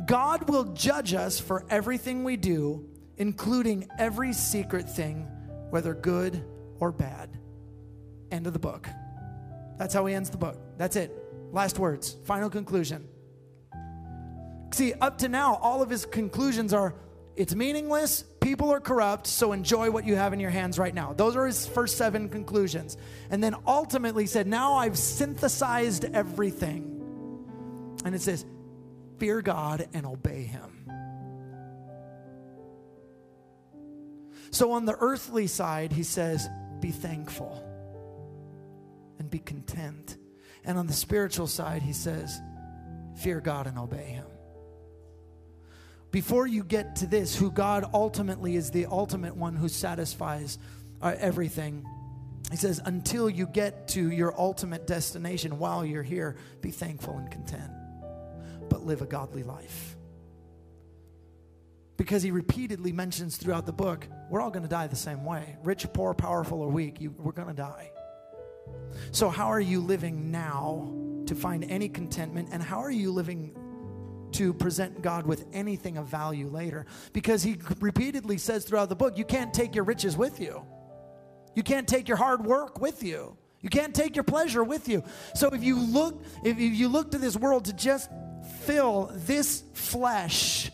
God 0.05 0.49
will 0.49 0.65
judge 0.73 1.13
us 1.13 1.39
for 1.39 1.65
everything 1.69 2.23
we 2.23 2.37
do, 2.37 2.87
including 3.17 3.87
every 3.99 4.33
secret 4.33 4.89
thing, 4.89 5.27
whether 5.69 5.93
good 5.93 6.43
or 6.79 6.91
bad. 6.91 7.29
End 8.31 8.47
of 8.47 8.53
the 8.53 8.59
book. 8.59 8.87
That's 9.77 9.93
how 9.93 10.05
he 10.05 10.13
ends 10.13 10.29
the 10.29 10.37
book. 10.37 10.57
That's 10.77 10.95
it. 10.95 11.11
Last 11.51 11.79
words, 11.79 12.15
final 12.25 12.49
conclusion. 12.49 13.07
See, 14.71 14.93
up 14.93 15.17
to 15.19 15.27
now, 15.27 15.55
all 15.55 15.81
of 15.81 15.89
his 15.89 16.05
conclusions 16.05 16.73
are 16.73 16.95
it's 17.35 17.55
meaningless, 17.55 18.23
people 18.41 18.71
are 18.71 18.79
corrupt, 18.79 19.25
so 19.25 19.53
enjoy 19.53 19.89
what 19.89 20.05
you 20.05 20.15
have 20.15 20.33
in 20.33 20.39
your 20.39 20.49
hands 20.49 20.77
right 20.77 20.93
now. 20.93 21.13
Those 21.13 21.35
are 21.35 21.45
his 21.45 21.65
first 21.65 21.97
seven 21.97 22.29
conclusions. 22.29 22.97
And 23.29 23.43
then 23.43 23.55
ultimately 23.65 24.27
said, 24.27 24.47
Now 24.47 24.73
I've 24.75 24.97
synthesized 24.97 26.05
everything. 26.05 26.99
And 28.03 28.13
it 28.13 28.21
says, 28.21 28.45
Fear 29.21 29.43
God 29.43 29.87
and 29.93 30.03
obey 30.03 30.45
him. 30.45 30.89
So 34.49 34.71
on 34.71 34.85
the 34.85 34.95
earthly 34.99 35.45
side, 35.45 35.91
he 35.93 36.01
says, 36.01 36.49
Be 36.79 36.89
thankful 36.89 37.63
and 39.19 39.29
be 39.29 39.37
content. 39.37 40.17
And 40.65 40.79
on 40.79 40.87
the 40.87 40.93
spiritual 40.93 41.45
side, 41.45 41.83
he 41.83 41.93
says, 41.93 42.41
Fear 43.17 43.41
God 43.41 43.67
and 43.67 43.77
obey 43.77 44.05
him 44.05 44.25
before 46.09 46.47
you 46.47 46.63
get 46.63 46.95
to 46.97 47.05
this, 47.05 47.35
who 47.35 47.51
God 47.51 47.85
ultimately 47.93 48.55
is 48.55 48.71
the 48.71 48.87
ultimate 48.87 49.35
one 49.35 49.55
who 49.55 49.69
satisfies 49.69 50.57
uh, 50.99 51.13
everything. 51.19 51.85
He 52.49 52.57
says, 52.57 52.81
until 52.83 53.29
you 53.29 53.45
get 53.45 53.87
to 53.89 54.09
your 54.11 54.33
ultimate 54.35 54.87
destination 54.87 55.59
while 55.59 55.85
you're 55.85 56.01
here, 56.01 56.37
be 56.61 56.71
thankful 56.71 57.17
and 57.19 57.29
content, 57.29 57.71
but 58.71 58.85
live 58.85 59.01
a 59.01 59.05
godly 59.05 59.43
life. 59.43 59.95
Because 61.97 62.23
he 62.23 62.31
repeatedly 62.31 62.91
mentions 62.91 63.37
throughout 63.37 63.67
the 63.67 63.73
book, 63.73 64.07
we're 64.29 64.41
all 64.41 64.49
going 64.49 64.63
to 64.63 64.69
die 64.69 64.87
the 64.87 64.95
same 64.95 65.23
way 65.23 65.57
rich, 65.63 65.85
poor, 65.93 66.15
powerful, 66.15 66.61
or 66.61 66.69
weak, 66.69 66.99
you, 66.99 67.13
we're 67.17 67.31
going 67.33 67.49
to 67.49 67.53
die. 67.53 67.91
So, 69.11 69.29
how 69.29 69.47
are 69.47 69.59
you 69.59 69.81
living 69.81 70.31
now 70.31 70.91
to 71.27 71.35
find 71.35 71.63
any 71.65 71.89
contentment? 71.89 72.49
And 72.51 72.63
how 72.63 72.79
are 72.79 72.89
you 72.89 73.11
living 73.11 73.55
to 74.33 74.53
present 74.53 75.01
God 75.01 75.27
with 75.27 75.45
anything 75.53 75.97
of 75.97 76.07
value 76.07 76.47
later. 76.47 76.85
Because 77.13 77.43
he 77.43 77.57
repeatedly 77.79 78.37
says 78.37 78.63
throughout 78.63 78.89
the 78.89 78.95
book, 78.95 79.17
you 79.17 79.25
can't 79.25 79.53
take 79.53 79.75
your 79.75 79.83
riches 79.83 80.15
with 80.15 80.39
you. 80.39 80.65
You 81.53 81.63
can't 81.63 81.87
take 81.87 82.07
your 82.07 82.17
hard 82.17 82.45
work 82.45 82.79
with 82.79 83.03
you. 83.03 83.37
You 83.61 83.69
can't 83.69 83.93
take 83.93 84.15
your 84.15 84.23
pleasure 84.23 84.63
with 84.63 84.87
you. 84.87 85.03
So 85.35 85.49
if 85.49 85.63
you 85.63 85.79
look, 85.79 86.23
if 86.43 86.57
you 86.59 86.87
look 86.87 87.11
to 87.11 87.17
this 87.17 87.35
world 87.35 87.65
to 87.65 87.73
just 87.73 88.09
fill 88.61 89.11
this 89.13 89.63
flesh 89.73 90.71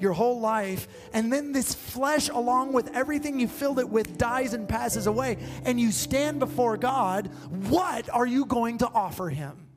your 0.00 0.12
whole 0.14 0.40
life, 0.40 0.88
and 1.12 1.30
then 1.30 1.52
this 1.52 1.74
flesh, 1.74 2.30
along 2.30 2.72
with 2.72 2.88
everything 2.94 3.38
you 3.38 3.46
filled 3.46 3.78
it 3.78 3.88
with, 3.88 4.16
dies 4.16 4.54
and 4.54 4.66
passes 4.66 5.06
away, 5.06 5.36
and 5.64 5.78
you 5.78 5.92
stand 5.92 6.38
before 6.38 6.76
God, 6.78 7.26
what 7.68 8.08
are 8.08 8.26
you 8.26 8.46
going 8.46 8.78
to 8.78 8.88
offer 8.88 9.28
him? 9.28 9.68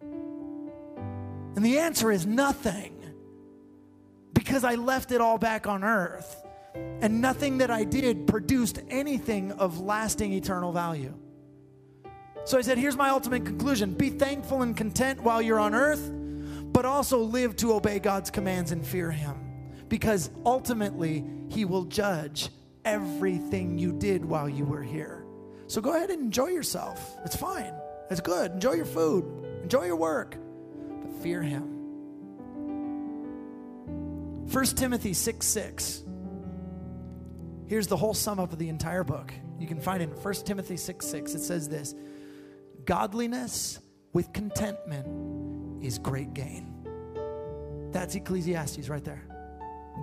And 0.00 1.64
the 1.64 1.78
answer 1.78 2.10
is 2.10 2.24
nothing. 2.24 2.94
Because 4.32 4.64
I 4.64 4.76
left 4.76 5.12
it 5.12 5.20
all 5.20 5.38
back 5.38 5.66
on 5.66 5.82
earth. 5.82 6.44
And 6.74 7.20
nothing 7.20 7.58
that 7.58 7.70
I 7.70 7.84
did 7.84 8.26
produced 8.28 8.80
anything 8.88 9.52
of 9.52 9.80
lasting 9.80 10.32
eternal 10.32 10.72
value. 10.72 11.12
So 12.44 12.56
I 12.56 12.62
said, 12.62 12.78
here's 12.78 12.96
my 12.96 13.10
ultimate 13.10 13.44
conclusion 13.44 13.92
be 13.92 14.08
thankful 14.08 14.62
and 14.62 14.76
content 14.76 15.20
while 15.20 15.42
you're 15.42 15.58
on 15.58 15.74
earth, 15.74 16.10
but 16.72 16.84
also 16.84 17.18
live 17.18 17.56
to 17.56 17.74
obey 17.74 17.98
God's 17.98 18.30
commands 18.30 18.72
and 18.72 18.86
fear 18.86 19.10
Him. 19.10 19.36
Because 19.88 20.30
ultimately, 20.44 21.24
He 21.48 21.64
will 21.64 21.84
judge 21.84 22.50
everything 22.84 23.78
you 23.78 23.92
did 23.92 24.24
while 24.24 24.48
you 24.48 24.64
were 24.64 24.82
here. 24.82 25.24
So 25.66 25.80
go 25.80 25.94
ahead 25.94 26.10
and 26.10 26.22
enjoy 26.22 26.48
yourself. 26.48 27.16
It's 27.24 27.36
fine, 27.36 27.74
it's 28.10 28.20
good. 28.20 28.52
Enjoy 28.52 28.72
your 28.72 28.86
food, 28.86 29.24
enjoy 29.62 29.84
your 29.84 29.96
work 29.96 30.36
but 31.02 31.22
fear 31.22 31.42
him. 31.42 31.74
1 34.50 34.64
Timothy 34.64 35.12
6 35.12 35.46
6. 35.46 36.04
Here's 37.66 37.86
the 37.86 37.96
whole 37.96 38.14
sum 38.14 38.40
up 38.40 38.52
of 38.52 38.58
the 38.58 38.70
entire 38.70 39.04
book. 39.04 39.32
You 39.58 39.66
can 39.66 39.80
find 39.80 40.02
it 40.02 40.08
in 40.08 40.16
1 40.16 40.34
Timothy 40.44 40.76
6 40.76 41.06
6. 41.06 41.34
It 41.34 41.40
says 41.40 41.68
this 41.68 41.94
Godliness 42.84 43.80
with 44.12 44.32
contentment 44.32 45.06
is 45.82 45.98
great 45.98 46.34
gain. 46.34 46.74
That's 47.92 48.14
Ecclesiastes 48.14 48.88
right 48.88 49.04
there. 49.04 49.24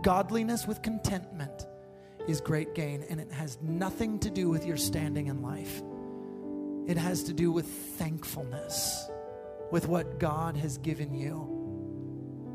Godliness 0.01 0.67
with 0.67 0.81
contentment 0.81 1.67
is 2.27 2.41
great 2.41 2.73
gain, 2.75 3.05
and 3.09 3.19
it 3.19 3.31
has 3.31 3.57
nothing 3.61 4.19
to 4.19 4.29
do 4.29 4.49
with 4.49 4.65
your 4.65 4.77
standing 4.77 5.27
in 5.27 5.41
life. 5.41 5.81
It 6.87 6.97
has 6.97 7.23
to 7.23 7.33
do 7.33 7.51
with 7.51 7.65
thankfulness 7.67 9.09
with 9.71 9.87
what 9.87 10.19
God 10.19 10.57
has 10.57 10.77
given 10.77 11.13
you 11.13 11.47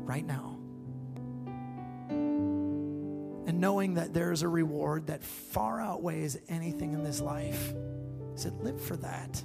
right 0.03 0.25
now. 0.25 0.57
And 3.47 3.59
knowing 3.59 3.95
that 3.95 4.13
there's 4.13 4.43
a 4.43 4.47
reward 4.47 5.07
that 5.07 5.23
far 5.23 5.81
outweighs 5.81 6.37
anything 6.47 6.93
in 6.93 7.03
this 7.03 7.19
life. 7.19 7.73
He 8.33 8.37
said, 8.37 8.53
live 8.61 8.79
for 8.81 8.95
that. 8.97 9.43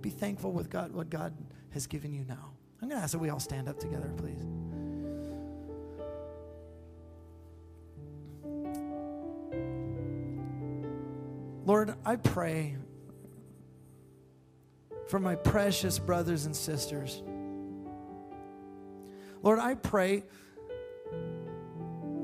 Be 0.00 0.10
thankful 0.10 0.52
with 0.52 0.70
God, 0.70 0.92
what 0.92 1.10
God 1.10 1.34
has 1.70 1.86
given 1.86 2.12
you 2.12 2.24
now. 2.24 2.52
I'm 2.82 2.88
going 2.88 2.98
to 2.98 3.02
ask 3.02 3.12
that 3.12 3.18
we 3.18 3.28
all 3.28 3.40
stand 3.40 3.68
up 3.68 3.78
together, 3.78 4.10
please. 4.16 4.46
Lord, 11.66 11.94
I 12.04 12.16
pray 12.16 12.76
for 15.08 15.18
my 15.18 15.34
precious 15.34 15.98
brothers 15.98 16.46
and 16.46 16.56
sisters. 16.56 17.22
Lord, 19.42 19.58
I 19.58 19.74
pray 19.74 20.24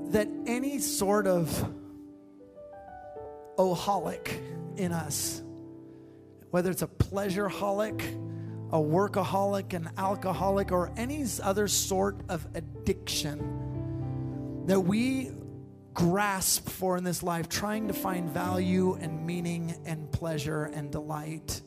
that 0.09 0.29
any 0.47 0.79
sort 0.79 1.27
of 1.27 1.75
oholic 3.59 4.41
in 4.77 4.93
us, 4.93 5.43
whether 6.51 6.71
it's 6.71 6.83
a 6.83 6.89
pleasure 6.89 7.49
holic, 7.49 8.03
a 8.73 8.79
workaholic, 8.79 9.75
an 9.75 9.91
alcoholic, 9.97 10.73
or 10.73 10.93
any 10.97 11.25
other 11.43 11.69
sort 11.69 12.17
of 12.29 12.47
addiction 12.55 14.65
that 14.67 14.81
we 14.81 15.31
grasp 15.95 16.69
for 16.69 16.97
in 16.97 17.05
this 17.05 17.23
life, 17.23 17.49
trying 17.49 17.89
to 17.89 17.95
find 17.95 18.31
value 18.31 18.95
and 19.01 19.25
meaning 19.25 19.75
and 19.87 20.11
pleasure 20.13 20.65
and 20.65 20.91
delight. 20.91 21.63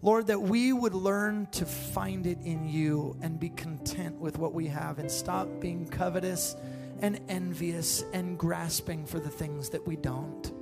Lord, 0.00 0.28
that 0.28 0.40
we 0.40 0.72
would 0.72 0.94
learn 0.94 1.48
to 1.52 1.66
find 1.66 2.26
it 2.26 2.38
in 2.42 2.68
you 2.68 3.16
and 3.20 3.38
be 3.38 3.50
content 3.50 4.18
with 4.18 4.38
what 4.38 4.54
we 4.54 4.68
have 4.68 5.00
and 5.00 5.10
stop 5.10 5.48
being 5.60 5.88
covetous 5.88 6.56
and 7.00 7.20
envious 7.28 8.04
and 8.12 8.38
grasping 8.38 9.04
for 9.04 9.18
the 9.18 9.28
things 9.28 9.68
that 9.70 9.86
we 9.86 9.96
don't. 9.96 10.52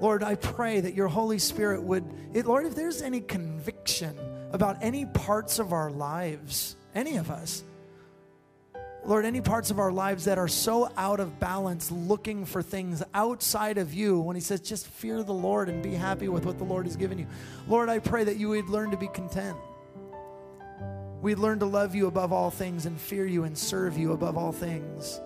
Lord, 0.00 0.22
I 0.22 0.36
pray 0.36 0.80
that 0.80 0.94
your 0.94 1.08
Holy 1.08 1.38
Spirit 1.38 1.82
would, 1.82 2.04
it, 2.32 2.46
Lord, 2.46 2.66
if 2.66 2.74
there's 2.74 3.02
any 3.02 3.20
conviction 3.20 4.16
about 4.52 4.78
any 4.80 5.06
parts 5.06 5.58
of 5.58 5.72
our 5.72 5.90
lives, 5.90 6.76
any 6.94 7.16
of 7.16 7.30
us, 7.30 7.64
Lord, 9.04 9.24
any 9.24 9.40
parts 9.40 9.70
of 9.70 9.78
our 9.78 9.90
lives 9.90 10.26
that 10.26 10.38
are 10.38 10.48
so 10.48 10.90
out 10.96 11.18
of 11.18 11.40
balance, 11.40 11.90
looking 11.90 12.44
for 12.44 12.62
things 12.62 13.02
outside 13.14 13.78
of 13.78 13.94
you, 13.94 14.20
when 14.20 14.36
He 14.36 14.42
says, 14.42 14.60
just 14.60 14.86
fear 14.86 15.22
the 15.22 15.32
Lord 15.32 15.68
and 15.68 15.82
be 15.82 15.94
happy 15.94 16.28
with 16.28 16.44
what 16.44 16.58
the 16.58 16.64
Lord 16.64 16.84
has 16.86 16.96
given 16.96 17.18
you. 17.18 17.26
Lord, 17.66 17.88
I 17.88 18.00
pray 18.00 18.24
that 18.24 18.36
you 18.36 18.50
would 18.50 18.68
learn 18.68 18.90
to 18.90 18.96
be 18.96 19.08
content. 19.08 19.56
We'd 21.22 21.38
learn 21.38 21.58
to 21.60 21.66
love 21.66 21.94
you 21.94 22.06
above 22.06 22.32
all 22.32 22.50
things 22.50 22.86
and 22.86 23.00
fear 23.00 23.26
you 23.26 23.44
and 23.44 23.56
serve 23.56 23.96
you 23.96 24.12
above 24.12 24.36
all 24.36 24.52
things. 24.52 25.20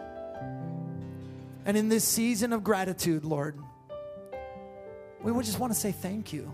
And 1.66 1.76
in 1.76 1.88
this 1.88 2.04
season 2.04 2.52
of 2.52 2.64
gratitude, 2.64 3.24
Lord, 3.24 3.58
we 5.22 5.32
would 5.32 5.44
just 5.44 5.58
want 5.58 5.72
to 5.72 5.78
say 5.78 5.92
thank 5.92 6.32
you. 6.32 6.50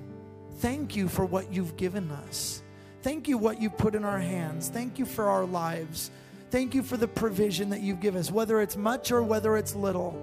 Thank 0.59 0.97
you 0.97 1.09
for 1.09 1.25
what 1.25 1.53
you've 1.53 1.77
given 1.77 2.11
us. 2.11 2.63
Thank 3.03 3.29
you 3.29 3.39
what 3.39 3.61
you 3.61 3.71
put 3.71 3.95
in 3.95 4.05
our 4.05 4.19
hands. 4.19 4.69
Thank 4.69 4.99
you 4.99 5.07
for 5.07 5.27
our 5.27 5.45
lives. 5.45 6.11
Thank 6.51 6.75
you 6.75 6.83
for 6.83 6.97
the 6.97 7.07
provision 7.07 7.71
that 7.71 7.81
you've 7.81 8.01
given 8.01 8.21
us, 8.21 8.31
whether 8.31 8.61
it's 8.61 8.77
much 8.77 9.13
or 9.13 9.23
whether 9.23 9.57
it's 9.57 9.75
little. 9.75 10.17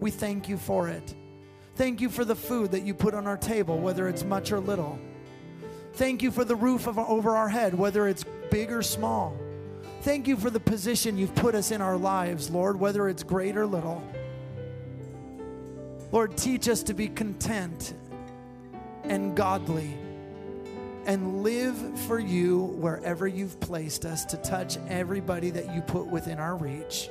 We 0.00 0.10
thank 0.10 0.48
you 0.48 0.56
for 0.56 0.88
it. 0.88 1.14
Thank 1.76 2.00
you 2.00 2.08
for 2.08 2.24
the 2.24 2.36
food 2.36 2.70
that 2.70 2.82
you 2.82 2.94
put 2.94 3.14
on 3.14 3.26
our 3.26 3.36
table, 3.36 3.78
whether 3.78 4.08
it's 4.08 4.24
much 4.24 4.52
or 4.52 4.60
little. 4.60 4.98
Thank 5.94 6.22
you 6.22 6.30
for 6.30 6.44
the 6.44 6.56
roof 6.56 6.86
of, 6.86 6.98
over 6.98 7.36
our 7.36 7.48
head, 7.48 7.74
whether 7.74 8.08
it's 8.08 8.24
big 8.50 8.72
or 8.72 8.82
small. 8.82 9.36
Thank 10.02 10.28
you 10.28 10.36
for 10.36 10.50
the 10.50 10.60
position 10.60 11.18
you've 11.18 11.34
put 11.34 11.54
us 11.54 11.70
in 11.70 11.80
our 11.80 11.96
lives, 11.96 12.50
Lord, 12.50 12.78
whether 12.78 13.08
it's 13.08 13.22
great 13.22 13.56
or 13.56 13.66
little. 13.66 14.02
Lord, 16.14 16.36
teach 16.36 16.68
us 16.68 16.84
to 16.84 16.94
be 16.94 17.08
content 17.08 17.92
and 19.02 19.36
godly 19.36 19.98
and 21.06 21.42
live 21.42 21.76
for 22.02 22.20
you 22.20 22.60
wherever 22.60 23.26
you've 23.26 23.58
placed 23.58 24.04
us 24.04 24.24
to 24.26 24.36
touch 24.36 24.78
everybody 24.88 25.50
that 25.50 25.74
you 25.74 25.80
put 25.80 26.06
within 26.06 26.38
our 26.38 26.54
reach. 26.54 27.10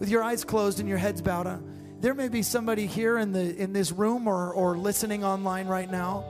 With 0.00 0.08
your 0.08 0.24
eyes 0.24 0.42
closed 0.42 0.80
and 0.80 0.88
your 0.88 0.98
heads 0.98 1.22
bowed, 1.22 1.46
uh, 1.46 1.58
there 2.00 2.14
may 2.14 2.26
be 2.26 2.42
somebody 2.42 2.86
here 2.86 3.16
in, 3.16 3.30
the, 3.30 3.56
in 3.56 3.72
this 3.72 3.92
room 3.92 4.26
or, 4.26 4.52
or 4.52 4.76
listening 4.76 5.22
online 5.22 5.68
right 5.68 5.88
now 5.88 6.24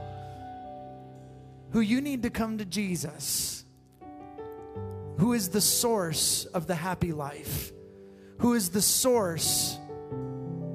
who 1.70 1.80
you 1.80 2.02
need 2.02 2.24
to 2.24 2.30
come 2.30 2.58
to 2.58 2.66
Jesus, 2.66 3.64
who 5.16 5.32
is 5.32 5.48
the 5.48 5.62
source 5.62 6.44
of 6.44 6.66
the 6.66 6.74
happy 6.74 7.12
life, 7.12 7.72
who 8.40 8.52
is 8.52 8.68
the 8.68 8.82
source 8.82 9.78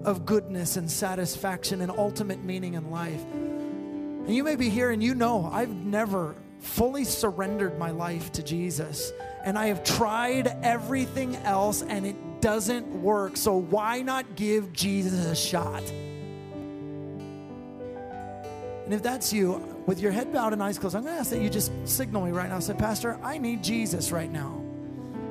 of 0.05 0.25
goodness 0.25 0.77
and 0.77 0.89
satisfaction 0.89 1.81
and 1.81 1.91
ultimate 1.91 2.43
meaning 2.43 2.75
in 2.75 2.91
life. 2.91 3.23
And 3.23 4.33
you 4.33 4.43
may 4.43 4.55
be 4.55 4.69
here 4.69 4.91
and 4.91 5.03
you 5.03 5.15
know 5.15 5.49
I've 5.51 5.73
never 5.75 6.35
fully 6.59 7.03
surrendered 7.03 7.77
my 7.77 7.91
life 7.91 8.31
to 8.33 8.43
Jesus. 8.43 9.11
And 9.43 9.57
I 9.57 9.67
have 9.67 9.83
tried 9.83 10.47
everything 10.63 11.35
else 11.37 11.81
and 11.81 12.05
it 12.05 12.15
doesn't 12.41 12.87
work. 13.01 13.37
So 13.37 13.55
why 13.57 14.01
not 14.01 14.35
give 14.35 14.73
Jesus 14.73 15.25
a 15.25 15.35
shot? 15.35 15.83
And 18.85 18.93
if 18.93 19.01
that's 19.01 19.33
you, 19.33 19.53
with 19.87 19.99
your 19.99 20.11
head 20.11 20.31
bowed 20.31 20.53
and 20.53 20.61
eyes 20.61 20.77
closed, 20.77 20.95
I'm 20.95 21.03
going 21.03 21.15
to 21.15 21.19
ask 21.19 21.31
that 21.31 21.41
you 21.41 21.49
just 21.49 21.71
signal 21.85 22.23
me 22.23 22.31
right 22.31 22.49
now. 22.49 22.59
Say, 22.59 22.75
Pastor, 22.75 23.19
I 23.23 23.37
need 23.39 23.63
Jesus 23.63 24.11
right 24.11 24.31
now. 24.31 24.61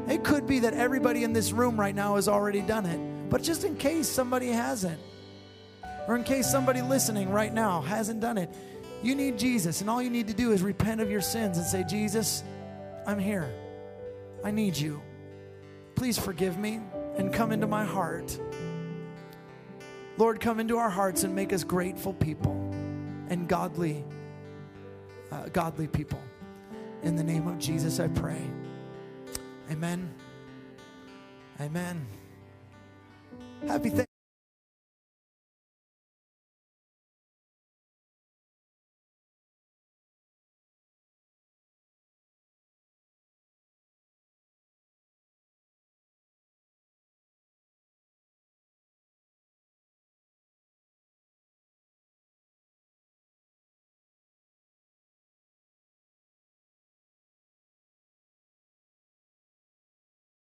It 0.08 0.24
could 0.24 0.46
be 0.46 0.60
that 0.60 0.74
everybody 0.74 1.24
in 1.24 1.32
this 1.32 1.52
room 1.52 1.78
right 1.78 1.94
now 1.94 2.16
has 2.16 2.28
already 2.28 2.60
done 2.60 2.84
it, 2.86 3.13
but 3.30 3.42
just 3.42 3.64
in 3.64 3.76
case 3.76 4.08
somebody 4.08 4.48
hasn't, 4.48 5.00
or 6.06 6.16
in 6.16 6.24
case 6.24 6.50
somebody 6.50 6.82
listening 6.82 7.30
right 7.30 7.52
now 7.52 7.80
hasn't 7.80 8.20
done 8.20 8.38
it, 8.38 8.50
you 9.02 9.14
need 9.14 9.38
Jesus, 9.38 9.80
and 9.80 9.90
all 9.90 10.00
you 10.00 10.10
need 10.10 10.28
to 10.28 10.34
do 10.34 10.52
is 10.52 10.62
repent 10.62 11.00
of 11.00 11.10
your 11.10 11.20
sins 11.20 11.58
and 11.58 11.66
say, 11.66 11.84
Jesus, 11.84 12.42
I'm 13.06 13.18
here. 13.18 13.52
I 14.42 14.50
need 14.50 14.76
you. 14.76 15.00
Please 15.94 16.18
forgive 16.18 16.58
me 16.58 16.80
and 17.16 17.32
come 17.32 17.52
into 17.52 17.66
my 17.66 17.84
heart. 17.84 18.38
Lord, 20.16 20.40
come 20.40 20.60
into 20.60 20.78
our 20.78 20.90
hearts 20.90 21.24
and 21.24 21.34
make 21.34 21.52
us 21.52 21.64
grateful 21.64 22.12
people 22.14 22.52
and 23.28 23.48
godly 23.48 24.04
uh, 25.34 25.48
godly 25.52 25.88
people. 25.88 26.20
In 27.02 27.16
the 27.16 27.24
name 27.24 27.48
of 27.48 27.58
Jesus, 27.58 28.00
I 28.00 28.08
pray. 28.08 28.40
Amen. 29.70 30.12
Amen. 31.60 32.06
Happy 33.66 34.13